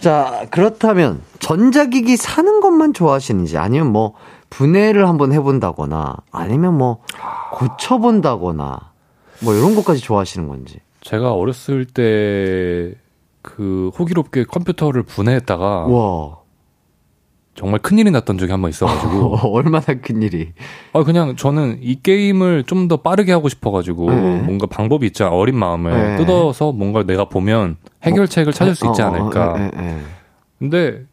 [0.00, 4.14] 자 그렇다면 전자기기 사는 것만 좋아하시는지 아니면 뭐
[4.50, 6.98] 분해를 한번 해본다거나 아니면 뭐
[7.52, 8.80] 고쳐본다거나
[9.42, 10.80] 뭐 이런 것까지 좋아하시는 건지.
[11.06, 12.94] 제가 어렸을 때
[13.46, 16.38] 그 호기롭게 컴퓨터를 분해했다가 와.
[17.54, 19.36] 정말 큰일이 났던 적이 한 번 있어가지고.
[19.54, 20.52] 얼마나 큰일이?
[20.92, 24.38] 아, 그냥 저는 이 게임을 좀 더 빠르게 하고 싶어가지고, 네.
[24.42, 25.30] 뭔가 방법이 있잖아.
[25.30, 26.16] 어린 마음을 네.
[26.16, 29.52] 뜯어서 뭔가 내가 보면 해결책을 찾을 수 있지 어, 어, 않을까.
[29.52, 30.02] 어, 어, 네,
[30.58, 31.04] 근데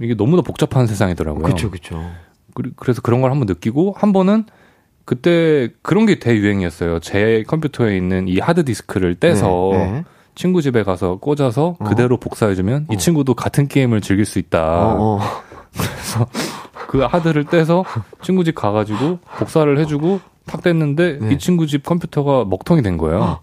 [0.00, 1.42] 이게 너무나 복잡한 세상이더라고요.
[1.44, 2.02] 그쵸, 그쵸.
[2.76, 4.46] 그래서 그런 걸 한번 느끼고, 한 번은
[5.04, 7.00] 그때 그런 게 대유행이었어요.
[7.00, 10.04] 제 컴퓨터에 있는 이 하드 디스크를 떼서 네, 네.
[10.34, 11.84] 친구 집에 가서 꽂아서 어.
[11.84, 12.92] 그대로 복사해주면 어.
[12.92, 14.62] 이 친구도 같은 게임을 즐길 수 있다.
[14.62, 15.20] 어, 어.
[15.72, 16.26] 그래서
[16.88, 17.84] 그 하드를 떼서
[18.22, 21.32] 친구 집 가가지고 복사를 해주고 탁 뗐는데 네.
[21.32, 23.40] 이 친구 집 컴퓨터가 먹통이 된 거예요.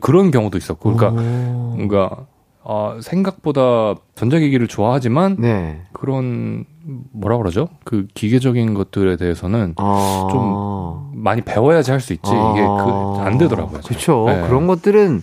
[0.00, 2.26] 그런 경우도 있었고, 그러니까 뭔가
[2.62, 5.82] 아, 생각보다 전자기기를 좋아하지만 네.
[5.92, 6.64] 그런
[7.12, 7.68] 뭐라 그러죠?
[7.84, 10.28] 그 기계적인 것들에 대해서는 아...
[10.30, 12.52] 좀 많이 배워야지 할 수 있지 아...
[12.54, 13.80] 이게 그 안 되더라고요.
[13.82, 14.24] 그렇죠.
[14.28, 14.40] 네.
[14.46, 15.22] 그런 것들은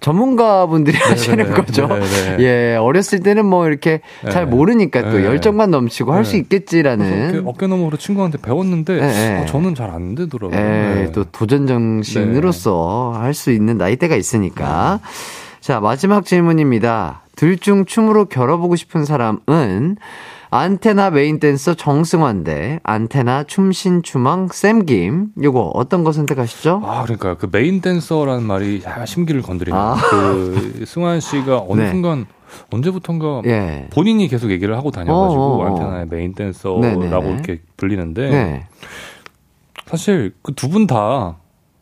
[0.00, 1.86] 전문가분들이 네네, 하시는 거죠.
[1.88, 2.36] 네네.
[2.40, 4.30] 예, 어렸을 때는 뭐 이렇게 네.
[4.30, 5.24] 잘 모르니까 또 네.
[5.24, 7.46] 열정만 넘치고 할 수 있겠지라는.
[7.46, 10.58] 어깨, 너머로 친구한테 배웠는데 아, 저는 잘 안 되더라고요.
[10.60, 11.10] 네.
[11.12, 15.00] 또 도전 정신으로서 할 수 있는 나이대가 있으니까.
[15.60, 17.22] 자, 마지막 질문입니다.
[17.36, 19.96] 둘 중 춤으로 겨뤄보고 싶은 사람은
[20.58, 25.30] 안테나 메인 댄서 정승환 대 안테나 춤신 춤왕 샘김.
[25.42, 26.80] 요거 어떤 거 선택하시죠?
[26.84, 29.96] 아, 그러니까 그 메인 댄서라는 말이 심기를 건드리는 아.
[29.96, 31.90] 그 승환 씨가 어느 네.
[31.90, 32.26] 순간
[32.70, 33.88] 언제부턴가 예.
[33.92, 35.66] 본인이 계속 얘기를 하고 다녀가지고 어어.
[35.66, 37.32] 안테나의 메인 댄서라고 네네네.
[37.32, 38.66] 이렇게 불리는데 네.
[39.86, 41.34] 사실 그 두 분 다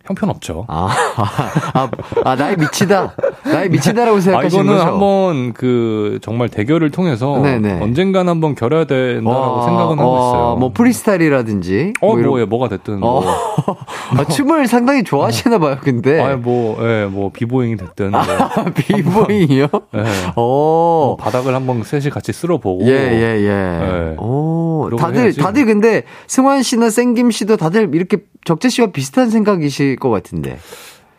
[0.04, 0.64] 형편없죠.
[0.68, 0.88] 아,
[1.74, 1.90] 아,
[2.24, 3.14] 아, 나의 밑이다.
[3.44, 4.86] 나의 밑이다라고 생각하시는 아, 이거는?
[4.86, 7.80] 한번 그 정말 대결을 통해서 네네.
[7.80, 10.56] 언젠간 한번 겨뤄야 된다라고 와, 생각은 하고 있어요.
[10.56, 13.20] 뭐 프리스타일이라든지 어, 뭐, 뭐 예, 뭐가 됐든 뭐.
[13.20, 13.76] 어.
[14.18, 15.76] 아, 춤을 상당히 좋아하시나 봐요.
[15.80, 18.20] 근데 아, 뭐, 예, 뭐 비보잉이 됐든 뭐.
[18.74, 19.68] 비보잉이요?
[19.94, 20.04] 예.
[20.34, 24.12] 뭐 바닥을 한번 셋이 같이 쓸어 보고 예, 예, 예.
[24.12, 24.16] 예.
[24.18, 25.38] 오, 다들 해야지.
[25.40, 30.58] 다들 근데 승환 씨나 생김 씨도 다들 이렇게 적재 씨와 비슷한 생각이 실 것 같은데.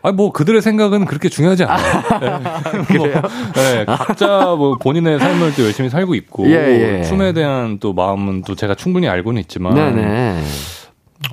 [0.02, 2.02] 아니 뭐 그들의 생각은 그렇게 중요하지 않아요.
[2.20, 2.98] 네.
[2.98, 3.06] 뭐,
[3.54, 7.04] 네, 각자 뭐 본인의 삶을 또 열심히 살고 있고 예, 예.
[7.04, 10.42] 춤에 대한 또 마음은 또 제가 충분히 알고는 있지만 네네.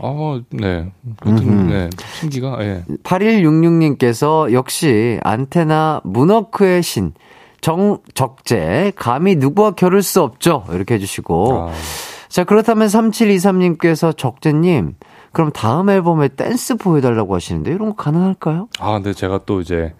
[0.01, 0.89] 아, 네.
[1.25, 1.89] 네.
[2.19, 2.83] 신기가, 예.
[3.03, 7.11] 8166님께서 역시 안테나 문워크의 신,
[7.59, 10.63] 정 적재, 감히 누구와 겨룰 수 없죠.
[10.71, 11.69] 이렇게 해주시고.
[11.69, 11.73] 아.
[12.29, 14.95] 자, 그렇다면 3723님께서 적재님,
[15.31, 18.67] 그럼 다음 앨범에 댄스 보여달라고 하시는데 이런 거 가능할까요?
[18.79, 19.93] 아, 근데 제가 또 이제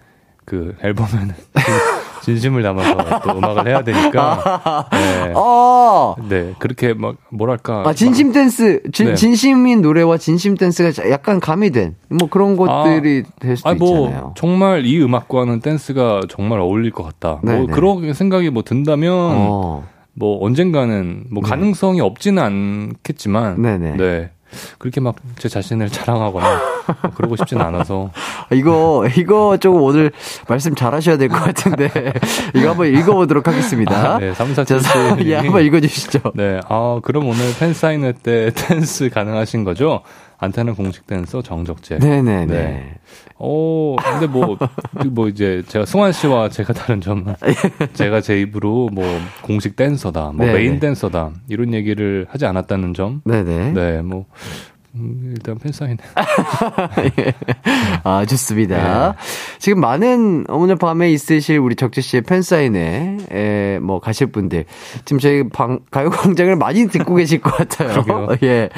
[0.44, 1.34] 그 앨범에는
[2.22, 4.86] 진심을 담아서 또 음악을 해야 되니까.
[4.92, 5.32] 네.
[5.34, 6.54] 아~ 네.
[6.58, 7.82] 그렇게 막 뭐랄까.
[7.84, 9.14] 아, 진심 막, 댄스, 진, 네.
[9.14, 14.34] 진심인 노래와 진심 댄스가 약간 가미된 뭐 그런 것들이 아, 될 수도 아, 뭐, 있잖아요.
[14.36, 17.40] 정말 이 음악과는 댄스가 정말 어울릴 것 같다.
[17.42, 17.58] 뭐 네네.
[17.66, 19.88] 뭐 그런 생각이 뭐 든다면 어.
[20.14, 21.48] 뭐 언젠가는 뭐 네.
[21.48, 22.04] 가능성이 네.
[22.04, 23.96] 없지는 않겠지만 네네.
[23.96, 24.30] 네.
[24.78, 26.60] 그렇게 막 제 자신을 자랑하거나
[27.02, 28.10] 뭐 그러고 싶진 않아서.
[28.52, 30.12] 이거, 이거 조금 오늘
[30.48, 31.90] 말씀 잘 하셔야 될 것 같은데.
[32.54, 34.14] 이거 한번 읽어보도록 하겠습니다.
[34.14, 34.80] 아, 네, 3 4 7
[35.26, 36.32] 예, 한번 읽어주시죠.
[36.34, 40.02] 네, 아, 그럼 오늘 팬사인회 때 댄스 가능하신 거죠?
[40.38, 41.98] 안테나 공식 댄서 정적재.
[41.98, 42.46] 네네네.
[42.46, 42.94] 네.
[43.44, 44.56] 어, 근데 뭐,
[45.10, 47.34] 뭐 이제 제가 승환 씨와 제가 다른 점은
[47.92, 49.04] 제가 제 입으로 뭐
[49.42, 50.52] 공식 댄서다, 뭐 네네.
[50.52, 53.20] 메인 댄서다, 이런 얘기를 하지 않았다는 점.
[53.24, 53.72] 네네.
[53.72, 54.26] 네, 뭐.
[54.94, 55.96] 음, 일단 팬사인회.
[57.18, 57.32] 예.
[58.04, 59.12] 아, 좋습니다.
[59.12, 59.18] 네.
[59.58, 64.66] 지금 많은 오늘 밤에 있으실 우리 적재 씨의 팬사인회 에 뭐 가실 분들.
[65.06, 68.28] 지금 저희 방, 가요광장을 많이 듣고 계실 것 같아요.
[68.42, 68.68] 예.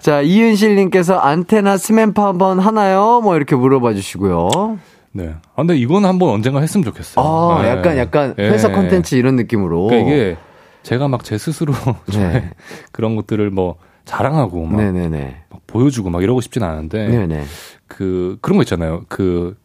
[0.00, 3.20] 자, 이윤실님께서 안테나 스맨파 한번 하나요?
[3.22, 4.78] 뭐 이렇게 물어봐 주시고요.
[5.12, 5.34] 네.
[5.54, 7.24] 아, 근데 이건 한번 언젠가 했으면 좋겠어요.
[7.24, 7.68] 아, 네.
[7.68, 8.74] 약간, 약간 회사 네.
[8.74, 9.88] 컨텐츠 이런 느낌으로.
[9.88, 10.36] 그러니까 이게
[10.82, 11.74] 제가 막 제 스스로
[12.14, 12.50] 네.
[12.92, 17.44] 그런 것들을 뭐 자랑하고 막, 막, 보여주고 막 이러고 싶진 않은데 네네.
[17.86, 19.02] 그 그런 거 있잖아요.
[19.08, 19.56] 그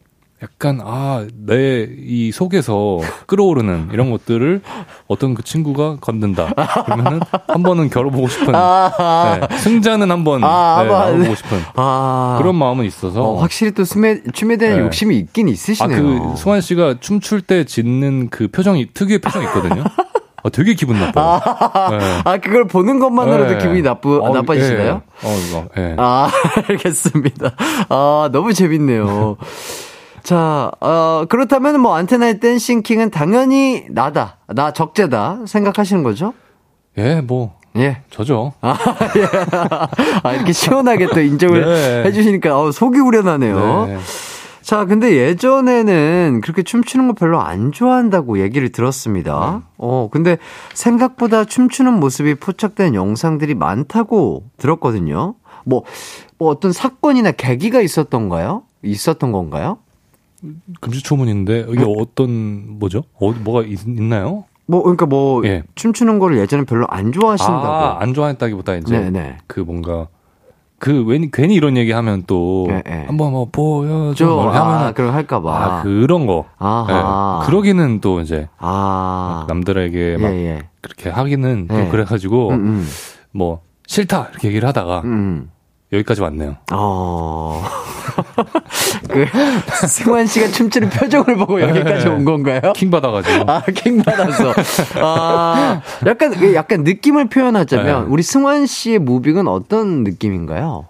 [0.42, 4.60] 약간 아 내 이 속에서 끌어오르는 이런 것들을
[5.08, 6.52] 어떤 그 친구가 건든다
[6.84, 12.54] 그러면은 한 번은 겨뤄보고 싶은 아, 네, 승자는 한번 아, 네, 나보고 싶은 아, 그런
[12.56, 14.84] 마음은 있어서 어, 확실히 또 춤에 춤에 대한 네.
[14.84, 15.96] 욕심이 있긴 있으시네요.
[15.96, 19.84] 아그 수환 씨가 춤출 때 짓는 그 표정이 특유의 표정이 있거든요.
[20.42, 21.40] 아, 되게 기분 나빠요.
[21.42, 22.20] 아, 네.
[22.24, 23.58] 아 그걸 보는 것만으로도 네.
[23.58, 25.02] 기분이 나쁘, 어, 나빠지시나요?
[25.24, 25.26] 예.
[25.26, 25.94] 어, 이거, 예.
[25.98, 26.30] 아,
[26.68, 27.52] 알겠습니다.
[27.88, 29.36] 아, 너무 재밌네요.
[30.26, 34.38] 자, 어, 그렇다면 뭐 안테나의 댄싱킹은 당연히 나다.
[34.48, 35.42] 나 적재다.
[35.46, 36.34] 생각하시는 거죠?
[36.98, 37.54] 예, 뭐.
[37.76, 38.02] 예.
[38.10, 38.52] 저죠.
[38.60, 38.76] 아,
[39.16, 39.28] 예.
[40.24, 42.04] 아, 이렇게 시원하게 또 인정을 네.
[42.06, 43.86] 해주시니까, 어, 속이 우려나네요.
[43.86, 43.98] 네.
[44.62, 49.60] 자, 근데 예전에는 그렇게 춤추는 거 별로 안 좋아한다고 얘기를 들었습니다.
[49.60, 49.64] 네.
[49.78, 50.38] 어, 근데
[50.74, 55.36] 생각보다 춤추는 모습이 포착된 영상들이 많다고 들었거든요.
[55.64, 55.84] 뭐,
[56.36, 58.64] 뭐 어떤 사건이나 계기가 있었던가요?
[58.82, 59.78] 있었던 건가요?
[60.80, 61.94] 금주초문인데 이게 네.
[61.98, 63.04] 어떤 뭐죠?
[63.20, 65.62] 어, 뭐가 있, 나요 뭐 그러니까 뭐 예.
[65.74, 67.66] 춤추는 거를 예전에 별로 안 좋아하신다고.
[67.66, 69.38] 아, 안 좋아했다기보다 이제 네네.
[69.46, 70.08] 그 뭔가
[70.78, 73.04] 그 괜히, 괜히 이런 얘기 하면 또 네, 네.
[73.06, 77.46] 한번 뭐 보여줘 뭐 하면 아, 그럼 할까 봐 아, 그런 거 네.
[77.46, 79.46] 그러기는 또 이제 아.
[79.48, 80.62] 남들에게 막 예, 예.
[80.82, 81.88] 그렇게 하기는 좀 예.
[81.88, 82.86] 그래 가지고 음, 음.
[83.32, 85.50] 뭐 싫다 이렇게 얘기를 하다가 음.
[85.92, 85.96] 음.
[85.96, 86.56] 여기까지 왔네요.
[86.72, 87.64] 어.
[89.08, 89.26] 그,
[89.86, 92.72] 승환 씨가 춤추는 표정을 보고 여기까지 온 건가요?
[92.74, 93.50] 킹 받아가지고.
[93.50, 94.52] 아, 킹 받아서.
[94.96, 98.10] 아, 약간, 그 약간 느낌을 표현하자면, 네.
[98.10, 100.86] 우리 승환 씨의 무빙은 어떤 느낌인가요?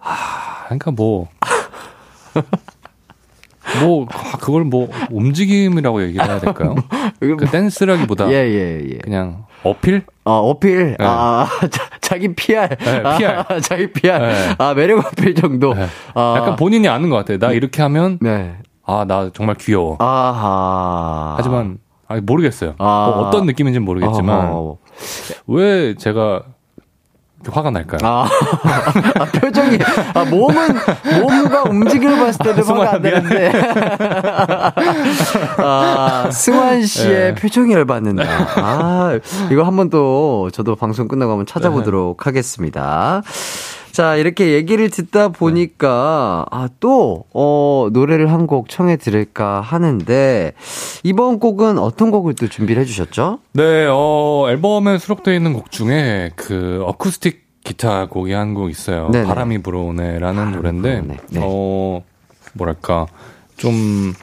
[0.00, 1.28] 아, 그러니까 뭐.
[3.80, 6.74] 뭐 아, 그걸 뭐 움직임이라고 얘기를 해야 될까요?
[7.20, 8.98] 그 댄스라기보다 예, 예, 예.
[8.98, 10.02] 그냥 어필?
[10.24, 10.96] 어, 어필.
[10.98, 11.04] 네.
[11.06, 11.46] 아,
[12.00, 12.68] 자, 기 PR.
[12.76, 13.44] 네, PR.
[13.48, 14.18] 아, 자기 PR.
[14.18, 14.54] 네.
[14.58, 15.74] 아, 매력 어필 정도.
[15.74, 15.86] 네.
[16.14, 16.34] 아.
[16.38, 17.38] 약간 본인이 아는 것 같아요.
[17.38, 18.56] 나 이렇게 하면, 네.
[18.84, 19.96] 아, 나 정말 귀여워.
[20.00, 21.34] 아하.
[21.36, 21.78] 하지만,
[22.08, 22.74] 아, 모르겠어요.
[22.78, 23.12] 아.
[23.14, 24.74] 뭐 어떤 느낌인지는 모르겠지만, 아하.
[25.46, 26.42] 왜 제가
[27.50, 28.00] 화가 날까요?
[28.02, 28.28] 아,
[29.18, 29.78] 아 표정이
[30.14, 30.68] 아 몸은
[31.20, 33.52] 몸과 움직임을 봤을 때도 화가 안 되는데
[35.58, 37.34] 아 승환 씨의 네.
[37.34, 38.24] 표정이 열받는다.
[38.56, 39.18] 아
[39.50, 42.24] 이거 한번 또 저도 방송 끝나고 한번 찾아보도록 네.
[42.24, 43.22] 하겠습니다.
[43.92, 50.52] 자, 이렇게 얘기를 듣다 보니까, 아, 또, 어, 노래를 한 곡 청해 드릴까 하는데,
[51.04, 53.38] 이번 곡은 어떤 곡을 또 준비를 해주셨죠?
[53.52, 59.10] 네, 어, 앨범에 수록되어 있는 곡 중에, 그, 어쿠스틱 기타 곡이 한 곡 있어요.
[59.10, 59.28] 네네.
[59.28, 61.16] 바람이 불어오네라는 노래인데, 네.
[61.40, 62.02] 어,
[62.54, 63.06] 뭐랄까,
[63.56, 64.14] 좀,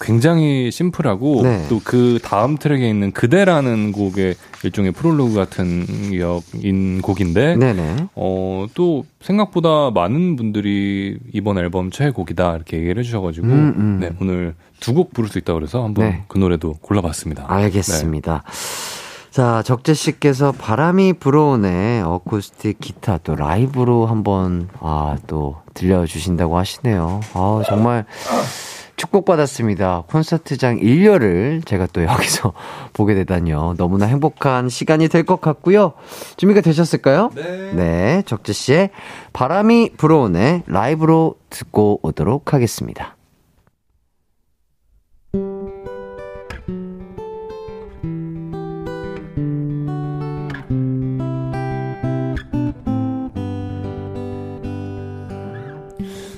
[0.00, 1.66] 굉장히 심플하고 네.
[1.68, 8.08] 또그 다음 트랙에 있는 그대라는 곡의 일종의 프롤로그 같은 역인 곡인데 네네.
[8.14, 13.98] 어, 또 생각보다 많은 분들이 이번 앨범 최애곡이다 이렇게 얘기를 해주셔가지고 음, 음.
[14.00, 16.24] 네, 오늘 두 곡 부를 수 있다 그래서 한번 네.
[16.28, 17.44] 그 노래도 골라봤습니다.
[17.48, 18.42] 알겠습니다.
[18.44, 18.96] 네.
[19.30, 27.20] 자, 적재 씨께서 바람이 불어오네 어쿠스틱 기타 또 라이브로 한번 아, 또 들려주신다고 하시네요.
[27.34, 28.06] 아, 정말
[28.96, 30.04] 축복받았습니다.
[30.08, 32.52] 콘서트장 1열을 제가 또 여기서
[32.94, 33.74] 보게 되다니요.
[33.76, 35.92] 너무나 행복한 시간이 될 것 같고요.
[36.36, 37.30] 준비가 되셨을까요?
[37.34, 37.72] 네.
[37.74, 38.22] 네.
[38.26, 38.90] 적재 씨의
[39.32, 43.16] 바람이 불어오네 라이브로 듣고 오도록 하겠습니다.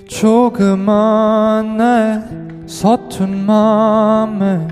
[0.07, 2.38] 조그만 내
[2.69, 4.69] 서툰 맘에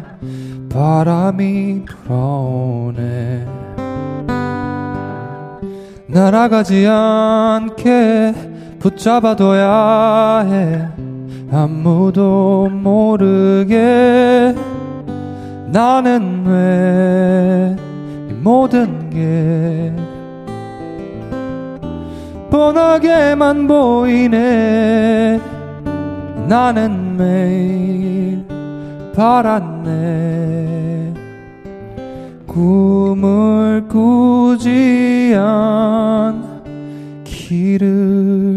[0.69, 3.47] 바람이 불어오네.
[6.07, 8.35] 날아가지 않게
[8.79, 10.89] 붙잡아둬야 해.
[11.51, 14.55] 아무도 모르게
[15.73, 17.77] 나는 왜
[18.29, 19.93] 이 모든 게
[22.51, 25.41] 뻔하게만 보이네
[26.49, 28.45] 나는 매일
[29.15, 31.15] 바랐네.
[32.47, 35.35] 꿈을 꾸지
[37.25, 38.57] 않기를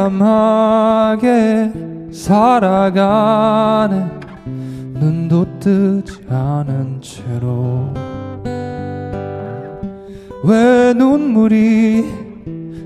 [0.00, 1.70] 담담하게
[2.12, 4.19] 살아가는
[5.00, 7.88] 눈도 뜨지 않은 채로
[10.44, 12.04] 왜 눈물이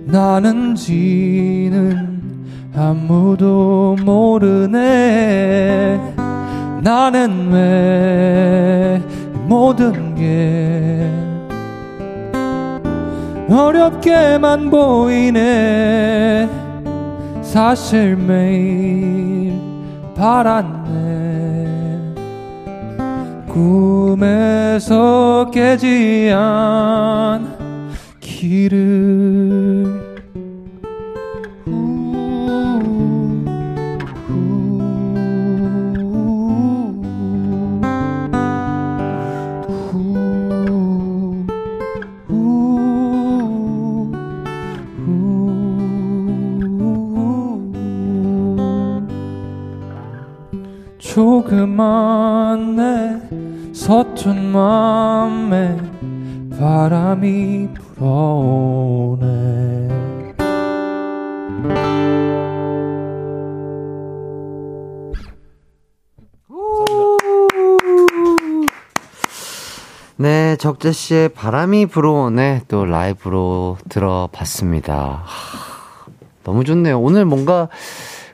[0.07, 2.15] 나는지는
[2.77, 6.01] 아무도 모르네.
[6.83, 9.03] 나는 왜
[9.49, 11.11] 모든 게
[13.53, 16.49] 어렵게만 보이네.
[17.43, 19.61] 사실 매일
[20.17, 21.64] 바랐네
[23.55, 26.29] 꿈에서 깨지
[28.21, 29.04] 않기를
[70.65, 75.23] 적재 씨의 바람이 불어오네 또 라이브로 들어봤습니다.
[75.23, 76.07] 하,
[76.43, 76.99] 너무 좋네요.
[76.99, 77.69] 오늘 뭔가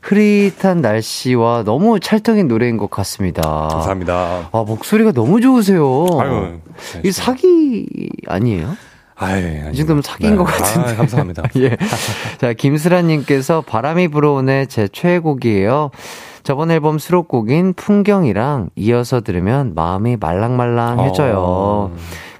[0.00, 3.42] 흐릿한 날씨와 너무 찰떡인 노래인 것 같습니다.
[3.72, 4.48] 감사합니다.
[4.52, 6.06] 아, 목소리가 너무 좋으세요.
[6.20, 6.60] 아유,
[7.02, 7.88] 이 사기
[8.28, 8.76] 아니에요?
[9.16, 10.36] 아이, 지금 사기인 네.
[10.36, 10.92] 것 같은데.
[10.92, 11.42] 아, 감사합니다.
[11.58, 11.76] 예.
[12.38, 15.90] 자, 김슬아님께서 바람이 불어오네 제 최애곡이에요.
[16.42, 21.34] 저번 앨범 수록곡인 풍경이랑 이어서 들으면 마음이 말랑말랑해져요.
[21.38, 21.94] 어.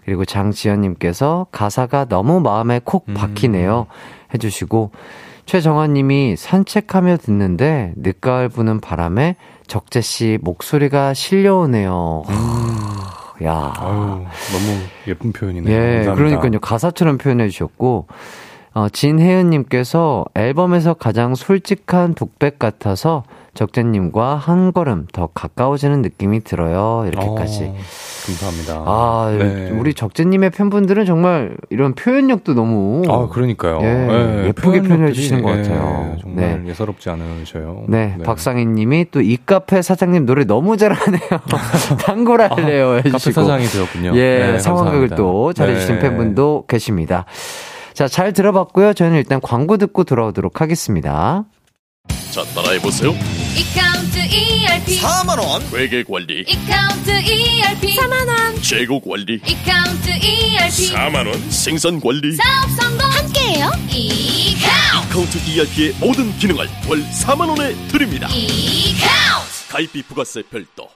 [0.05, 3.15] 그리고 장지연님께서 가사가 너무 마음에 콕 음.
[3.15, 3.87] 박히네요.
[4.35, 4.91] 해주시고,
[5.47, 9.37] 최정환님이 산책하며 듣는데 늦가을 부는 바람에
[9.67, 12.25] 적재 씨 목소리가 실려오네요.
[12.29, 13.45] 음.
[13.45, 13.73] 야.
[13.79, 15.73] 아유, 너무 예쁜 표현이네요.
[15.75, 16.15] 예, 감사합니다.
[16.15, 16.61] 그러니까요.
[16.61, 18.07] 가사처럼 표현해 주셨고,
[18.73, 23.25] 어, 진혜은님께서 앨범에서 가장 솔직한 독백 같아서
[23.55, 27.05] 적재님과 한 걸음 더 가까워지는 느낌이 들어요.
[27.09, 27.65] 이렇게까지.
[27.65, 27.77] 어,
[28.27, 28.75] 감사합니다.
[28.87, 29.71] 아, 네.
[29.71, 33.03] 우리 적재님의 팬분들은 정말 이런 표현력도 너무.
[33.09, 33.79] 아, 그러니까요.
[33.83, 36.13] 예, 네, 예쁘게 표현해 주시는 것 같아요.
[36.17, 36.71] 예, 정말 네.
[36.71, 37.85] 예사롭지 않으셔요.
[37.89, 38.25] 네, 네.
[38.25, 41.21] 박상희 님이 또 이 카페 사장님 노래 너무 잘하네요.
[42.05, 42.89] 단골할래요.
[42.99, 44.13] 아, 카페 사장이 되었군요.
[44.15, 46.01] 예, 네, 상황극을 또 잘해주신 네.
[46.01, 47.25] 팬분도 계십니다.
[47.93, 48.95] 자, 잘 들어봤고요.
[48.95, 51.45] 저희는 일단 광고 듣고 돌아오도록 하겠습니다.
[52.31, 53.11] 자, 따라해보세요.
[53.57, 55.75] 이카운트 ERP 4만원.
[55.75, 56.45] 회계 관리.
[56.47, 58.63] 이카운트 ERP 4만원.
[58.63, 59.41] 재고 관리.
[59.47, 61.51] 이카운트 ERP 4만원.
[61.51, 62.33] 생산 관리.
[62.37, 63.11] 사업 성공.
[63.11, 63.71] 함께해요.
[63.89, 65.09] 이카운트.
[65.09, 68.29] 이카운트 ERP의 모든 기능을 월 4만원에 드립니다.
[68.29, 69.69] 이카운트.
[69.69, 70.89] 가입비 부가세 별도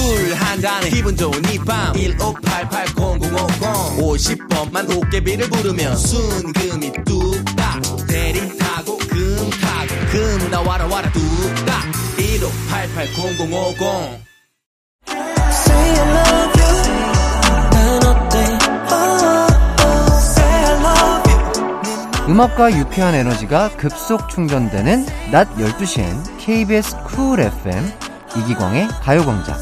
[0.00, 1.92] 술 한 잔에 기분 좋은 이밤.
[1.92, 7.80] 1588-0050 50번만 도깨비를 부르면 순금이 뚝딱.
[8.08, 11.84] 대리 타고 금 타고 금 나와라 와라 뚝딱.
[12.16, 14.18] 1588-0050
[15.50, 16.82] Say I love you.
[17.72, 18.58] 난 어때?
[22.28, 27.90] 음악과 유쾌한 에너지가 급속 충전되는 낮 12시엔 KBS 쿨 FM
[28.36, 29.58] 이기광의 가요광장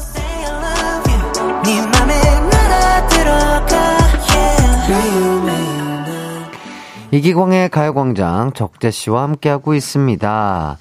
[7.11, 10.77] 이기광의 가요광장 적재씨와 함께하고 있습니다.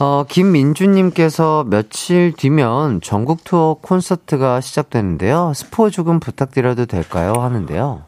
[0.00, 5.52] 어, 김민주님께서 며칠 뒤면 전국 투어 콘서트가 시작되는데요.
[5.54, 7.32] 스포 조금 부탁드려도 될까요?
[7.36, 8.02] 하는데요.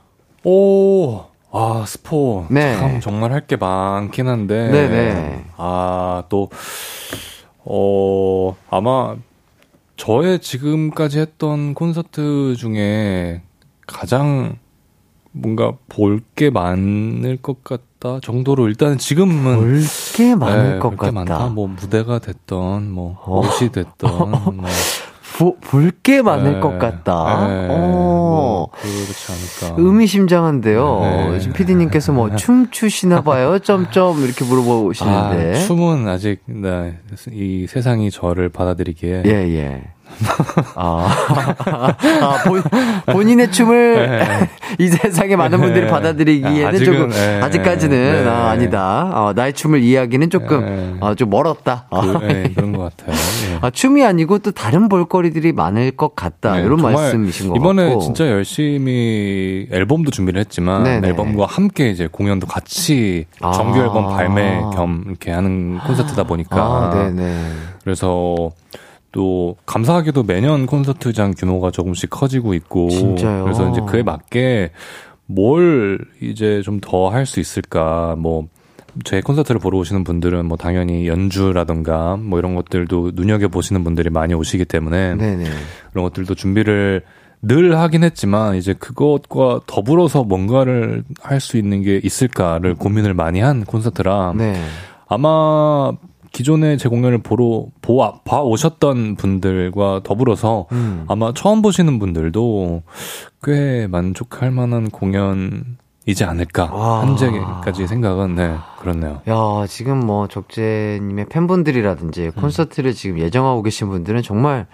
[0.44, 2.46] 오, 아, 스포.
[2.48, 2.76] 네.
[2.76, 4.70] 참, 정말 할 게 많긴 한데.
[4.70, 5.44] 네네.
[5.58, 6.48] 아, 또,
[7.64, 9.16] 어, 아마
[10.00, 13.42] 저의 지금까지 했던 콘서트 중에
[13.86, 14.56] 가장
[15.32, 19.82] 뭔가 볼 게 많을 것 같다 정도로 일단 지금은 볼
[20.16, 21.12] 게 많을 네, 것 같다.
[21.12, 21.46] 많다.
[21.48, 23.40] 뭐 무대가 됐던 뭐 어.
[23.40, 24.64] 옷이 됐던 뭐
[25.60, 26.60] 볼 게 많을 네.
[26.60, 27.46] 것 같다.
[27.48, 27.66] 네.
[27.70, 27.76] 어.
[27.76, 29.82] 뭐 그렇지 않을까.
[29.82, 31.00] 의미심장한데요.
[31.32, 31.38] 네.
[31.40, 33.58] 지금 PD님께서 뭐 춤추시나 봐요?
[33.58, 35.52] 점점 이렇게 물어보시는데.
[35.56, 36.98] 아, 춤은 아직 네,
[37.32, 39.22] 이 세상이 저를 받아들이기에.
[39.26, 39.82] 예, 예.
[40.74, 41.08] 아,
[42.20, 42.62] 아 본,
[43.06, 44.50] 본인의 춤을 네.
[44.78, 45.90] 이 세상에 많은 분들이 네.
[45.90, 47.40] 받아들이기에는 아, 조금 네.
[47.40, 48.28] 아직까지는 네.
[48.28, 49.10] 아, 아니다.
[49.14, 50.94] 어, 나의 춤을 이해하기는 조금 네.
[51.00, 51.86] 어, 좀 멀었다.
[51.90, 53.16] 그, 네, 그런 것 같아요.
[53.60, 56.58] 아, 춤이 아니고 또 다른 볼거리들이 많을 것 같다.
[56.58, 58.00] 이런 말씀이신 것 이번에 같고.
[58.00, 63.52] 진짜 열심히 앨범도 준비를 했지만 앨범과 함께 이제 공연도 같이 아.
[63.52, 67.12] 정규 앨범 발매 겸 이렇게 하는 콘서트다 보니까 아,
[67.82, 68.50] 그래서
[69.12, 73.44] 또 감사하게도 매년 콘서트장 규모가 조금씩 커지고 있고 진짜요?
[73.44, 74.70] 그래서 이제 그에 맞게
[75.26, 78.48] 뭘 이제 좀 더 할 수 있을까 뭐
[79.04, 84.34] 제 콘서트를 보러 오시는 분들은 뭐 당연히 연주라던가 뭐 이런 것들도 눈여겨 보시는 분들이 많이
[84.34, 85.44] 오시기 때문에 네네.
[85.92, 87.02] 그런 것들도 준비를
[87.40, 93.64] 늘 하긴 했지만 이제 그것과 더불어서 뭔가를 할 수 있는 게 있을까를 고민을 많이 한
[93.64, 94.60] 콘서트라 네.
[95.06, 95.92] 아마
[96.32, 101.04] 기존에 제 공연을 보러 보아 봐 오셨던 분들과 더불어서 음.
[101.08, 102.82] 아마 처음 보시는 분들도
[103.42, 105.76] 꽤 만족할 만한 공연
[106.06, 107.02] 이지 않을까 아.
[107.04, 109.20] 현재까지 생각은 네 그렇네요.
[109.28, 112.40] 야 지금 뭐 적재님의 팬분들이라든지 음.
[112.40, 112.94] 콘서트를 음.
[112.94, 114.66] 지금 예정하고 계신 분들은 정말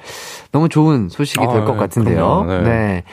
[0.52, 2.44] 너무 좋은 소식이 아, 될것 네, 같은데요.
[2.44, 2.60] 네.
[2.60, 3.04] 네.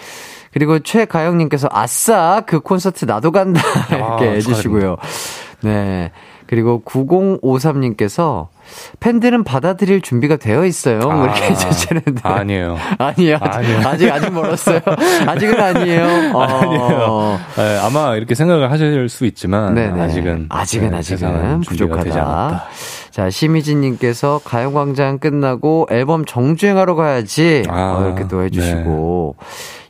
[0.52, 3.60] 그리고 최가영님께서 아싸 그 콘서트 나도 간다
[3.90, 4.98] 이렇게 아, 해주시고요.
[5.64, 6.12] 네.
[6.54, 8.50] 그리고 9053님께서
[9.00, 11.00] 팬들은 받아들일 준비가 되어 있어요.
[11.00, 12.22] 뭐 아, 이렇게 해주시는데.
[12.22, 12.78] 아니에요.
[13.00, 13.38] 아니에요.
[13.42, 13.80] 아니에요.
[13.88, 14.80] 아직, 아직 멀었어요.
[15.26, 16.04] 아직은 아니에요.
[16.38, 16.44] 어.
[16.44, 17.40] 아니에요.
[17.58, 19.74] 네, 아마 이렇게 생각을 하실 수 있지만.
[19.74, 20.00] 네네.
[20.00, 20.46] 아직은.
[20.50, 22.66] 아직은, 네, 아직은 부족하다.
[23.10, 27.64] 자, 심희진님께서 가요광장 끝나고 앨범 정주행하러 가야지.
[27.68, 29.36] 아, 어, 이렇게 또 해주시고.
[29.40, 29.46] 네.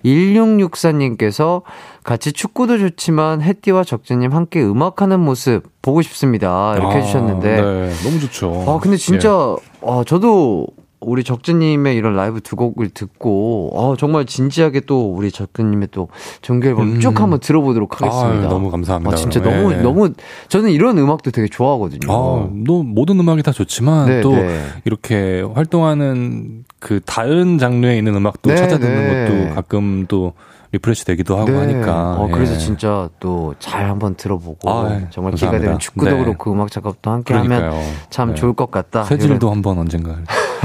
[0.06, 1.62] 1664님께서
[2.04, 6.74] 같이 축구도 좋지만 햇띠와 적재님 함께 음악하는 모습 보고 싶습니다.
[6.76, 7.62] 이렇게 아, 해주셨는데.
[7.62, 8.66] 네, 너무 좋죠.
[8.68, 9.90] 아, 근데 진짜, 예.
[9.90, 10.68] 아, 저도
[11.06, 16.10] 우리 적재님의 이런 라이브 두 곡을 듣고 어, 정말 진지하게 또 우리 적재님의 또
[16.42, 17.00] 정규 앨범 음.
[17.00, 18.48] 쭉 한번 들어보도록 하겠습니다.
[18.48, 19.14] 아 너무 감사합니다.
[19.14, 19.50] 아, 진짜 네.
[19.56, 20.14] 너무 너무
[20.50, 22.12] 저는 이런 음악도 되게 좋아하거든요.
[22.12, 24.60] 아, 너 모든 음악이 다 좋지만 네, 또 네.
[24.86, 29.46] 이렇게 활동하는 그 다른 장르에 있는 음악도 네, 찾아 듣는 네.
[29.48, 30.34] 것도 가끔 또
[30.74, 31.58] refresh 되기도 하고 네.
[31.60, 32.16] 하니까.
[32.16, 32.58] 어, 그래서 예.
[32.58, 35.08] 진짜 또 잘 한번 들어보고 아, 예.
[35.12, 35.36] 정말 감사합니다.
[35.38, 36.24] 기회가 되는 축구도 네.
[36.24, 37.72] 그렇고 음악 작업도 함께 그러니까요.
[37.72, 38.36] 하면 참 네.
[38.36, 39.04] 좋을 것 같다.
[39.04, 40.18] 쇠질도 한번 언젠가.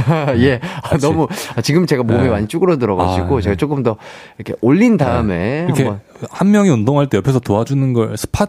[0.39, 0.61] 예.
[0.83, 1.27] 아, 너무
[1.57, 2.29] 아, 지금 제가 몸이 네.
[2.29, 3.97] 많이 쭈그러들어가지고 아, 제가 조금 더
[4.39, 6.01] 이렇게 올린 다음에 이렇게 한번.
[6.31, 8.47] 한 명이 운동할 때 옆에서 도와주는 걸 spot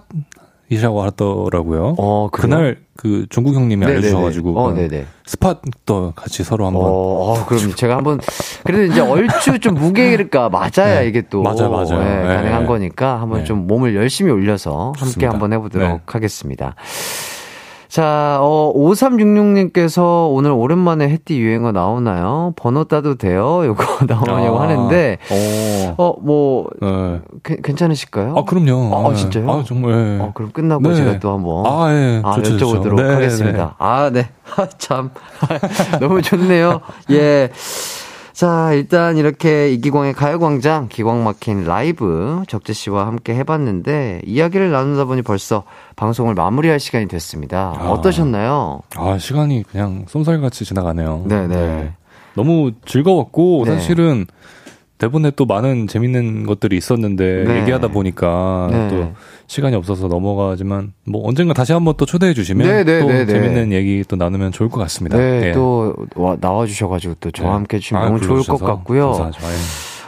[0.72, 1.96] 이라고 하더라고요.
[1.98, 3.98] 어, 그날 그 종국 형님이 네네네.
[3.98, 4.76] 알려주셔가지고 어.
[5.26, 6.84] spot도 같이 서로 한번.
[6.84, 8.20] 어, 어, 그럼 제가 한번
[8.64, 11.08] 그래도 이제 얼추 좀 무게가 맞아야 네.
[11.08, 12.28] 이게 또 맞아 맞아 네, 네.
[12.28, 13.46] 가능한 거니까 한번 네.
[13.46, 15.22] 좀 몸을 열심히 올려서 좋습니다.
[15.22, 16.00] 함께 한번 해보도록 네.
[16.06, 16.76] 하겠습니다.
[17.90, 22.54] 자, 어, 5366님께서 오늘 오랜만에 해띠 유행어 나오나요?
[22.56, 23.66] 번호 따도 돼요?
[23.66, 27.20] 요거 나오냐고 아, 하는데, 어, 어 뭐, 네.
[27.42, 28.36] 게, 괜찮으실까요?
[28.38, 28.96] 아, 그럼요.
[28.96, 29.50] 아, 아 진짜요?
[29.50, 29.92] 아, 정말.
[29.92, 30.24] 네.
[30.24, 30.96] 어, 그럼 끝나고 네.
[30.96, 31.66] 제가 또 한번.
[31.66, 32.22] 아, 예.
[32.24, 32.96] 아, 좋죠, 여쭤보도록 좋죠.
[32.96, 33.66] 네, 하겠습니다.
[33.66, 33.72] 네.
[33.80, 34.30] 아, 네.
[34.56, 35.10] 아, 참.
[36.00, 36.82] 너무 좋네요.
[37.10, 37.50] 예.
[38.40, 45.24] 자, 일단 이렇게 이기광의 가요광장 기광 막힌 라이브 적재 씨와 함께 해봤는데 이야기를 나누다 보니
[45.24, 45.66] 벌써
[45.98, 47.74] 방송을 마무리할 시간이 됐습니다.
[47.78, 48.80] 아, 어떠셨나요?
[48.96, 51.26] 아, 시간이 그냥 쏜살같이 지나가네요.
[51.28, 51.48] 네네.
[51.48, 51.94] 네.
[52.34, 53.76] 너무 즐거웠고 네.
[53.76, 54.26] 사실은
[55.00, 57.60] 대본에 또 많은 재밌는 것들이 있었는데 네.
[57.60, 58.88] 얘기하다 보니까 네.
[58.88, 59.12] 또
[59.50, 63.34] 시간이 없어서 넘어가지만 뭐 언젠가 다시 한번 또 초대해 주시면 네, 네 또 네, 네.
[63.34, 65.18] 재밌는 얘기 또 나누면 좋을 것 같습니다.
[65.18, 65.52] 네, 예.
[65.54, 65.96] 또
[66.40, 69.08] 나와 주셔가지고 또 저와 함께 해주시면 아, 너무 좋을 것 같고요.
[69.12, 69.40] 감사하죠.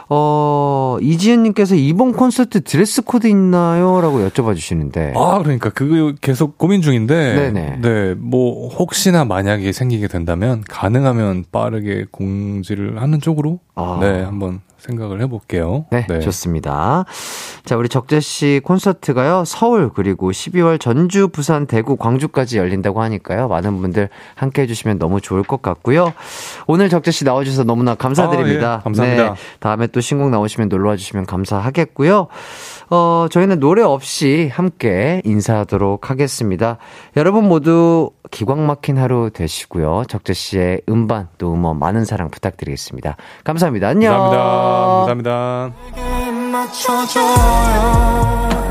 [0.08, 4.00] 어, 이지은님께서 이번 콘서트 드레스 코드 있나요?
[4.00, 5.14] 라고 여쭤봐 주시는데.
[5.16, 7.34] 아, 그러니까 그거 계속 고민 중인데.
[7.34, 7.78] 네네.
[7.80, 13.58] 네, 뭐, 혹시나 만약에 생기게 된다면, 가능하면 빠르게 공지를 하는 쪽으로.
[13.74, 13.98] 아.
[14.02, 15.86] 네, 한번 생각을 해볼게요.
[15.90, 17.04] 네, 네, 좋습니다.
[17.64, 23.48] 자, 우리 적재 씨 콘서트가요, 서울, 그리고 12월 전주, 부산, 대구, 광주까지 열린다고 하니까요.
[23.48, 26.12] 많은 분들 함께 해주시면 너무 좋을 것 같고요.
[26.66, 28.72] 오늘 적재 씨 나와주셔서 너무나 감사드립니다.
[28.74, 29.34] 아, 예, 감사합니다.
[29.34, 32.26] 네, 다음에 또 신곡 나오시면 놀러와 주시면 감사하겠고요.
[32.94, 36.76] 어, 저희는 노래 없이 함께 인사하도록 하겠습니다.
[37.16, 40.02] 여러분 모두 기광 막힌 하루 되시고요.
[40.08, 43.16] 적재 씨의 음반 또 음원 많은 사랑 부탁드리겠습니다.
[43.44, 43.88] 감사합니다.
[43.88, 44.12] 안녕.
[44.12, 45.72] 감사합니다.
[46.74, 48.61] 감사합니다.